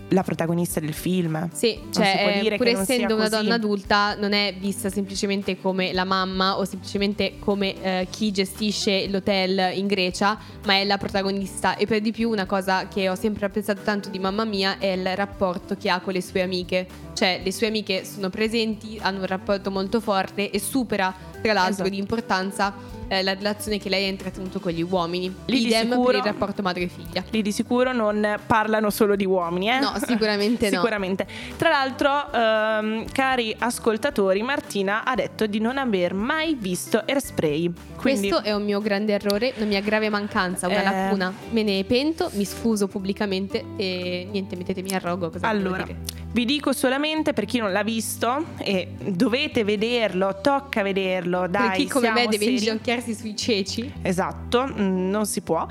la 0.10 0.24
protagonista 0.24 0.80
del 0.80 0.94
film. 0.94 1.50
Sì, 1.52 1.80
cioè, 1.92 2.42
eh, 2.44 2.56
pur 2.56 2.68
essendo 2.68 3.16
una 3.16 3.30
donna 3.30 3.56
adulta, 3.56 4.16
non 4.16 4.34
è 4.34 4.56
vista 4.58 4.90
semplicemente 4.90 5.60
come 5.60 5.92
la 5.94 6.06
mamma 6.06 6.58
o 6.58 6.66
semplicemente 6.66 7.36
come 7.40 7.82
eh, 7.82 8.08
chi 8.10 8.32
gestisce 8.32 9.08
l'hotel 9.10 9.76
in 9.78 9.88
Grecia, 9.88 10.38
ma 10.66 10.76
è 10.76 10.86
la 10.86 10.98
protagonista. 10.98 11.76
E 11.76 11.86
per 11.86 12.02
di 12.02 12.12
più, 12.12 12.30
una 12.30 12.46
cosa 12.46 12.88
che 12.88 13.10
ho 13.10 13.16
sempre 13.16 13.46
apprezzato 13.46 13.82
tanto 13.82 14.10
di 14.10 14.20
mamma 14.20 14.46
mia 14.46 14.78
è 14.78 14.88
il 14.88 15.16
rapporto 15.16 15.76
che 15.76 15.90
ha 15.90 16.00
con 16.00 16.14
le 16.14 16.22
sue 16.22 16.42
amiche. 16.42 16.88
Cioè, 17.14 17.42
le 17.44 17.52
sue 17.52 17.68
amiche 17.68 18.06
sono 18.06 18.30
presenti, 18.30 18.98
hanno 19.02 19.20
un 19.20 19.26
rapporto 19.26 19.72
molto 19.72 20.00
forte 20.00 20.52
e 20.52 20.60
supera, 20.60 21.14
tra 21.42 21.54
l'altro, 21.54 21.84
Esatto. 21.84 21.90
di 21.90 21.98
importanza 21.98 22.74
eh, 23.08 23.24
la 23.24 23.34
relazione 23.34 23.78
che 23.80 23.90
lei 23.90 24.06
ha 24.06 24.10
intrattenuto 24.10 24.60
con 24.60 24.72
gli 24.72 24.82
uomini. 24.82 25.34
Lì 25.46 25.60
di 25.60 25.66
Idem 25.68 25.90
sicuro- 25.90 26.06
per 26.08 26.16
il 26.16 26.24
rapporto 26.24 26.62
madre-figlia. 26.62 27.24
Lì 27.30 27.42
di 27.42 27.52
sicuro 27.52 27.94
non 27.94 28.40
parlano 28.46 28.90
solo 28.90 29.16
di 29.16 29.26
uomini, 29.26 29.70
eh? 29.70 29.80
No, 29.80 29.94
sicuramente 30.06 30.70
no. 30.70 30.78
Sicuramente. 30.78 31.26
Tra 31.58 31.70
l'altro, 31.70 32.32
ehm, 32.32 33.06
cari 33.12 33.56
ascoltatori, 33.58 34.42
Martina 34.42 35.04
ha 35.04 35.16
detto 35.16 35.46
di 35.48 35.60
non 35.60 35.78
aver 35.78 36.14
mai 36.14 36.56
visto 36.56 37.02
Airspray. 37.06 37.72
Quindi, 37.98 38.30
Questo 38.30 38.48
è 38.48 38.54
un 38.54 38.64
mio 38.64 38.80
grande 38.80 39.14
errore, 39.14 39.54
una 39.58 39.66
mia 39.66 39.82
grave 39.82 40.10
mancanza, 40.10 40.68
una 40.68 40.82
Eh. 40.82 40.84
lacuna. 40.84 41.34
Me 41.52 41.64
ne 41.64 41.84
pento, 41.84 42.30
mi 42.34 42.46
scuso 42.46 42.88
pubblicamente 42.88 43.64
e 43.76 44.28
niente, 44.32 44.56
mettetemi 44.56 44.94
a 44.94 45.00
rogo. 45.00 45.32
Allora, 45.42 45.86
vi 46.32 46.46
dico 46.46 46.72
solamente 46.74 47.34
per 47.34 47.46
chi 47.46 47.58
non 47.58 47.72
l'ha 47.72 47.84
visto 47.84 48.46
e 48.58 48.90
dovete 49.04 49.64
vederlo, 49.64 50.40
tocca 50.42 50.84
vederlo, 50.84 51.48
dai, 51.48 51.70
per 51.70 51.78
chi 51.78 51.88
come 51.88 52.12
me 52.12 52.28
deve 52.28 52.46
seri. 52.46 52.58
Inginocchiarsi 52.98 53.14
sui 53.14 53.36
ceci. 53.36 53.94
Esatto, 54.02 54.68
mm, 54.68 55.10
non 55.10 55.26
si 55.26 55.42
può. 55.42 55.66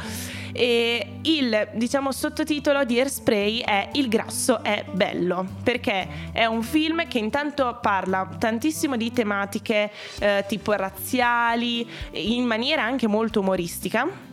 E 0.53 1.19
il 1.23 1.69
diciamo 1.75 2.13
sottotitolo 2.13 2.85
di 2.85 2.99
Airspray 2.99 3.59
è 3.61 3.91
Il 3.93 4.09
grasso 4.09 4.63
è 4.63 4.85
bello, 4.91 5.47
perché 5.63 6.33
è 6.33 6.45
un 6.47 6.63
film 6.63 7.07
che 7.09 7.19
intanto 7.19 7.79
parla 7.81 8.29
tantissimo 8.39 8.97
di 8.97 9.13
tematiche 9.13 9.91
eh, 10.19 10.45
tipo 10.49 10.73
razziali 10.73 11.87
in 12.13 12.45
maniera 12.45 12.83
anche 12.83 13.07
molto 13.07 13.41
umoristica. 13.41 14.26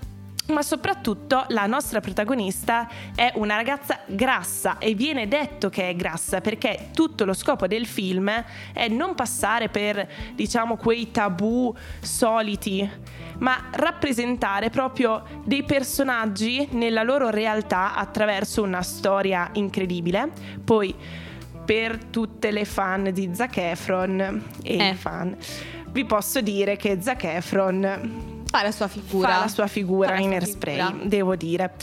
Ma 0.45 0.61
soprattutto 0.61 1.45
la 1.49 1.65
nostra 1.67 2.01
protagonista 2.01 2.89
è 3.15 3.31
una 3.35 3.55
ragazza 3.55 3.99
grassa 4.07 4.77
e 4.77 4.93
viene 4.93 5.29
detto 5.29 5.69
che 5.69 5.87
è 5.87 5.95
grassa 5.95 6.41
perché 6.41 6.89
tutto 6.93 7.23
lo 7.23 7.33
scopo 7.33 7.65
del 7.65 7.85
film 7.85 8.29
è 8.73 8.87
non 8.89 9.15
passare 9.15 9.69
per 9.69 10.05
diciamo 10.35 10.75
quei 10.75 11.11
tabù 11.11 11.73
soliti, 12.01 12.87
ma 13.39 13.69
rappresentare 13.71 14.69
proprio 14.69 15.23
dei 15.45 15.63
personaggi 15.63 16.67
nella 16.71 17.03
loro 17.03 17.29
realtà 17.29 17.95
attraverso 17.95 18.63
una 18.63 18.81
storia 18.81 19.49
incredibile. 19.53 20.29
Poi 20.61 20.93
per 21.63 22.03
tutte 22.03 22.51
le 22.51 22.65
fan 22.65 23.11
di 23.13 23.29
Zac 23.33 23.55
Efron 23.57 24.43
e 24.61 24.77
Eh. 24.77 24.89
i 24.89 24.93
fan 24.95 25.37
vi 25.91 26.03
posso 26.03 26.41
dire 26.41 26.75
che 26.75 26.97
Zac 26.99 27.23
Efron 27.23 28.32
Fa 28.53 28.61
la 28.61 28.71
sua 28.71 28.87
figura. 28.87 29.29
fa 29.29 29.39
la 29.39 29.47
sua 29.47 29.65
figura 29.65 30.19
in 30.19 30.31
Airspray, 30.31 31.07
devo 31.07 31.35
dire. 31.35 31.73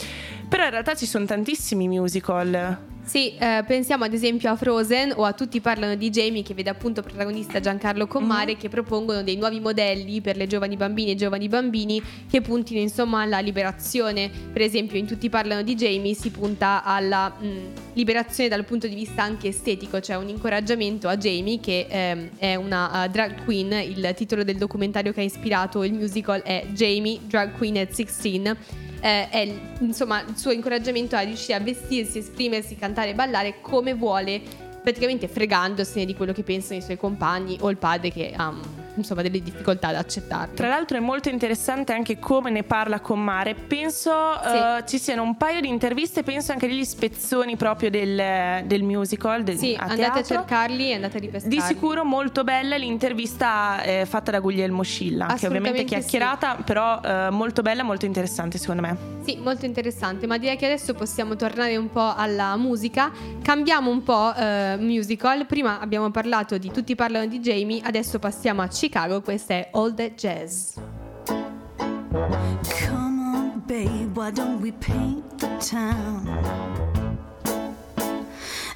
Però 0.51 0.65
in 0.65 0.69
realtà 0.69 0.95
ci 0.95 1.05
sono 1.05 1.23
tantissimi 1.23 1.87
musical. 1.87 2.77
Sì, 3.05 3.37
eh, 3.37 3.63
pensiamo 3.65 4.03
ad 4.03 4.11
esempio 4.11 4.51
a 4.51 4.57
Frozen 4.57 5.13
o 5.15 5.23
a 5.23 5.31
Tutti 5.31 5.61
parlano 5.61 5.95
di 5.95 6.09
Jamie 6.09 6.43
che 6.43 6.53
vede 6.53 6.69
appunto 6.69 7.01
protagonista 7.01 7.61
Giancarlo 7.61 8.05
Commare 8.05 8.57
che 8.57 8.67
propongono 8.67 9.23
dei 9.23 9.37
nuovi 9.37 9.61
modelli 9.61 10.19
per 10.19 10.35
le 10.35 10.47
giovani 10.47 10.75
bambine 10.75 11.11
e 11.11 11.15
giovani 11.15 11.47
bambini 11.47 12.01
che 12.29 12.41
puntino 12.41 12.81
insomma 12.81 13.21
alla 13.21 13.39
liberazione. 13.39 14.29
Per 14.51 14.61
esempio 14.61 14.97
in 14.97 15.07
Tutti 15.07 15.29
parlano 15.29 15.61
di 15.61 15.73
Jamie 15.73 16.13
si 16.15 16.31
punta 16.31 16.83
alla 16.83 17.29
mh, 17.29 17.93
liberazione 17.93 18.49
dal 18.49 18.65
punto 18.65 18.87
di 18.87 18.95
vista 18.95 19.23
anche 19.23 19.47
estetico, 19.47 20.01
cioè 20.01 20.17
un 20.17 20.27
incoraggiamento 20.27 21.07
a 21.07 21.15
Jamie 21.15 21.61
che 21.61 21.87
ehm, 21.89 22.29
è 22.35 22.55
una 22.55 23.05
eh, 23.05 23.09
drag 23.09 23.45
queen, 23.45 23.71
il 23.71 24.11
titolo 24.17 24.43
del 24.43 24.57
documentario 24.57 25.13
che 25.13 25.21
ha 25.21 25.23
ispirato 25.23 25.85
il 25.85 25.93
musical 25.93 26.41
è 26.41 26.65
Jamie, 26.73 27.19
Drag 27.25 27.53
Queen 27.53 27.77
at 27.77 27.91
16 27.91 28.90
eh, 29.01 29.29
è 29.29 29.53
insomma 29.79 30.21
il 30.21 30.37
suo 30.37 30.51
incoraggiamento 30.51 31.15
a 31.15 31.21
riuscire 31.21 31.57
a 31.57 31.59
vestirsi, 31.59 32.19
esprimersi, 32.19 32.75
cantare 32.75 33.09
e 33.09 33.15
ballare 33.15 33.55
come 33.59 33.93
vuole, 33.93 34.41
praticamente 34.81 35.27
fregandosene 35.27 36.05
di 36.05 36.15
quello 36.15 36.31
che 36.31 36.43
pensano 36.43 36.79
i 36.79 36.83
suoi 36.83 36.97
compagni 36.97 37.57
o 37.59 37.69
il 37.69 37.77
padre 37.77 38.11
che 38.11 38.31
ha 38.35 38.53
insomma 38.95 39.21
delle 39.21 39.41
difficoltà 39.41 39.89
ad 39.89 39.95
accettarlo. 39.95 40.55
Tra 40.55 40.67
l'altro 40.67 40.97
è 40.97 40.99
molto 40.99 41.29
interessante 41.29 41.93
anche 41.93 42.19
come 42.19 42.49
ne 42.49 42.63
parla 42.63 42.99
con 42.99 43.21
Mare. 43.21 43.55
Penso 43.55 44.11
Sì. 44.43 44.55
eh, 44.55 44.83
ci 44.87 44.99
siano 44.99 45.23
un 45.23 45.37
paio 45.37 45.61
di 45.61 45.67
interviste, 45.67 46.23
penso 46.23 46.51
anche 46.51 46.67
degli 46.67 46.83
spezzoni 46.83 47.55
proprio 47.55 47.89
del, 47.89 48.63
del 48.65 48.83
musical. 48.83 49.43
Del, 49.43 49.57
sì, 49.57 49.75
a 49.77 49.83
andate 49.83 50.01
a 50.03 50.11
teatro. 50.11 50.23
cercarli 50.23 50.91
e 50.91 50.93
andate 50.95 51.17
a 51.17 51.19
ripescarli. 51.19 51.55
Di 51.55 51.61
sicuro 51.61 52.03
molto 52.03 52.43
bella 52.43 52.75
l'intervista 52.77 53.81
eh, 53.83 54.05
fatta 54.05 54.31
da 54.31 54.39
Guglielmo 54.39 54.83
Scilla, 54.83 55.35
che 55.37 55.47
ovviamente 55.47 55.81
è 55.81 55.85
chiacchierata, 55.85 56.57
però 56.63 56.99
eh, 57.03 57.29
molto 57.31 57.61
bella, 57.61 57.83
molto 57.83 58.05
interessante 58.05 58.57
secondo 58.57 58.81
me. 58.81 58.97
Sì, 59.23 59.37
molto 59.37 59.65
interessante, 59.65 60.25
ma 60.27 60.37
direi 60.37 60.57
che 60.57 60.65
adesso 60.65 60.93
possiamo 60.93 61.35
tornare 61.35 61.77
un 61.77 61.89
po' 61.89 62.13
alla 62.15 62.55
musica. 62.57 63.11
Cambiamo 63.41 63.89
un 63.89 64.03
po' 64.03 64.33
eh, 64.35 64.75
musical. 64.79 65.45
Prima 65.45 65.79
abbiamo 65.79 66.09
parlato 66.11 66.57
di 66.57 66.71
Tutti 66.71 66.95
parlano 66.95 67.27
di 67.27 67.39
Jamie, 67.39 67.81
adesso 67.83 68.17
passiamo 68.19 68.61
a 68.61 68.69
Chicago, 68.81 69.21
questa 69.21 69.53
è 69.53 69.69
All 69.73 69.93
That 69.93 70.15
Jazz. 70.15 70.73
Come 71.27 73.21
on, 73.21 73.61
babe, 73.67 74.17
why 74.17 74.31
don't 74.31 74.59
we 74.59 74.71
paint 74.71 75.37
the 75.37 75.55
town? 75.59 76.27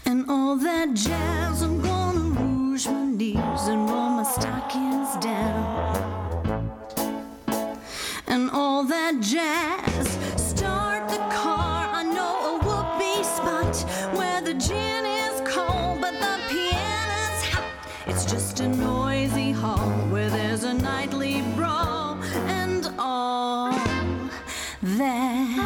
And 0.06 0.30
all 0.30 0.58
that 0.58 0.93
jazz, 0.93 1.64
I'm 1.64 1.82
gonna 1.82 2.20
rouge 2.39 2.86
my 2.86 3.03
knees 3.03 3.68
and 3.68 3.89
roll 3.89 4.12
my 4.12 4.24
stockings 4.24 5.18
down. 5.20 5.97
And 8.28 8.51
all 8.51 8.84
that 8.84 9.20
jazz, 9.22 10.08
start 10.38 11.10
the 11.10 11.18
car. 11.34 11.89
I 11.91 12.03
know 12.03 12.53
a 12.53 12.60
whoopee 12.64 13.24
spot 13.24 13.76
where 14.16 14.39
the 14.39 14.53
gin 14.53 15.03
is 15.03 15.41
cold, 15.51 15.84
hall 19.66 19.89
where 20.11 20.30
there's 20.30 20.63
a 20.63 20.74
nightly 20.74 21.41
brawl 21.55 22.20
and 22.61 22.88
all 22.99 23.72
that 24.84 25.64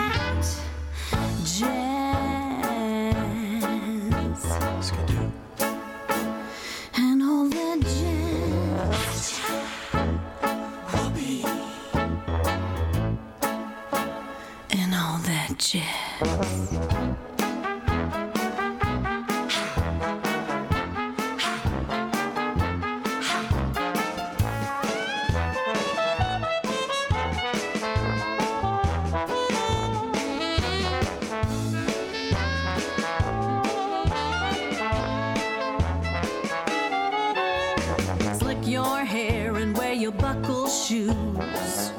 shoes. 40.89 41.98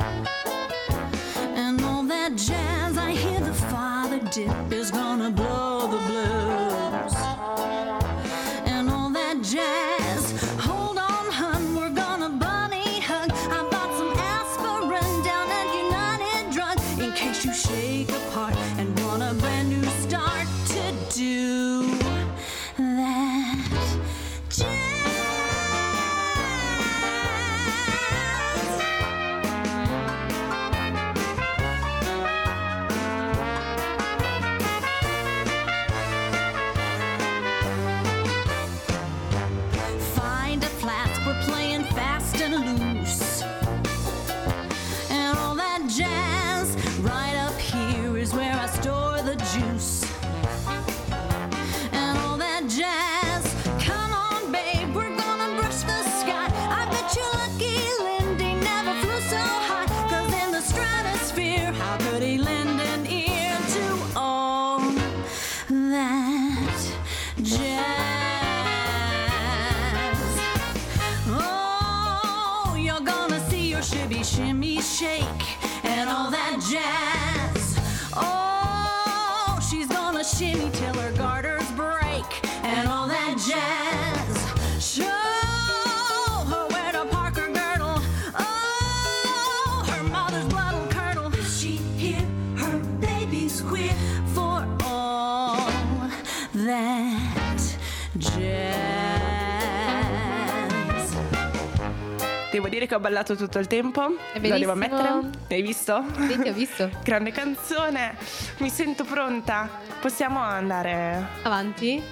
Devo 102.50 102.68
dire 102.68 102.86
che 102.86 102.94
ho 102.96 103.00
ballato 103.00 103.36
tutto 103.36 103.58
il 103.58 103.66
tempo. 103.68 104.02
È 104.32 104.38
Lo 104.40 104.40
devo 104.40 104.48
bellissimo. 104.48 104.72
ammettere. 104.72 105.30
Hai 105.48 105.62
visto? 105.62 106.04
Sì, 106.28 106.38
ti 106.40 106.48
ho 106.48 106.52
visto. 106.52 106.90
Grande 107.04 107.30
canzone. 107.30 108.16
Mi 108.58 108.68
sento 108.68 109.04
pronta. 109.04 109.68
Possiamo 110.00 110.40
andare? 110.40 111.26
Avanti. 111.42 112.02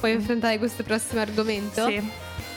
Puoi 0.00 0.12
affrontare 0.14 0.58
questo 0.58 0.82
prossimo 0.82 1.20
argomento? 1.20 1.86
Sì. 1.86 2.02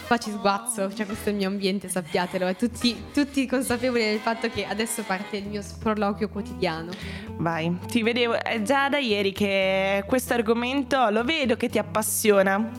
Qua 0.08 0.18
ci 0.18 0.30
sguazzo, 0.30 0.94
cioè 0.94 1.06
questo 1.08 1.30
è 1.30 1.32
il 1.32 1.38
mio 1.40 1.48
ambiente, 1.48 1.90
sappiatelo. 1.90 2.48
E 2.48 2.56
tutti, 2.56 3.06
tutti 3.12 3.46
consapevoli 3.48 4.04
del 4.04 4.20
fatto 4.20 4.50
che 4.50 4.64
adesso 4.66 5.02
parte 5.02 5.38
il 5.38 5.48
mio 5.48 5.62
sproloquio 5.64 6.30
quotidiano. 6.30 6.92
Vai, 7.38 7.76
ti 7.88 8.04
vedevo 8.04 8.42
è 8.42 8.62
già 8.62 8.88
da 8.88 9.00
ieri 9.00 9.32
che 9.32 10.04
questo 10.08 10.34
argomento 10.36 11.10
lo 11.10 11.24
vedo 11.24 11.58
che 11.58 11.70
ti 11.70 11.80
appassiona. 11.80 12.70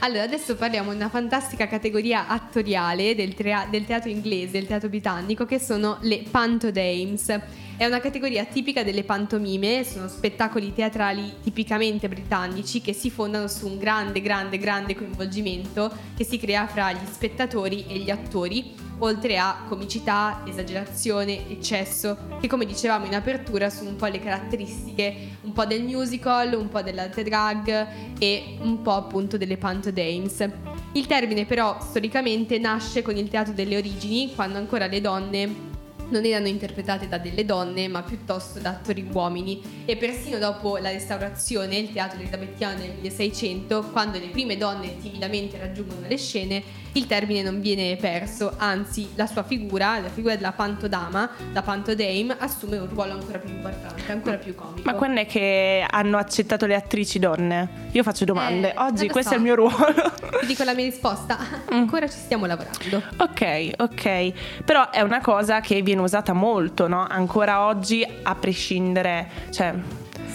Allora, 0.00 0.22
adesso 0.22 0.54
parliamo 0.54 0.90
di 0.90 0.96
una 0.96 1.08
fantastica 1.08 1.66
categoria 1.66 2.28
attoriale 2.28 3.16
del, 3.16 3.34
trea- 3.34 3.66
del 3.68 3.84
teatro 3.84 4.08
inglese, 4.08 4.52
del 4.52 4.66
teatro 4.68 4.88
britannico, 4.88 5.44
che 5.44 5.58
sono 5.58 5.98
le 6.02 6.22
pantodames. 6.30 7.40
È 7.76 7.84
una 7.84 7.98
categoria 7.98 8.44
tipica 8.44 8.84
delle 8.84 9.02
pantomime, 9.02 9.82
sono 9.82 10.06
spettacoli 10.06 10.72
teatrali 10.72 11.34
tipicamente 11.42 12.08
britannici 12.08 12.80
che 12.80 12.92
si 12.92 13.10
fondano 13.10 13.48
su 13.48 13.66
un 13.66 13.76
grande, 13.76 14.20
grande, 14.20 14.58
grande 14.58 14.94
coinvolgimento 14.94 15.92
che 16.16 16.24
si 16.24 16.38
crea 16.38 16.68
fra 16.68 16.92
gli 16.92 17.06
spettatori 17.10 17.84
e 17.88 17.98
gli 17.98 18.10
attori, 18.10 18.74
oltre 18.98 19.38
a 19.38 19.64
comicità, 19.68 20.42
esagerazione, 20.46 21.48
eccesso, 21.48 22.16
che 22.40 22.48
come 22.48 22.64
dicevamo 22.64 23.06
in 23.06 23.14
apertura 23.14 23.70
sono 23.70 23.90
un 23.90 23.96
po' 23.96 24.06
le 24.06 24.20
caratteristiche 24.20 25.36
un 25.42 25.52
po' 25.52 25.64
del 25.64 25.82
musical, 25.82 26.54
un 26.54 26.68
po' 26.68 26.82
dell'arte 26.82 27.22
drag 27.22 27.86
e 28.18 28.58
un 28.60 28.82
po' 28.82 28.94
appunto 28.94 29.36
delle 29.36 29.56
pantodames. 29.56 30.48
Il 30.92 31.06
termine 31.06 31.44
però 31.44 31.78
storicamente 31.80 32.58
nasce 32.58 33.02
con 33.02 33.16
il 33.16 33.28
teatro 33.28 33.52
delle 33.52 33.76
origini, 33.76 34.34
quando 34.34 34.58
ancora 34.58 34.86
le 34.86 35.00
donne 35.00 35.66
non 36.10 36.24
erano 36.24 36.48
interpretate 36.48 37.08
da 37.08 37.18
delle 37.18 37.44
donne, 37.44 37.88
ma 37.88 38.02
piuttosto 38.02 38.58
da 38.58 38.70
attori 38.70 39.06
uomini. 39.12 39.84
E 39.84 39.96
persino 39.96 40.38
dopo 40.38 40.78
la 40.78 40.90
restaurazione, 40.90 41.76
il 41.76 41.92
teatro 41.92 42.18
elisabettiano 42.18 42.78
nel 42.78 42.92
1600, 42.94 43.90
quando 43.92 44.18
le 44.18 44.28
prime 44.28 44.56
donne 44.56 44.98
timidamente 44.98 45.58
raggiungono 45.58 46.06
le 46.06 46.16
scene, 46.16 46.62
il 46.92 47.06
termine 47.06 47.42
non 47.42 47.60
viene 47.60 47.96
perso, 47.96 48.52
anzi 48.56 49.10
la 49.14 49.26
sua 49.26 49.42
figura, 49.42 49.98
la 49.98 50.08
figura 50.08 50.34
della 50.36 50.52
pantodama, 50.52 51.30
la 51.52 51.62
pantodame, 51.62 52.36
assume 52.38 52.78
un 52.78 52.88
ruolo 52.88 53.12
ancora 53.12 53.38
più 53.38 53.50
importante, 53.50 54.10
ancora 54.12 54.36
più 54.36 54.54
comico. 54.54 54.82
Ma 54.84 54.94
quando 54.94 55.20
è 55.20 55.26
che 55.26 55.84
hanno 55.88 56.16
accettato 56.18 56.66
le 56.66 56.74
attrici 56.74 57.18
donne? 57.18 57.86
Io 57.92 58.02
faccio 58.02 58.24
domande. 58.24 58.72
Eh, 58.72 58.78
Oggi 58.78 59.08
questo 59.08 59.30
so. 59.30 59.34
è 59.36 59.38
il 59.38 59.44
mio 59.44 59.54
ruolo. 59.54 60.12
Ti 60.40 60.46
dico 60.46 60.64
la 60.64 60.74
mia 60.74 60.84
risposta, 60.84 61.38
ancora 61.70 62.08
ci 62.08 62.18
stiamo 62.18 62.46
lavorando. 62.46 63.02
ok, 63.18 63.70
ok. 63.76 64.32
Però 64.64 64.90
è 64.90 65.00
una 65.00 65.20
cosa 65.20 65.60
che 65.60 65.82
viene 65.82 66.00
usata 66.00 66.32
molto, 66.32 66.88
no? 66.88 67.06
Ancora 67.08 67.66
oggi, 67.66 68.06
a 68.22 68.34
prescindere. 68.34 69.28
Cioè, 69.50 69.74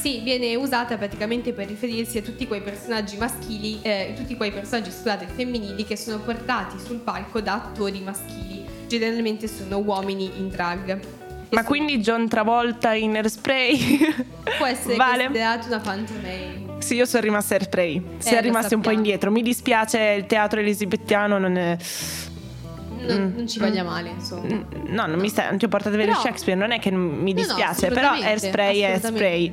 Sì, 0.03 0.19
viene 0.19 0.53
usata 0.55 0.97
praticamente 0.97 1.53
per 1.53 1.65
riferirsi 1.65 2.17
a 2.17 2.21
tutti 2.21 2.45
quei 2.45 2.59
personaggi 2.59 3.15
maschili, 3.15 3.79
eh, 3.83 4.11
tutti 4.17 4.35
quei 4.35 4.51
personaggi, 4.51 4.91
scusate, 4.91 5.25
femminili 5.33 5.85
che 5.85 5.95
sono 5.95 6.19
portati 6.19 6.77
sul 6.77 6.97
palco 6.97 7.39
da 7.39 7.53
attori 7.53 8.01
maschili. 8.01 8.65
Generalmente 8.85 9.47
sono 9.47 9.77
uomini 9.77 10.29
in 10.35 10.49
drag. 10.49 10.99
Ma 11.51 11.61
sono- 11.61 11.63
quindi 11.63 11.99
John 11.99 12.27
Travolta 12.27 12.91
in 12.93 13.15
Airspray? 13.15 13.77
può 14.57 14.65
essere 14.65 14.97
vale? 14.97 15.23
considerato 15.23 15.67
una 15.67 15.79
pantomime. 15.79 16.61
Sì, 16.79 16.95
io 16.95 17.05
sono 17.05 17.23
rimasta 17.23 17.53
Airspray. 17.53 18.03
Si 18.17 18.33
Eh, 18.33 18.39
è 18.39 18.41
rimasti 18.41 18.73
un 18.73 18.81
po' 18.81 18.91
indietro. 18.91 19.31
Mi 19.31 19.41
dispiace, 19.41 19.99
il 20.17 20.25
teatro 20.25 20.59
elisabettiano 20.59 21.37
non 21.37 21.55
è. 21.55 21.77
Non, 23.07 23.21
Mm. 23.31 23.35
non 23.35 23.47
ci 23.47 23.59
voglia 23.59 23.83
male, 23.83 24.09
insomma. 24.09 24.53
Mm, 24.53 24.61
No, 24.93 25.05
non 25.07 25.19
mi 25.19 25.29
stai, 25.29 25.47
non 25.49 25.57
ti 25.57 25.65
ho 25.65 25.67
portato 25.67 25.93
a 25.93 25.97
vedere 25.97 26.11
Però- 26.11 26.23
Shakespeare, 26.23 26.59
non 26.59 26.71
è 26.71 26.79
che 26.79 26.91
mi 26.91 26.99
No, 26.99 27.17
no, 27.17 27.33
dispiace, 27.33 27.87
però 27.87 28.09
assolutamente, 28.11 28.25
Airspray 28.45 28.79
è 28.79 28.91
assolutamente. 28.93 29.51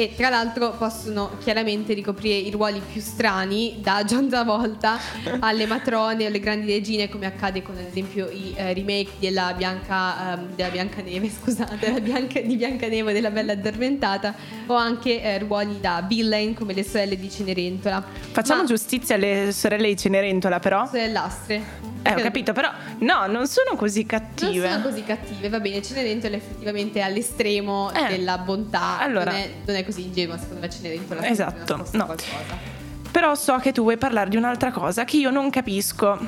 E 0.00 0.14
tra 0.16 0.28
l'altro 0.28 0.70
possono 0.78 1.32
chiaramente 1.42 1.92
ricoprire 1.92 2.36
i 2.36 2.52
ruoli 2.52 2.80
più 2.92 3.00
strani, 3.00 3.78
da 3.80 4.04
John 4.04 4.28
Travolta 4.28 4.96
alle 5.40 5.66
matrone, 5.66 6.26
alle 6.26 6.38
grandi 6.38 6.70
regine, 6.70 7.08
come 7.08 7.26
accade 7.26 7.62
con 7.62 7.76
ad 7.76 7.84
esempio 7.84 8.28
i 8.30 8.52
eh, 8.54 8.72
remake 8.74 9.10
della 9.18 9.54
Bianca, 9.56 10.34
ehm, 10.34 10.54
della 10.54 10.68
Biancaneve, 10.68 11.28
scusate, 11.42 12.00
Bianca, 12.00 12.40
di 12.40 12.54
Biancaneve 12.54 13.12
della 13.12 13.32
Bella 13.32 13.52
Addormentata, 13.54 14.36
o 14.66 14.74
anche 14.76 15.20
eh, 15.20 15.38
ruoli 15.40 15.80
da 15.80 16.04
villain 16.06 16.54
come 16.54 16.74
le 16.74 16.84
sorelle 16.84 17.18
di 17.18 17.28
Cenerentola. 17.28 18.00
Facciamo 18.30 18.60
Ma- 18.62 18.68
giustizia 18.68 19.16
alle 19.16 19.50
sorelle 19.50 19.88
di 19.88 19.96
Cenerentola, 19.96 20.60
però. 20.60 20.86
Sorellastre. 20.86 21.86
Eh, 22.00 22.12
ho 22.14 22.20
capito, 22.20 22.52
però 22.52 22.70
no, 23.00 23.26
non 23.26 23.48
sono 23.48 23.74
così 23.76 24.06
Non 24.08 24.20
cattive. 24.20 24.70
sono 24.70 24.82
così 24.82 25.02
cattive, 25.02 25.48
va 25.48 25.58
bene. 25.58 25.82
Cenerentola 25.82 26.36
effettivamente 26.36 27.00
è 27.00 27.02
all'estremo 27.02 27.92
Eh, 27.92 28.16
della 28.16 28.38
bontà. 28.38 29.00
allora- 29.00 29.32
non, 29.32 29.40
è, 29.40 29.50
non 29.66 29.76
è 29.76 29.84
così 29.88 30.02
ingenua, 30.04 30.36
secondo 30.38 30.60
me 30.60 30.66
ha 31.18 31.26
Esatto, 31.28 31.76
no. 31.92 32.04
qualcosa. 32.04 32.76
Però 33.10 33.34
so 33.34 33.56
che 33.56 33.72
tu 33.72 33.82
vuoi 33.82 33.96
parlare 33.96 34.28
di 34.28 34.36
un'altra 34.36 34.70
cosa 34.70 35.04
che 35.04 35.16
io 35.16 35.30
non 35.30 35.48
capisco. 35.50 36.18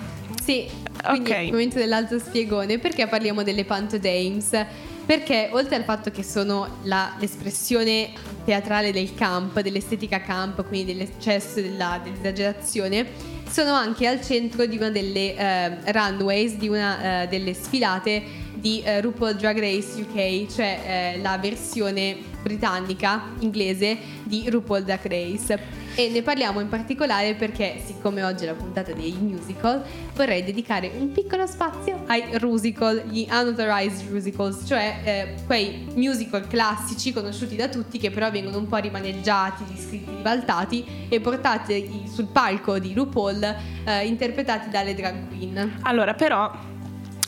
Sì, 0.43 0.67
quindi 1.05 1.31
Ok. 1.31 1.39
il 1.43 1.51
momento 1.53 1.77
dell'altro 1.77 2.19
spiegone. 2.19 2.79
Perché 2.79 3.07
parliamo 3.07 3.43
delle 3.43 3.65
pantodames? 3.65 4.65
Perché 5.05 5.51
oltre 5.53 5.77
al 5.77 5.85
fatto 5.85 6.11
che 6.11 6.23
sono 6.23 6.79
la- 6.85 7.15
l'espressione 7.19 8.11
teatrale 8.45 8.93
del 8.93 9.15
camp, 9.15 9.61
dell'estetica 9.61 10.21
camp, 10.23 10.67
quindi 10.67 10.93
dell'eccesso 10.95 11.59
e 11.59 11.63
della- 11.63 12.01
dell'esagerazione, 12.03 13.07
sono 13.49 13.73
anche 13.75 14.07
al 14.07 14.23
centro 14.23 14.65
di 14.67 14.77
una 14.77 14.91
delle 14.91 15.35
eh, 15.37 15.93
runways, 15.93 16.55
di 16.55 16.69
una 16.69 17.23
eh, 17.25 17.29
delle 17.29 17.53
sfilate 17.55 18.23
di 18.55 18.81
eh, 18.83 19.01
RuPaul 19.01 19.35
Drag 19.37 19.59
Race 19.59 20.01
UK, 20.01 20.47
cioè 20.55 21.15
eh, 21.17 21.21
la 21.21 21.37
versione 21.39 22.17
britannica, 22.43 23.31
inglese 23.41 23.97
di 24.25 24.49
RuPaul 24.49 24.85
Drag 24.85 25.07
Race. 25.07 25.79
E 25.95 26.09
ne 26.09 26.23
parliamo 26.23 26.61
in 26.61 26.69
particolare 26.69 27.35
perché, 27.35 27.81
siccome 27.85 28.23
oggi 28.23 28.45
è 28.45 28.47
la 28.47 28.55
puntata 28.55 28.93
dei 28.93 29.13
musical, 29.21 29.83
vorrei 30.15 30.45
dedicare 30.45 30.91
un 30.97 31.13
piccolo 31.13 31.47
spazio 31.47 32.05
ai 32.07 32.25
musical, 32.41 33.03
gli 33.09 33.27
unauthorized 33.29 34.11
musicals, 34.11 34.65
cioè 34.67 35.01
eh, 35.05 35.35
quei 35.47 35.89
musical 35.95 36.47
classici 36.47 37.13
conosciuti 37.13 37.57
da 37.57 37.69
tutti 37.69 37.99
che 37.99 38.11
però 38.11 38.31
vengono 38.31 38.59
un 38.59 38.69
po' 38.69 38.77
rimaneggiati, 38.77 39.65
riscritti, 39.69 40.11
ribaltati 40.11 41.07
e 41.09 41.21
portati 41.21 42.05
sul 42.11 42.27
palco 42.27 42.79
di 42.79 42.95
RuPaul 42.95 43.57
eh, 43.85 44.07
interpretati 44.07 44.71
dalle 44.71 44.95
drag 44.95 45.29
queen. 45.29 45.81
Allora, 45.83 46.15
però, 46.15 46.51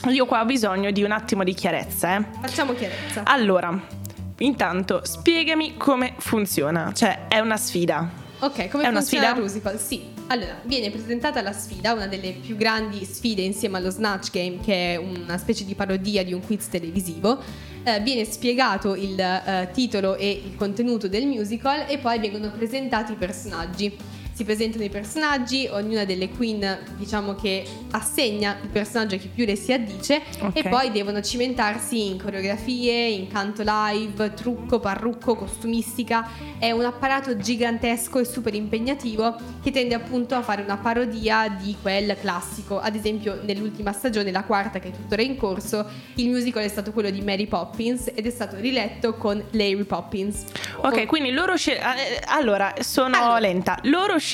io 0.08 0.24
qua 0.24 0.40
ho 0.40 0.44
bisogno 0.44 0.90
di 0.90 1.02
un 1.02 1.10
attimo 1.10 1.44
di 1.44 1.52
chiarezza, 1.52 2.16
eh. 2.16 2.24
Facciamo 2.40 2.74
chiarezza. 2.74 3.22
Allora, 3.24 4.00
intanto, 4.44 5.00
spiegami 5.04 5.76
come 5.76 6.14
funziona. 6.18 6.92
Cioè, 6.92 7.26
è 7.28 7.38
una 7.38 7.56
sfida. 7.56 8.20
Ok, 8.40 8.68
come 8.68 8.84
È 8.84 8.88
una 8.88 8.98
funziona 8.98 9.26
sfida? 9.26 9.30
il 9.36 9.40
musical? 9.42 9.78
Sì. 9.78 10.02
Allora, 10.28 10.60
viene 10.64 10.90
presentata 10.90 11.42
la 11.42 11.52
sfida, 11.52 11.92
una 11.92 12.06
delle 12.06 12.32
più 12.32 12.56
grandi 12.56 13.04
sfide 13.04 13.42
insieme 13.42 13.76
allo 13.76 13.90
Snatch 13.90 14.30
Game, 14.30 14.58
che 14.60 14.94
è 14.94 14.96
una 14.96 15.36
specie 15.38 15.64
di 15.64 15.74
parodia 15.74 16.24
di 16.24 16.32
un 16.32 16.40
quiz 16.40 16.68
televisivo. 16.68 17.40
Eh, 17.84 18.00
viene 18.00 18.24
spiegato 18.24 18.94
il 18.94 19.18
eh, 19.18 19.68
titolo 19.72 20.16
e 20.16 20.30
il 20.30 20.54
contenuto 20.56 21.08
del 21.08 21.26
musical 21.26 21.84
e 21.88 21.98
poi 21.98 22.18
vengono 22.18 22.50
presentati 22.50 23.12
i 23.12 23.16
personaggi. 23.16 23.96
Si 24.42 24.48
presentano 24.48 24.82
i 24.82 24.88
personaggi, 24.88 25.68
ognuna 25.70 26.04
delle 26.04 26.28
queen 26.28 26.76
diciamo 26.96 27.36
che 27.36 27.64
assegna 27.92 28.58
il 28.60 28.70
personaggio 28.70 29.16
che 29.16 29.28
più 29.32 29.44
le 29.46 29.54
si 29.54 29.72
addice 29.72 30.20
Ok. 30.40 30.56
e 30.56 30.68
poi 30.68 30.90
devono 30.90 31.22
cimentarsi 31.22 32.06
in 32.08 32.20
coreografie, 32.20 33.06
in 33.06 33.28
canto 33.28 33.62
live, 33.64 34.34
trucco, 34.34 34.80
parrucco, 34.80 35.36
costumistica. 35.36 36.28
È 36.58 36.72
un 36.72 36.84
apparato 36.84 37.36
gigantesco 37.36 38.18
e 38.18 38.24
super 38.24 38.52
impegnativo 38.54 39.36
che 39.62 39.70
tende 39.70 39.94
appunto 39.94 40.34
a 40.34 40.42
fare 40.42 40.62
una 40.62 40.76
parodia 40.76 41.46
di 41.48 41.76
quel 41.80 42.16
classico. 42.20 42.80
Ad 42.80 42.96
esempio, 42.96 43.38
nell'ultima 43.44 43.92
stagione, 43.92 44.32
la 44.32 44.42
quarta 44.42 44.80
che 44.80 44.88
è 44.88 44.90
tuttora 44.90 45.22
in 45.22 45.36
corso, 45.36 45.88
il 46.16 46.28
musical 46.30 46.64
è 46.64 46.68
stato 46.68 46.90
quello 46.90 47.10
di 47.10 47.20
Mary 47.20 47.46
Poppins 47.46 48.10
ed 48.12 48.26
è 48.26 48.30
stato 48.30 48.56
riletto 48.56 49.14
con 49.14 49.40
Larry 49.52 49.84
Poppins. 49.84 50.46
Ok, 50.78 51.02
O- 51.04 51.06
quindi 51.06 51.30
loro 51.30 51.54
scelgono. 51.56 51.92
Allora, 52.26 52.74
sono 52.80 53.16
Allora. 53.16 53.38
lenta. 53.38 53.78
Loro 53.82 54.18
scelgono 54.18 54.30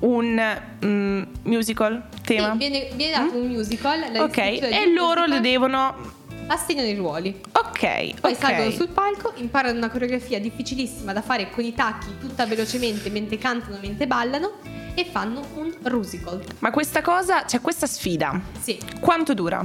un 0.00 0.58
mm, 0.84 1.22
musical 1.42 2.02
tema. 2.24 2.52
Sì, 2.52 2.58
viene, 2.58 2.88
viene 2.94 3.16
dato 3.16 3.36
un 3.36 3.48
musical. 3.48 4.02
ok, 4.16 4.36
e 4.38 4.92
loro 4.92 5.20
musical- 5.22 5.28
le 5.28 5.40
devono 5.40 6.14
assegnano 6.48 6.88
i 6.88 6.94
ruoli. 6.94 7.40
Ok, 7.52 8.20
Poi 8.20 8.32
ok. 8.32 8.38
salgono 8.38 8.70
sul 8.70 8.88
palco, 8.88 9.32
imparano 9.36 9.76
una 9.76 9.90
coreografia 9.90 10.38
difficilissima 10.40 11.12
da 11.12 11.22
fare 11.22 11.50
con 11.50 11.64
i 11.64 11.74
tacchi 11.74 12.18
tutta 12.20 12.46
velocemente 12.46 13.10
mentre 13.10 13.38
cantano, 13.38 13.78
mentre 13.80 14.06
ballano 14.06 14.52
e 14.94 15.04
fanno 15.04 15.42
un 15.54 15.74
musical. 15.82 16.42
Ma 16.60 16.70
questa 16.70 17.02
cosa, 17.02 17.44
c'è 17.44 17.60
questa 17.60 17.86
sfida. 17.86 18.40
Sì, 18.60 18.78
Quanto 19.00 19.34
dura? 19.34 19.64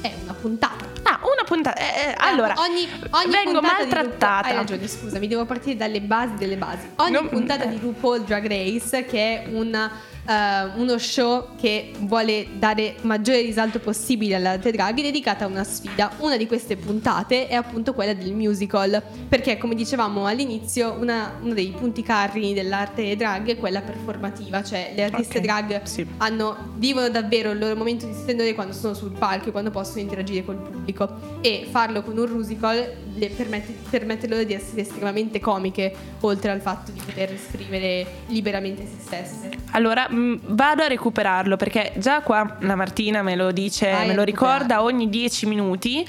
È 0.00 0.12
una 0.22 0.34
puntata. 0.34 0.86
Ah, 1.02 1.20
una 1.22 1.44
puntata. 1.46 1.78
eh, 1.78 2.10
eh, 2.10 2.14
allora, 2.18 2.54
ogni, 2.58 2.88
ogni 3.10 3.30
vengo 3.32 3.60
maltrattata. 3.60 4.02
RuPaul- 4.02 4.44
Hai 4.46 4.54
ragione, 4.54 4.88
scusami, 4.88 5.26
devo 5.26 5.44
partire 5.44 5.76
dalle 5.76 6.00
basi 6.00 6.34
delle 6.36 6.56
basi. 6.56 6.88
Ogni 6.96 7.12
Non- 7.12 7.28
puntata 7.28 7.64
di 7.64 7.78
RuPaul 7.80 8.22
Drag 8.22 8.46
Race, 8.46 9.04
che 9.06 9.42
è 9.44 9.46
una, 9.50 9.90
eh, 10.28 10.64
uno 10.76 10.98
show 10.98 11.56
che 11.58 11.92
vuole 12.00 12.46
dare 12.58 12.96
maggiore 13.02 13.40
risalto 13.40 13.78
possibile 13.78 14.34
all'arte 14.34 14.70
drag, 14.70 15.00
dedicata 15.00 15.44
a 15.46 15.48
una 15.48 15.64
sfida. 15.64 16.12
Una 16.18 16.36
di 16.36 16.46
queste 16.46 16.76
puntate 16.76 17.48
è 17.48 17.54
appunto 17.54 17.94
quella 17.94 18.12
del 18.12 18.34
musical, 18.34 19.02
perché 19.28 19.56
come 19.56 19.74
dicevamo 19.74 20.26
all'inizio, 20.26 20.92
una- 20.98 21.38
uno 21.40 21.54
dei 21.54 21.68
punti 21.76 22.02
cardini 22.02 22.52
dell'arte 22.52 23.16
drag 23.16 23.48
è 23.48 23.56
quella 23.56 23.80
performativa, 23.80 24.62
cioè 24.62 24.92
le 24.94 25.04
artiste 25.04 25.38
Ok, 25.38 25.44
drag 25.44 25.82
sì. 25.84 26.06
hanno, 26.18 26.56
vivono 26.74 27.08
davvero 27.08 27.50
il 27.52 27.58
loro 27.58 27.74
momento 27.74 28.06
di 28.06 28.12
splendore 28.12 28.54
quando 28.54 28.74
sono 28.74 28.92
sul 28.94 29.12
palco 29.12 29.48
e 29.48 29.52
quando 29.52 29.70
possono 29.70 30.00
interagire 30.00 30.44
col 30.44 30.56
pubblico 30.56 31.38
e 31.40 31.66
farlo 31.70 32.02
con 32.02 32.18
un 32.18 32.30
musical 32.30 33.06
le 33.18 33.28
permette, 33.30 33.74
permette 33.90 34.28
loro 34.28 34.44
di 34.44 34.54
essere 34.54 34.82
estremamente 34.82 35.40
comiche 35.40 35.92
oltre 36.20 36.50
al 36.50 36.60
fatto 36.60 36.90
di 36.92 37.00
poter 37.04 37.32
esprimere 37.32 38.06
liberamente 38.26 38.84
se 38.86 38.96
stesse 39.00 39.48
Allora 39.72 40.08
mh, 40.08 40.40
vado 40.48 40.82
a 40.82 40.86
recuperarlo 40.86 41.56
perché 41.56 41.92
già 41.96 42.20
qua 42.20 42.56
la 42.60 42.74
Martina 42.74 43.22
me 43.22 43.34
lo 43.36 43.50
dice, 43.52 43.90
Vai 43.90 44.06
me 44.08 44.14
lo 44.14 44.22
ricorda 44.22 44.82
ogni 44.82 45.08
10 45.08 45.46
minuti. 45.46 46.06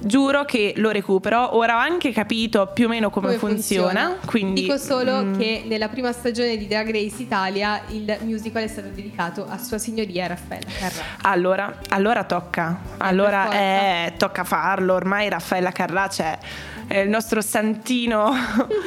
Giuro 0.00 0.44
che 0.44 0.72
lo 0.76 0.90
recupero. 0.90 1.56
Ora 1.56 1.76
ho 1.76 1.78
anche 1.78 2.10
capito 2.12 2.70
più 2.72 2.86
o 2.86 2.88
meno 2.88 3.10
come, 3.10 3.36
funziona, 3.36 4.16
Quindi 4.24 4.62
dico 4.62 4.76
solo 4.76 5.22
mh, 5.24 5.38
che 5.38 5.62
nella 5.66 5.88
prima 5.88 6.10
stagione 6.12 6.56
di 6.56 6.66
Drag 6.66 6.90
Race 6.90 7.22
Italia 7.22 7.82
il 7.88 8.16
musical 8.22 8.62
è 8.64 8.66
stato 8.68 8.88
dedicato 8.88 9.46
a 9.48 9.58
sua 9.58 9.78
signoria 9.78 10.26
Raffaella 10.26 10.66
Carrà 10.78 11.02
Allora, 11.22 11.78
allora 11.90 12.24
tocca. 12.24 12.80
Allora 12.98 13.42
per 13.42 13.46
forza. 13.46 13.60
eh, 13.60 14.12
tocca 14.16 14.44
farlo. 14.44 14.94
Ormai 14.94 15.28
Raffaella 15.28 15.70
Carrà 15.70 16.08
c'è. 16.08 16.38
È 16.86 16.98
il 16.98 17.08
nostro 17.08 17.40
santino, 17.40 18.32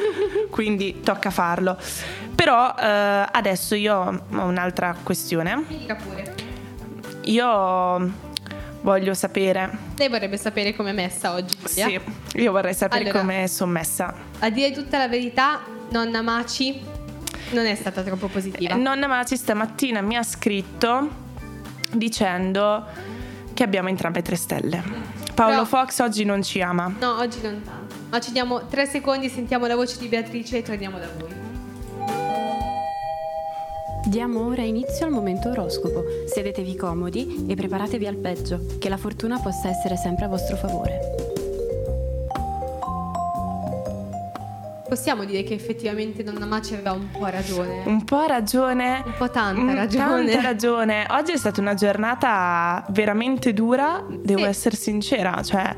quindi 0.50 1.00
tocca 1.00 1.30
farlo. 1.30 1.76
Però 2.34 2.74
eh, 2.78 3.26
adesso 3.32 3.74
io 3.74 3.96
ho 3.96 4.44
un'altra 4.44 4.94
questione. 5.02 5.64
mi 5.68 5.78
dica 5.78 5.94
pure 5.96 6.34
Io 7.24 8.24
voglio 8.82 9.14
sapere 9.14 9.70
lei 9.96 10.08
vorrebbe 10.08 10.36
sapere 10.36 10.74
com'è 10.76 10.92
messa 10.92 11.32
oggi 11.32 11.56
Giulia? 11.58 11.86
Sì, 11.88 12.00
io 12.40 12.52
vorrei 12.52 12.74
sapere 12.74 13.04
Allora. 13.04 13.18
come 13.20 13.48
sono 13.48 13.72
messa. 13.72 14.14
a 14.40 14.50
dire 14.50 14.70
tutta 14.70 14.98
la 14.98 15.08
verità 15.08 15.60
nonna 15.90 16.20
Maci 16.22 16.78
non 17.50 17.64
è 17.66 17.74
stata 17.74 18.02
troppo 18.02 18.28
positiva 18.28 18.74
Eh, 18.74 18.76
Nonna 18.76 19.06
Maci 19.06 19.36
stamattina 19.36 20.00
mi 20.02 20.16
ha 20.16 20.22
scritto 20.22 21.08
dicendo 21.92 22.84
che 23.54 23.62
abbiamo 23.62 23.88
entrambe 23.88 24.20
tre 24.22 24.36
stelle. 24.36 24.82
Paolo 25.36 25.64
Però- 25.64 25.64
Fox 25.66 25.98
oggi 25.98 26.24
non 26.24 26.42
ci 26.42 26.62
ama. 26.62 26.94
No, 26.98 27.18
oggi 27.18 27.42
non 27.42 27.60
tanto. 27.62 27.94
Ma 28.08 28.18
ci 28.20 28.32
diamo 28.32 28.66
tre 28.68 28.86
secondi, 28.86 29.28
sentiamo 29.28 29.66
la 29.66 29.76
voce 29.76 29.98
di 29.98 30.08
Beatrice 30.08 30.56
e 30.56 30.62
torniamo 30.62 30.98
da 30.98 31.06
voi. 31.18 31.34
Diamo 34.06 34.46
ora 34.46 34.62
inizio 34.62 35.04
al 35.04 35.12
momento 35.12 35.50
oroscopo. 35.50 36.02
Sedetevi 36.32 36.74
comodi 36.74 37.44
e 37.48 37.54
preparatevi 37.54 38.06
al 38.06 38.16
peggio, 38.16 38.60
che 38.78 38.88
la 38.88 38.96
fortuna 38.96 39.38
possa 39.38 39.68
essere 39.68 39.96
sempre 39.98 40.24
a 40.24 40.28
vostro 40.28 40.56
favore. 40.56 41.15
Possiamo 44.88 45.24
dire 45.24 45.42
che 45.42 45.54
effettivamente 45.54 46.22
Nonna 46.22 46.46
Maci 46.46 46.74
aveva 46.74 46.92
un 46.92 47.10
po' 47.10 47.26
ragione. 47.26 47.82
Un 47.86 48.04
po' 48.04 48.24
ragione. 48.26 49.02
Un 49.04 49.14
po' 49.18 49.28
tanta 49.30 49.60
Mm, 49.60 49.74
ragione. 49.74 50.30
Tanta 50.32 50.40
ragione. 50.40 51.06
Oggi 51.10 51.32
è 51.32 51.36
stata 51.36 51.60
una 51.60 51.74
giornata 51.74 52.84
veramente 52.90 53.52
dura, 53.52 54.04
devo 54.08 54.42
Sì. 54.42 54.46
essere 54.46 54.76
sincera. 54.76 55.42
Cioè, 55.42 55.74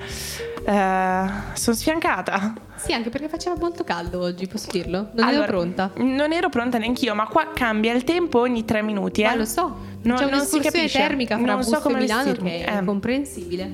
sono 1.54 1.76
sfiancata. 1.76 2.52
Sì, 2.76 2.92
anche 2.92 3.08
perché 3.08 3.28
faceva 3.28 3.56
molto 3.58 3.82
caldo 3.82 4.20
oggi, 4.20 4.46
posso 4.46 4.68
dirlo? 4.70 5.08
Non 5.14 5.26
Allora, 5.26 5.44
ero 5.44 5.52
pronta. 5.58 5.90
Non 5.96 6.32
ero 6.32 6.48
pronta 6.50 6.76
neanch'io, 6.78 7.14
ma 7.14 7.26
qua 7.26 7.48
cambia 7.54 7.94
il 7.94 8.04
tempo 8.04 8.40
ogni 8.40 8.64
tre 8.66 8.82
minuti. 8.82 9.22
Ma 9.22 9.32
eh. 9.32 9.36
lo 9.36 9.44
so. 9.46 9.76
No- 10.02 10.16
C'è 10.16 10.28
non 10.28 10.40
si 10.44 10.60
capisce. 10.60 10.98
termica 10.98 11.36
fra 11.38 11.46
Non 11.46 11.56
Busto 11.56 11.76
so 11.76 11.80
come 11.80 11.96
e 11.98 12.00
Milano 12.02 12.24
vestirmi. 12.24 12.50
che 12.50 12.64
è 12.64 12.76
Eh. 12.78 12.84
comprensibile. 12.84 13.70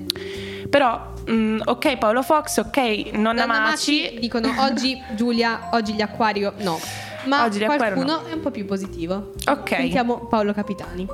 Però, 0.71 1.13
mm, 1.31 1.61
ok, 1.65 1.99
Paolo 1.99 2.23
Fox, 2.23 2.59
ok, 2.59 3.13
nonna, 3.13 3.45
Nonna 3.45 3.47
Maci. 3.47 4.03
Maci 4.03 4.19
dicono 4.21 4.53
oggi 4.59 5.01
Giulia, 5.15 5.69
oggi 5.73 5.93
gli 5.95 6.03
acquario 6.03 6.53
no. 6.59 6.79
Ma 7.27 7.45
Oggi 7.45 7.65
qualcuno 7.65 8.21
no. 8.21 8.27
è 8.29 8.33
un 8.33 8.41
po' 8.41 8.51
più 8.51 8.67
positivo. 8.67 9.33
Ok. 9.47 9.69
Sentiamo 9.69 10.27
Paolo 10.27 10.53
Capitani. 10.53 11.07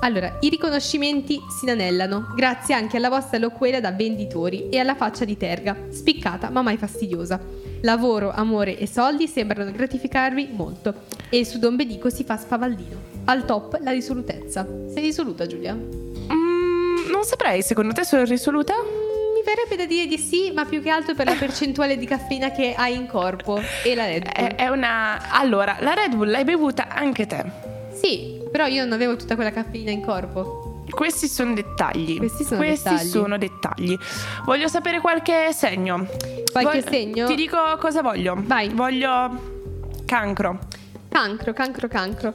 Allora, 0.00 0.36
i 0.40 0.48
riconoscimenti 0.50 1.40
si 1.48 1.64
inanellano, 1.64 2.32
grazie 2.34 2.74
anche 2.74 2.98
alla 2.98 3.08
vostra 3.08 3.38
loquela 3.38 3.80
da 3.80 3.90
venditori 3.92 4.68
e 4.68 4.78
alla 4.78 4.94
faccia 4.94 5.24
di 5.24 5.36
terga, 5.36 5.74
spiccata 5.90 6.50
ma 6.50 6.60
mai 6.60 6.76
fastidiosa. 6.76 7.40
Lavoro, 7.82 8.30
amore 8.30 8.76
e 8.78 8.86
soldi 8.86 9.26
sembrano 9.28 9.70
gratificarvi 9.70 10.50
molto 10.52 10.94
e 11.30 11.44
su 11.44 11.58
Don 11.58 11.76
Bedico 11.76 12.10
si 12.10 12.24
fa 12.24 12.36
spavaldino. 12.36 13.12
Al 13.26 13.44
top 13.46 13.78
la 13.82 13.92
risolutezza. 13.92 14.66
Sei 14.92 15.02
risoluta 15.02 15.46
Giulia? 15.46 15.72
Mm, 15.72 17.10
non 17.10 17.24
saprei, 17.24 17.62
secondo 17.62 17.94
te 17.94 18.04
sono 18.04 18.24
risoluta? 18.24 18.74
Verrebbe 19.44 19.76
da 19.76 19.84
dire 19.86 20.06
di 20.06 20.16
sì, 20.18 20.50
ma 20.52 20.64
più 20.64 20.80
che 20.80 20.88
altro 20.88 21.14
per 21.14 21.26
la 21.26 21.34
percentuale 21.34 21.96
di 21.98 22.06
caffeina 22.06 22.50
che 22.50 22.74
hai 22.74 22.94
in 22.94 23.06
corpo 23.06 23.60
e 23.82 23.94
la 23.94 24.06
Red 24.06 24.22
Bull. 24.22 24.32
È, 24.32 24.54
è 24.56 24.68
una. 24.68 25.30
Allora, 25.30 25.76
la 25.80 25.92
Red 25.92 26.14
Bull 26.14 26.30
l'hai 26.30 26.44
bevuta 26.44 26.88
anche 26.88 27.26
te. 27.26 27.44
Sì, 27.92 28.40
però 28.50 28.66
io 28.66 28.82
non 28.84 28.92
avevo 28.92 29.16
tutta 29.16 29.34
quella 29.34 29.50
caffeina 29.52 29.90
in 29.90 30.00
corpo. 30.02 30.84
Questi 30.88 31.26
sono 31.28 31.54
dettagli. 31.54 32.18
Questi 32.18 32.44
sono 32.44 32.58
Questi 32.60 32.88
dettagli. 32.88 33.08
sono 33.08 33.38
dettagli. 33.38 33.98
Voglio 34.44 34.68
sapere 34.68 35.00
qualche 35.00 35.52
segno. 35.52 36.06
Qualche 36.50 36.80
Vog- 36.80 36.88
segno? 36.88 37.26
Ti 37.26 37.34
dico 37.34 37.58
cosa 37.80 38.00
voglio. 38.00 38.34
Vai. 38.38 38.68
Voglio 38.68 39.52
cancro. 40.06 40.58
Cancro, 41.08 41.52
cancro, 41.52 41.88
cancro. 41.88 42.34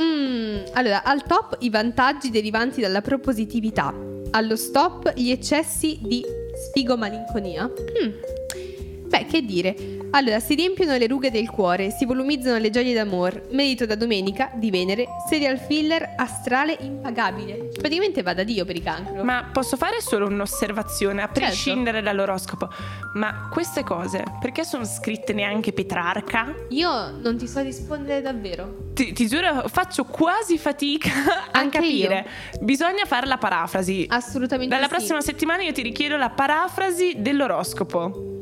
Mm, 0.00 0.58
allora, 0.74 1.02
al 1.02 1.24
top 1.24 1.56
i 1.60 1.70
vantaggi 1.70 2.30
derivanti 2.30 2.80
dalla 2.80 3.00
propositività. 3.00 3.92
Allo 4.30 4.56
stop 4.56 5.12
gli 5.14 5.30
eccessi 5.30 5.98
di 6.02 6.24
sfigomalinconia. 6.58 7.66
Mm. 7.66 9.08
Beh, 9.08 9.26
che 9.26 9.42
dire. 9.42 9.97
Allora, 10.10 10.40
si 10.40 10.54
riempiono 10.54 10.96
le 10.96 11.06
rughe 11.06 11.30
del 11.30 11.50
cuore, 11.50 11.90
si 11.90 12.06
volumizzano 12.06 12.56
le 12.58 12.70
gioie 12.70 12.94
d'amor, 12.94 13.48
merito 13.50 13.84
da 13.84 13.94
domenica, 13.94 14.50
di 14.54 14.70
Venere, 14.70 15.06
serial 15.28 15.58
filler 15.58 16.14
astrale 16.16 16.76
impagabile. 16.80 17.68
Praticamente 17.78 18.22
va 18.22 18.32
da 18.32 18.42
Dio 18.42 18.64
per 18.64 18.76
i 18.76 18.82
cancro. 18.82 19.22
Ma 19.22 19.50
posso 19.52 19.76
fare 19.76 20.00
solo 20.00 20.26
un'osservazione, 20.26 21.20
a 21.22 21.26
Certo. 21.26 21.40
prescindere 21.40 22.00
dall'oroscopo. 22.00 22.68
Ma 23.14 23.48
queste 23.52 23.84
cose, 23.84 24.22
perché 24.40 24.64
sono 24.64 24.84
scritte 24.84 25.32
neanche 25.34 25.72
Petrarca? 25.72 26.54
Io 26.70 27.10
non 27.20 27.36
ti 27.36 27.46
so 27.46 27.60
rispondere 27.60 28.22
davvero. 28.22 28.86
Ti, 28.94 29.12
ti 29.12 29.26
giuro, 29.28 29.68
faccio 29.68 30.04
quasi 30.04 30.56
fatica 30.58 31.10
a 31.52 31.58
Anche 31.58 31.78
capire. 31.78 32.26
Bisogna 32.60 33.04
fare 33.04 33.26
la 33.26 33.36
parafrasi. 33.36 34.06
Assolutamente 34.08 34.74
Dalla 34.74 34.88
sì. 34.88 34.94
prossima 34.94 35.20
settimana 35.20 35.62
io 35.64 35.72
ti 35.72 35.82
richiedo 35.82 36.16
la 36.16 36.30
parafrasi 36.30 37.16
dell'oroscopo. 37.18 38.36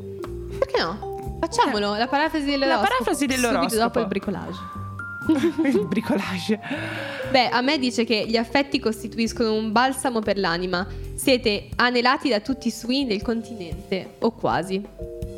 Perché 0.59 0.81
no? 0.81 1.15
Facciamolo, 1.47 1.95
la 1.95 2.09
parafrasi 2.09 2.45
dell'oroscopo. 2.45 2.83
La 2.83 2.89
parafrasi 2.89 3.27
dell'oroscopo. 3.27 3.69
Subito 3.69 3.83
dopo 3.83 4.01
il 4.01 4.07
bricolage. 4.07 4.59
Il 5.67 5.87
bricolage. 5.87 6.61
Beh, 7.31 7.49
a 7.49 7.61
me 7.61 7.79
dice 7.79 8.05
che 8.05 8.25
gli 8.29 8.37
affetti 8.37 8.79
costituiscono 8.79 9.55
un 9.55 9.73
balsamo 9.73 10.21
per 10.21 10.39
l'anima. 10.39 10.87
Siete 11.17 11.69
anelati 11.77 12.29
da 12.29 12.39
tutti 12.41 12.69
i 12.69 12.71
swing 12.71 13.09
del 13.09 13.23
continente, 13.23 14.15
o 14.21 14.31
quasi. 14.31 14.81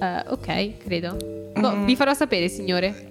Eh, 0.01 0.23
ok, 0.27 0.77
credo. 0.79 1.17
Boh, 1.55 1.71
Mm. 1.77 1.85
Vi 1.87 1.97
farò 1.97 2.13
sapere, 2.15 2.49
signore. 2.49 3.09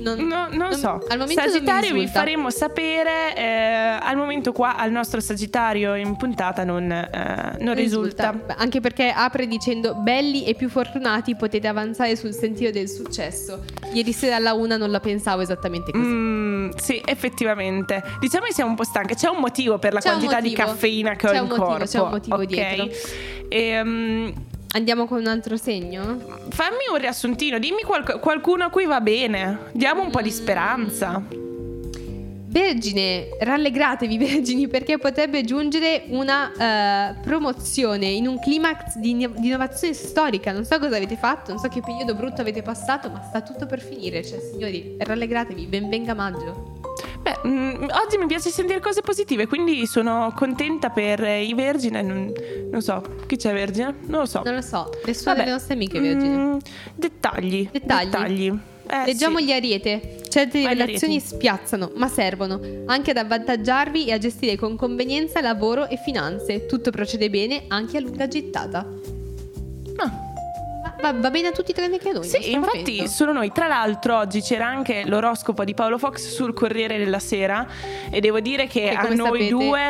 Non, 0.00 0.18
No, 0.26 0.48
non 0.52 0.72
so. 0.74 1.00
Al 1.08 1.18
momento 1.18 1.42
Sagittario 1.42 1.88
non 1.88 1.98
vi 1.98 2.00
risulta. 2.00 2.18
faremo 2.20 2.50
sapere. 2.50 3.36
eh, 3.36 3.98
al 4.00 4.16
momento 4.16 4.52
qua 4.52 4.76
al 4.76 4.90
nostro 4.90 5.20
Sagittario 5.20 5.94
in 5.94 6.16
puntata 6.16 6.64
non, 6.64 6.90
eh, 6.90 7.08
non 7.12 7.56
Non 7.60 7.74
risulta. 7.74 8.32
Beh, 8.32 8.54
Anche 8.56 8.80
perché 8.80 9.10
apre 9.10 9.46
dicendo 9.46 9.94
belli 9.94 10.44
e 10.44 10.54
più 10.54 10.68
fortunati 10.68 11.34
potete 11.36 11.66
avanzare 11.68 12.16
sul 12.16 12.32
sentiero 12.32 12.72
del 12.72 12.88
successo. 12.88 13.64
Ieri 13.92 14.12
sera 14.12 14.36
alla 14.36 14.52
una 14.54 14.76
non 14.76 14.90
la 14.90 15.00
pensavo 15.00 15.40
esattamente 15.42 15.90
così. 15.92 16.04
Mm, 16.04 16.70
sì, 16.76 17.00
effettivamente. 17.04 18.02
Diciamo 18.20 18.44
che 18.46 18.52
siamo 18.52 18.70
un 18.70 18.76
po' 18.76 18.84
stanche. 18.84 19.14
C'è 19.14 19.28
un 19.28 19.38
motivo 19.40 19.78
per 19.78 19.92
la 19.92 20.00
C'è 20.00 20.08
quantità 20.10 20.40
di 20.40 20.52
caffeina 20.52 21.14
che 21.16 21.26
ho 21.26 21.30
C'è 21.30 21.36
in 21.36 21.42
un 21.42 21.48
motivo, 21.48 21.66
corpo. 21.66 21.84
c'è 21.84 22.00
un 22.00 22.10
motivo 22.10 22.36
ok? 22.36 22.44
dietro. 22.46 22.88
Ehm, 23.48 24.32
Andiamo 24.74 25.06
con 25.06 25.18
un 25.20 25.26
altro 25.26 25.56
segno? 25.56 26.36
fammi 26.50 26.84
un 26.92 26.98
riassuntino. 26.98 27.58
Dimmi 27.58 27.82
qual- 27.82 28.18
qualcuno 28.20 28.64
a 28.64 28.70
cui 28.70 28.84
va 28.86 29.00
bene. 29.00 29.70
Diamo 29.72 30.02
un 30.02 30.10
po' 30.10 30.20
Mm. 30.20 30.22
di 30.22 30.30
speranza. 30.30 31.22
Vergine, 32.50 33.28
rallegratevi 33.40 34.16
vergini 34.18 34.68
perché 34.68 34.98
potrebbe 34.98 35.44
giungere 35.44 36.04
una 36.08 36.50
eh, 36.52 37.14
promozione 37.22 38.06
in 38.06 38.26
un 38.26 38.38
climax 38.40 38.96
di, 38.96 39.10
inno- 39.10 39.32
di 39.36 39.46
innovazione 39.48 39.94
storica. 39.94 40.52
Non 40.52 40.64
so 40.64 40.78
cosa 40.78 40.96
avete 40.96 41.16
fatto, 41.16 41.52
non 41.52 41.60
so 41.60 41.68
che 41.68 41.80
periodo 41.80 42.14
brutto 42.14 42.40
avete 42.40 42.62
passato, 42.62 43.10
ma 43.10 43.22
sta 43.22 43.40
tutto 43.42 43.66
per 43.66 43.80
finire. 43.80 44.24
Cioè, 44.24 44.38
signori, 44.40 44.96
rallegratevi, 44.98 45.66
ben 45.66 45.88
venga 45.88 46.14
maggio. 46.14 46.77
Beh, 47.20 47.38
mm, 47.46 47.88
oggi 48.04 48.16
mi 48.18 48.26
piace 48.26 48.50
sentire 48.50 48.80
cose 48.80 49.00
positive, 49.02 49.46
quindi 49.46 49.86
sono 49.86 50.32
contenta 50.34 50.90
per 50.90 51.20
i 51.20 51.54
vergine. 51.54 52.02
Non, 52.02 52.32
non 52.70 52.82
so, 52.82 53.02
chi 53.26 53.36
c'è 53.36 53.52
vergine? 53.52 53.94
Non 54.06 54.20
lo 54.20 54.26
so. 54.26 54.42
Non 54.44 54.54
lo 54.54 54.62
so, 54.62 54.90
Vabbè. 55.04 55.38
delle 55.38 55.50
nostre 55.50 55.74
amiche 55.74 56.00
vergine. 56.00 56.36
Mm, 56.36 56.56
dettagli. 56.94 57.68
Dettagli. 57.70 58.52
Eh, 58.90 59.04
Leggiamo 59.04 59.38
sì. 59.38 59.44
gli 59.44 59.52
ariete. 59.52 60.16
Certe 60.28 60.66
relazioni 60.66 61.20
spiazzano, 61.20 61.92
ma 61.96 62.08
servono 62.08 62.60
anche 62.86 63.10
ad 63.10 63.18
avvantaggiarvi 63.18 64.06
e 64.06 64.12
a 64.12 64.18
gestire 64.18 64.56
con 64.56 64.76
convenienza 64.76 65.40
lavoro 65.40 65.88
e 65.88 65.98
finanze. 65.98 66.66
Tutto 66.66 66.90
procede 66.90 67.28
bene 67.28 67.64
anche 67.68 67.98
a 67.98 68.00
lunga 68.00 68.28
gittata. 68.28 68.86
Va, 71.00 71.12
va 71.12 71.30
bene 71.30 71.48
a 71.48 71.52
tutti 71.52 71.72
tranne 71.72 71.98
che 71.98 72.10
a 72.10 72.12
noi. 72.12 72.24
Sì, 72.26 72.52
infatti 72.52 72.92
momento. 72.92 73.10
sono 73.10 73.32
noi. 73.32 73.52
Tra 73.52 73.66
l'altro 73.68 74.18
oggi 74.18 74.40
c'era 74.40 74.66
anche 74.66 75.04
l'oroscopo 75.06 75.64
di 75.64 75.74
Paolo 75.74 75.98
Fox 75.98 76.28
sul 76.28 76.52
Corriere 76.52 76.98
della 76.98 77.18
Sera 77.20 77.66
e 78.10 78.20
devo 78.20 78.40
dire 78.40 78.66
che, 78.66 78.88
Che 78.90 78.94
a 78.94 79.02
noi 79.08 79.16
sapete 79.16 79.48
due... 79.48 79.80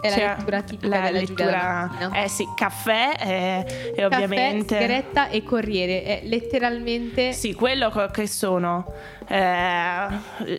è 0.00 0.10
la 0.10 0.34
lettura 0.36 0.62
tipica 0.62 0.88
la 0.88 1.00
della 1.06 1.18
lettura-. 1.18 1.90
Eh 2.14 2.28
sì, 2.28 2.46
caffè 2.54 3.14
eh, 3.18 3.92
e 3.94 3.94
Caffè, 3.94 4.04
ovviamente... 4.04 4.74
sigaretta 4.74 5.28
e 5.28 5.42
corriere. 5.42 6.02
È 6.04 6.20
letteralmente. 6.24 7.32
Sì, 7.32 7.54
quello 7.54 7.90
che 8.12 8.26
sono... 8.28 8.84
Eh, 9.26 10.52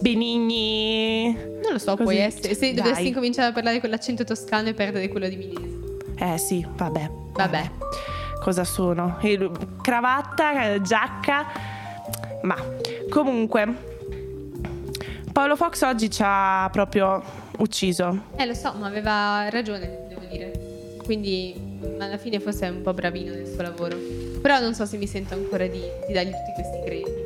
benigni... 0.00 1.32
Non 1.32 1.72
lo 1.72 1.78
so, 1.78 1.92
Così. 1.92 2.02
puoi 2.02 2.18
essere. 2.18 2.54
Se 2.54 2.74
Dai. 2.74 2.82
dovessi 2.82 3.06
incominciare 3.06 3.48
a 3.48 3.52
parlare 3.52 3.80
con 3.80 3.88
l'accento 3.88 4.24
toscano 4.24 4.68
e 4.68 4.74
perdere 4.74 5.08
quello 5.08 5.28
di 5.28 5.36
Milese. 5.36 5.78
Eh 6.18 6.36
sì, 6.38 6.66
vabbè. 6.68 7.10
Vabbè. 7.32 7.70
Cosa 8.40 8.64
sono? 8.64 9.18
Cravatta, 9.82 10.72
eh, 10.72 10.80
giacca. 10.80 11.46
Ma 12.42 12.56
comunque 13.10 13.88
Paolo 15.30 15.56
Fox 15.56 15.82
oggi 15.82 16.10
ci 16.10 16.22
ha 16.24 16.68
proprio 16.72 17.22
ucciso. 17.58 18.24
Eh, 18.36 18.46
lo 18.46 18.54
so, 18.54 18.72
ma 18.72 18.86
aveva 18.86 19.48
ragione, 19.50 20.06
devo 20.08 20.24
dire. 20.30 20.96
Quindi 21.04 21.54
alla 21.98 22.16
fine 22.16 22.40
forse 22.40 22.66
è 22.66 22.70
un 22.70 22.82
po' 22.82 22.94
bravino 22.94 23.32
nel 23.32 23.46
suo 23.46 23.62
lavoro. 23.62 23.96
Però 24.40 24.58
non 24.58 24.74
so 24.74 24.86
se 24.86 24.96
mi 24.96 25.06
sento 25.06 25.34
ancora 25.34 25.66
di, 25.66 25.82
di 26.06 26.12
dargli 26.12 26.30
tutti 26.30 26.52
questi 26.54 26.80
crediti. 26.84 27.19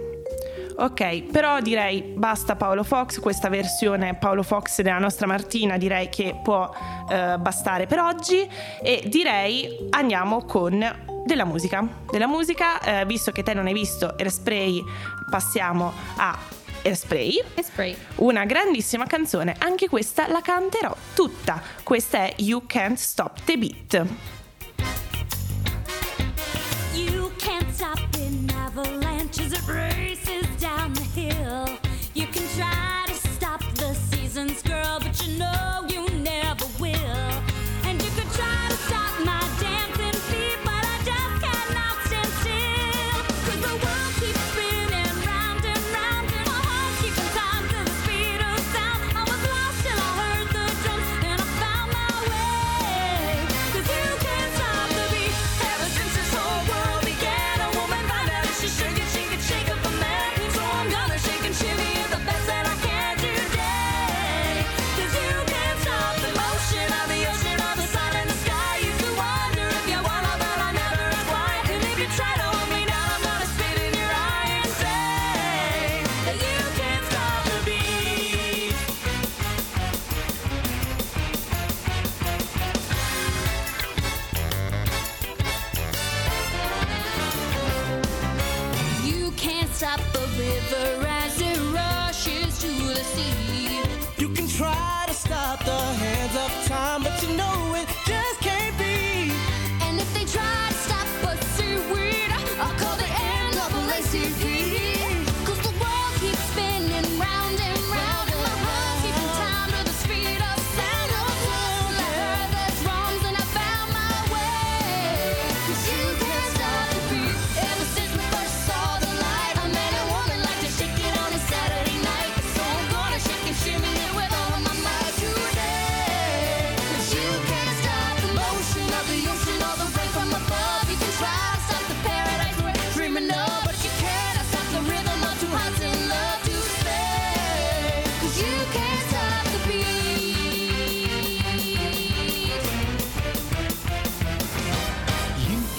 Ok, 0.77 1.23
però 1.31 1.61
direi 1.61 2.03
basta 2.03 2.57
Paolo 2.57 2.83
Fox, 2.83 3.21
questa 3.21 3.49
versione 3.49 4.17
Paolo 4.17 4.43
Fox 4.43 4.83
della 4.83 4.99
nostra 4.99 5.27
Martina 5.27 5.77
direi 5.79 6.09
che 6.09 6.39
può 6.43 6.69
eh, 7.09 7.37
bastare 7.39 7.87
per 7.87 8.01
oggi 8.01 8.49
e 8.83 9.05
direi 9.07 9.87
andiamo 9.91 10.45
con 10.45 11.13
della 11.25 11.45
musica. 11.45 11.87
Della 12.11 12.27
musica, 12.27 12.81
eh, 12.81 13.07
visto 13.07 13.31
che 13.31 13.45
te 13.45 13.55
non 13.55 13.67
hai 13.67 13.73
visto 13.73 14.15
Airspray, 14.19 14.83
passiamo 15.31 15.93
a 16.17 16.37
Airspray. 16.85 17.43
E 17.55 17.63
spray. 17.63 17.97
Una 18.17 18.45
grandissima 18.45 19.07
canzone, 19.07 19.55
anche 19.59 19.89
questa 19.89 20.29
la 20.29 20.41
canterò 20.41 20.95
tutta. 21.15 21.63
Questa 21.85 22.19
è 22.19 22.35
You 22.39 22.65
Can't 22.67 22.99
Stop 22.99 23.45
the 23.45 23.57
Beat. 23.57 24.07
You 26.95 27.31
can't 27.39 27.71
stop 27.73 27.99
an 28.17 28.53
avalanche 28.67 29.41
as 29.41 29.53
it 29.53 29.63
races 29.67 30.54
girl. 31.55 31.84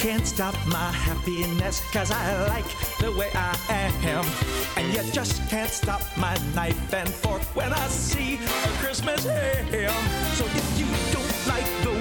Can't 0.06 0.28
stop 0.28 0.53
my 0.68 0.91
happiness, 0.91 1.82
cause 1.91 2.12
I 2.12 2.47
like 2.47 2.70
the 2.99 3.12
way 3.14 3.32
I 3.34 3.58
am. 3.72 4.24
And 4.78 4.93
you 4.93 5.01
just 5.12 5.49
can't 5.49 5.72
stop 5.72 6.03
my 6.16 6.38
knife 6.53 6.93
and 6.93 7.10
fork 7.10 7.41
when 7.56 7.74
I 7.74 7.88
see 7.88 8.36
a 8.36 8.68
Christmas 8.84 9.24
ham. 9.24 10.03
So 10.36 10.45
if 10.45 10.80
you 10.80 10.86
don't 11.12 11.47
like 11.47 11.66
the 11.82 11.95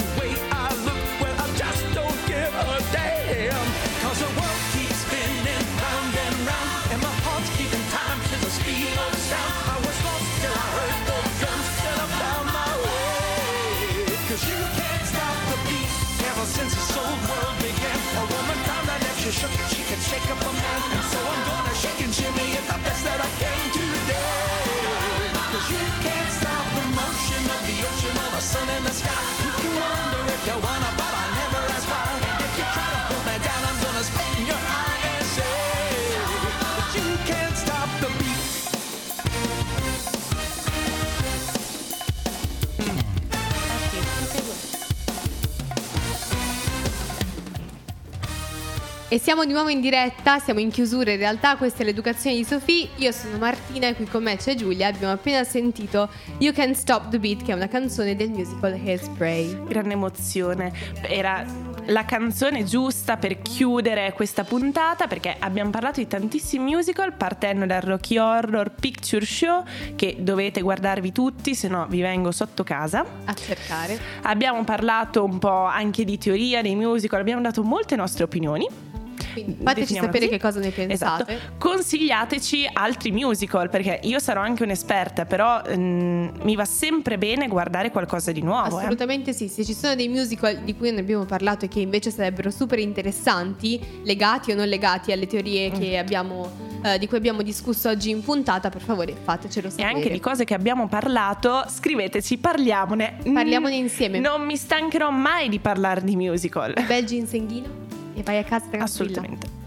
E 49.15 49.21
siamo 49.21 49.45
di 49.45 49.53
nuovo 49.53 49.69
in 49.69 49.81
diretta, 49.81 50.41
siamo 50.41 50.59
in 50.59 50.73
chiusura 50.73 51.13
in 51.13 51.19
realtà, 51.19 51.55
questa 51.55 51.83
è 51.83 51.85
l'educazione 51.85 52.35
di 52.35 52.43
Sofì, 52.43 52.89
io 52.97 53.13
sono 53.13 53.39
Martina 53.39 53.87
e 53.87 53.95
qui 53.95 54.07
con 54.07 54.25
me 54.25 54.37
c'è 54.37 54.57
Giulia, 54.57 54.89
abbiamo 54.89 55.13
appena 55.13 55.45
sentito 55.45 56.09
You 56.39 56.53
Can 56.53 56.75
Stop 56.75 57.11
the 57.11 57.21
Beat 57.21 57.45
che 57.45 57.53
è 57.53 57.55
una 57.55 57.69
canzone 57.69 58.17
del 58.17 58.31
musical 58.31 58.73
Hairspray. 58.73 59.67
Grande 59.69 59.93
emozione. 59.93 60.73
Era 61.03 61.47
la 61.87 62.05
canzone 62.05 62.65
giusta 62.65 63.17
per 63.17 63.41
chiudere 63.41 64.13
questa 64.15 64.43
puntata 64.43 65.07
perché 65.07 65.37
abbiamo 65.39 65.71
parlato 65.71 66.01
di 66.01 66.09
tantissimi 66.09 66.73
musical 66.73 67.13
partendo 67.13 67.67
dal 67.67 67.83
Rocky 67.83 68.19
Horror 68.19 68.73
Picture 68.73 69.25
Show 69.25 69.63
che 69.95 70.17
dovete 70.19 70.61
guardarvi 70.61 71.13
tutti 71.13 71.55
se 71.55 71.69
no 71.69 71.87
vi 71.89 72.01
vengo 72.01 72.33
sotto 72.33 72.65
casa. 72.65 73.05
A 73.27 73.35
cercare. 73.35 73.97
Abbiamo 74.23 74.65
parlato 74.65 75.23
un 75.23 75.39
po' 75.39 75.67
anche 75.67 76.05
di 76.05 76.19
teoria 76.19 76.63
dei 76.63 76.75
musical, 76.75 77.21
abbiamo 77.21 77.43
dato 77.43 77.63
molte 77.63 77.95
nostre 77.95 78.25
opinioni. 78.25 78.94
Quindi 79.35 79.57
fateci 79.63 79.81
Definiamola 79.81 80.13
sapere 80.13 80.27
così. 80.27 80.39
che 80.39 80.39
cosa 80.41 80.61
ne 80.61 80.71
pensate. 80.71 81.33
Esatto. 81.35 81.53
Consigliateci 81.59 82.71
altri 82.73 83.11
musical 83.11 83.69
perché 83.69 84.01
io 84.05 84.19
sarò 84.19 84.41
anche 84.41 84.63
un'esperta, 84.63 85.27
però 85.27 85.61
mm, 85.69 86.29
mi 86.43 86.55
va 86.57 86.65
sempre 86.65 87.19
bene 87.19 87.47
guardare 87.49 87.91
qualcosa 87.91 88.33
di 88.33 88.41
nuovo. 88.41 88.79
eh. 88.79 88.83
Assolutamente 88.85 89.33
sì, 89.35 89.49
se 89.49 89.65
ci 89.65 89.75
sono 89.75 89.95
dei 89.95 90.09
musical 90.09 90.59
di 90.65 90.75
cui 90.75 90.89
non 90.91 91.01
abbiamo 91.01 91.25
parlato 91.25 91.67
e 91.67 91.69
che 91.69 91.81
invece 91.81 92.11
sarebbero 92.11 92.51
super 92.51 92.79
interessanti, 92.79 93.79
legati 94.05 94.53
o 94.53 94.55
non 94.55 94.69
legati 94.69 95.13
alle 95.13 95.27
teorie 95.27 95.71
Mm. 95.71 95.75
che 95.79 95.99
abbiamo, 95.99 96.51
eh, 96.83 96.99
di 96.99 97.07
cui 97.07 97.17
abbiamo 97.19 97.43
discusso 97.43 97.89
oggi 97.89 98.11
in 98.11 98.23
puntata, 98.23 98.71
per 98.71 98.81
favore 98.81 99.15
fatecelo 99.23 99.67
E 99.69 99.71
sapere. 99.71 99.89
anche 99.89 100.11
di 100.11 100.21
cose 100.21 100.45
che 100.45 100.55
abbiamo 100.55 100.89
parlato, 100.89 101.65
scriveteci, 101.69 102.39
parliamone. 102.39 103.17
Parliamone 103.33 103.75
Mm, 103.77 103.83
insieme. 103.83 104.19
Non 104.21 104.43
mi 104.45 104.57
stancherò 104.57 105.11
mai 105.11 105.49
di 105.49 105.59
parlare 105.59 106.03
di 106.03 106.17
musical. 106.17 106.73
Bel 106.87 107.05
ginsenghino 107.05 107.83
e 108.15 108.23
vai 108.23 108.39
a 108.39 108.45
casa 108.45 108.67
tranquilla. 108.67 108.85
Assolutamente. 108.85 109.63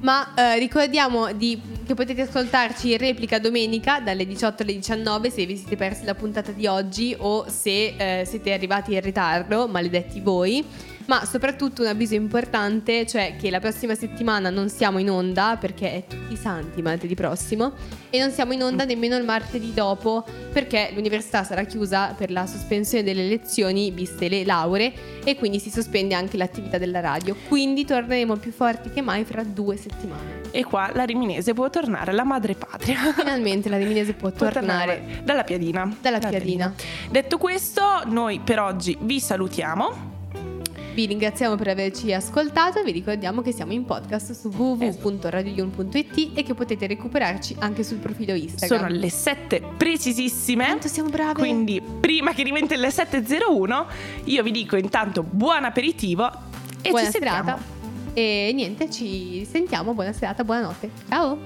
Ma 0.00 0.34
eh, 0.34 0.58
ricordiamo 0.58 1.32
di- 1.32 1.58
che 1.86 1.94
potete 1.94 2.22
ascoltarci 2.22 2.92
in 2.92 2.98
replica 2.98 3.38
domenica 3.38 4.00
dalle 4.00 4.26
18 4.26 4.62
alle 4.62 4.74
19 4.74 5.30
se 5.30 5.46
vi 5.46 5.56
siete 5.56 5.76
persi 5.76 6.04
la 6.04 6.14
puntata 6.14 6.52
di 6.52 6.66
oggi 6.66 7.16
o 7.18 7.48
se 7.48 7.94
eh, 7.96 8.24
siete 8.26 8.52
arrivati 8.52 8.92
in 8.92 9.00
ritardo, 9.00 9.66
maledetti 9.66 10.20
voi. 10.20 10.62
Ma 11.06 11.24
soprattutto 11.26 11.82
un 11.82 11.88
avviso 11.88 12.14
importante, 12.14 13.06
cioè 13.06 13.36
che 13.38 13.50
la 13.50 13.60
prossima 13.60 13.94
settimana 13.94 14.48
non 14.48 14.70
siamo 14.70 14.98
in 14.98 15.10
onda 15.10 15.58
perché 15.60 15.92
è 15.92 16.04
tutti 16.06 16.32
i 16.32 16.36
santi 16.36 16.80
martedì 16.80 17.14
prossimo 17.14 17.72
e 18.08 18.18
non 18.18 18.30
siamo 18.30 18.54
in 18.54 18.62
onda 18.62 18.84
nemmeno 18.84 19.14
il 19.16 19.24
martedì 19.24 19.74
dopo 19.74 20.24
perché 20.50 20.92
l'università 20.94 21.44
sarà 21.44 21.64
chiusa 21.64 22.14
per 22.16 22.30
la 22.30 22.46
sospensione 22.46 23.04
delle 23.04 23.28
lezioni 23.28 23.90
viste 23.90 24.28
le 24.28 24.44
lauree 24.46 24.92
e 25.24 25.36
quindi 25.36 25.58
si 25.58 25.68
sospende 25.68 26.14
anche 26.14 26.38
l'attività 26.38 26.78
della 26.78 27.00
radio. 27.00 27.36
Quindi 27.48 27.84
torneremo 27.84 28.36
più 28.36 28.50
forti 28.52 28.90
che 28.90 29.02
mai 29.02 29.24
fra 29.24 29.42
due 29.42 29.76
settimane. 29.76 30.40
E 30.52 30.64
qua 30.64 30.90
la 30.94 31.04
Riminese 31.04 31.52
può 31.52 31.68
tornare 31.68 32.12
alla 32.12 32.24
madre 32.24 32.54
patria. 32.54 32.96
Finalmente 33.14 33.68
la 33.68 33.76
Riminese 33.76 34.14
può 34.14 34.30
Può 34.30 34.48
tornare. 34.48 35.20
dalla 35.22 35.44
piadina. 35.44 35.94
Dalla 36.00 36.18
piadina. 36.18 36.72
Detto 37.10 37.36
questo, 37.36 37.82
noi 38.06 38.40
per 38.42 38.58
oggi 38.60 38.96
vi 39.00 39.20
salutiamo. 39.20 40.13
Vi 40.94 41.06
ringraziamo 41.06 41.56
per 41.56 41.66
averci 41.66 42.12
ascoltato 42.12 42.78
e 42.78 42.84
vi 42.84 42.92
ricordiamo 42.92 43.42
che 43.42 43.50
siamo 43.50 43.72
in 43.72 43.84
podcast 43.84 44.30
su 44.30 44.46
www.radiolion.it 44.46 46.30
e 46.38 46.42
che 46.44 46.54
potete 46.54 46.86
recuperarci 46.86 47.56
anche 47.58 47.82
sul 47.82 47.96
profilo 47.96 48.32
Instagram. 48.32 48.78
Sono 48.78 48.94
le 48.96 49.10
7 49.10 49.62
precisissime. 49.76 50.66
Quanto 50.66 50.86
siamo 50.86 51.08
brave! 51.08 51.32
Quindi, 51.32 51.82
prima 52.00 52.32
che 52.32 52.44
diventi 52.44 52.76
le 52.76 52.90
7.01, 52.90 53.86
io 54.26 54.42
vi 54.44 54.52
dico 54.52 54.76
intanto 54.76 55.24
buon 55.24 55.64
aperitivo 55.64 56.30
e 56.80 56.90
buona 56.90 57.06
ci 57.06 57.10
sentiamo. 57.10 57.42
serata. 57.42 57.62
E 58.12 58.52
niente, 58.54 58.88
ci 58.88 59.44
sentiamo. 59.50 59.94
Buona 59.94 60.12
serata, 60.12 60.44
buonanotte. 60.44 60.90
Ciao! 61.08 61.38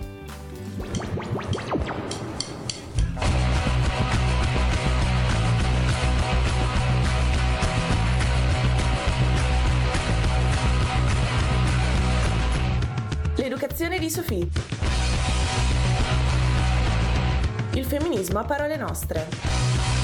L'educazione 13.39 14.01
di 14.01 14.11
Sofì. 14.11 14.51
Il 17.75 17.85
femminismo 17.85 18.41
a 18.41 18.45
parole 18.45 18.77
nostre. 18.77 19.98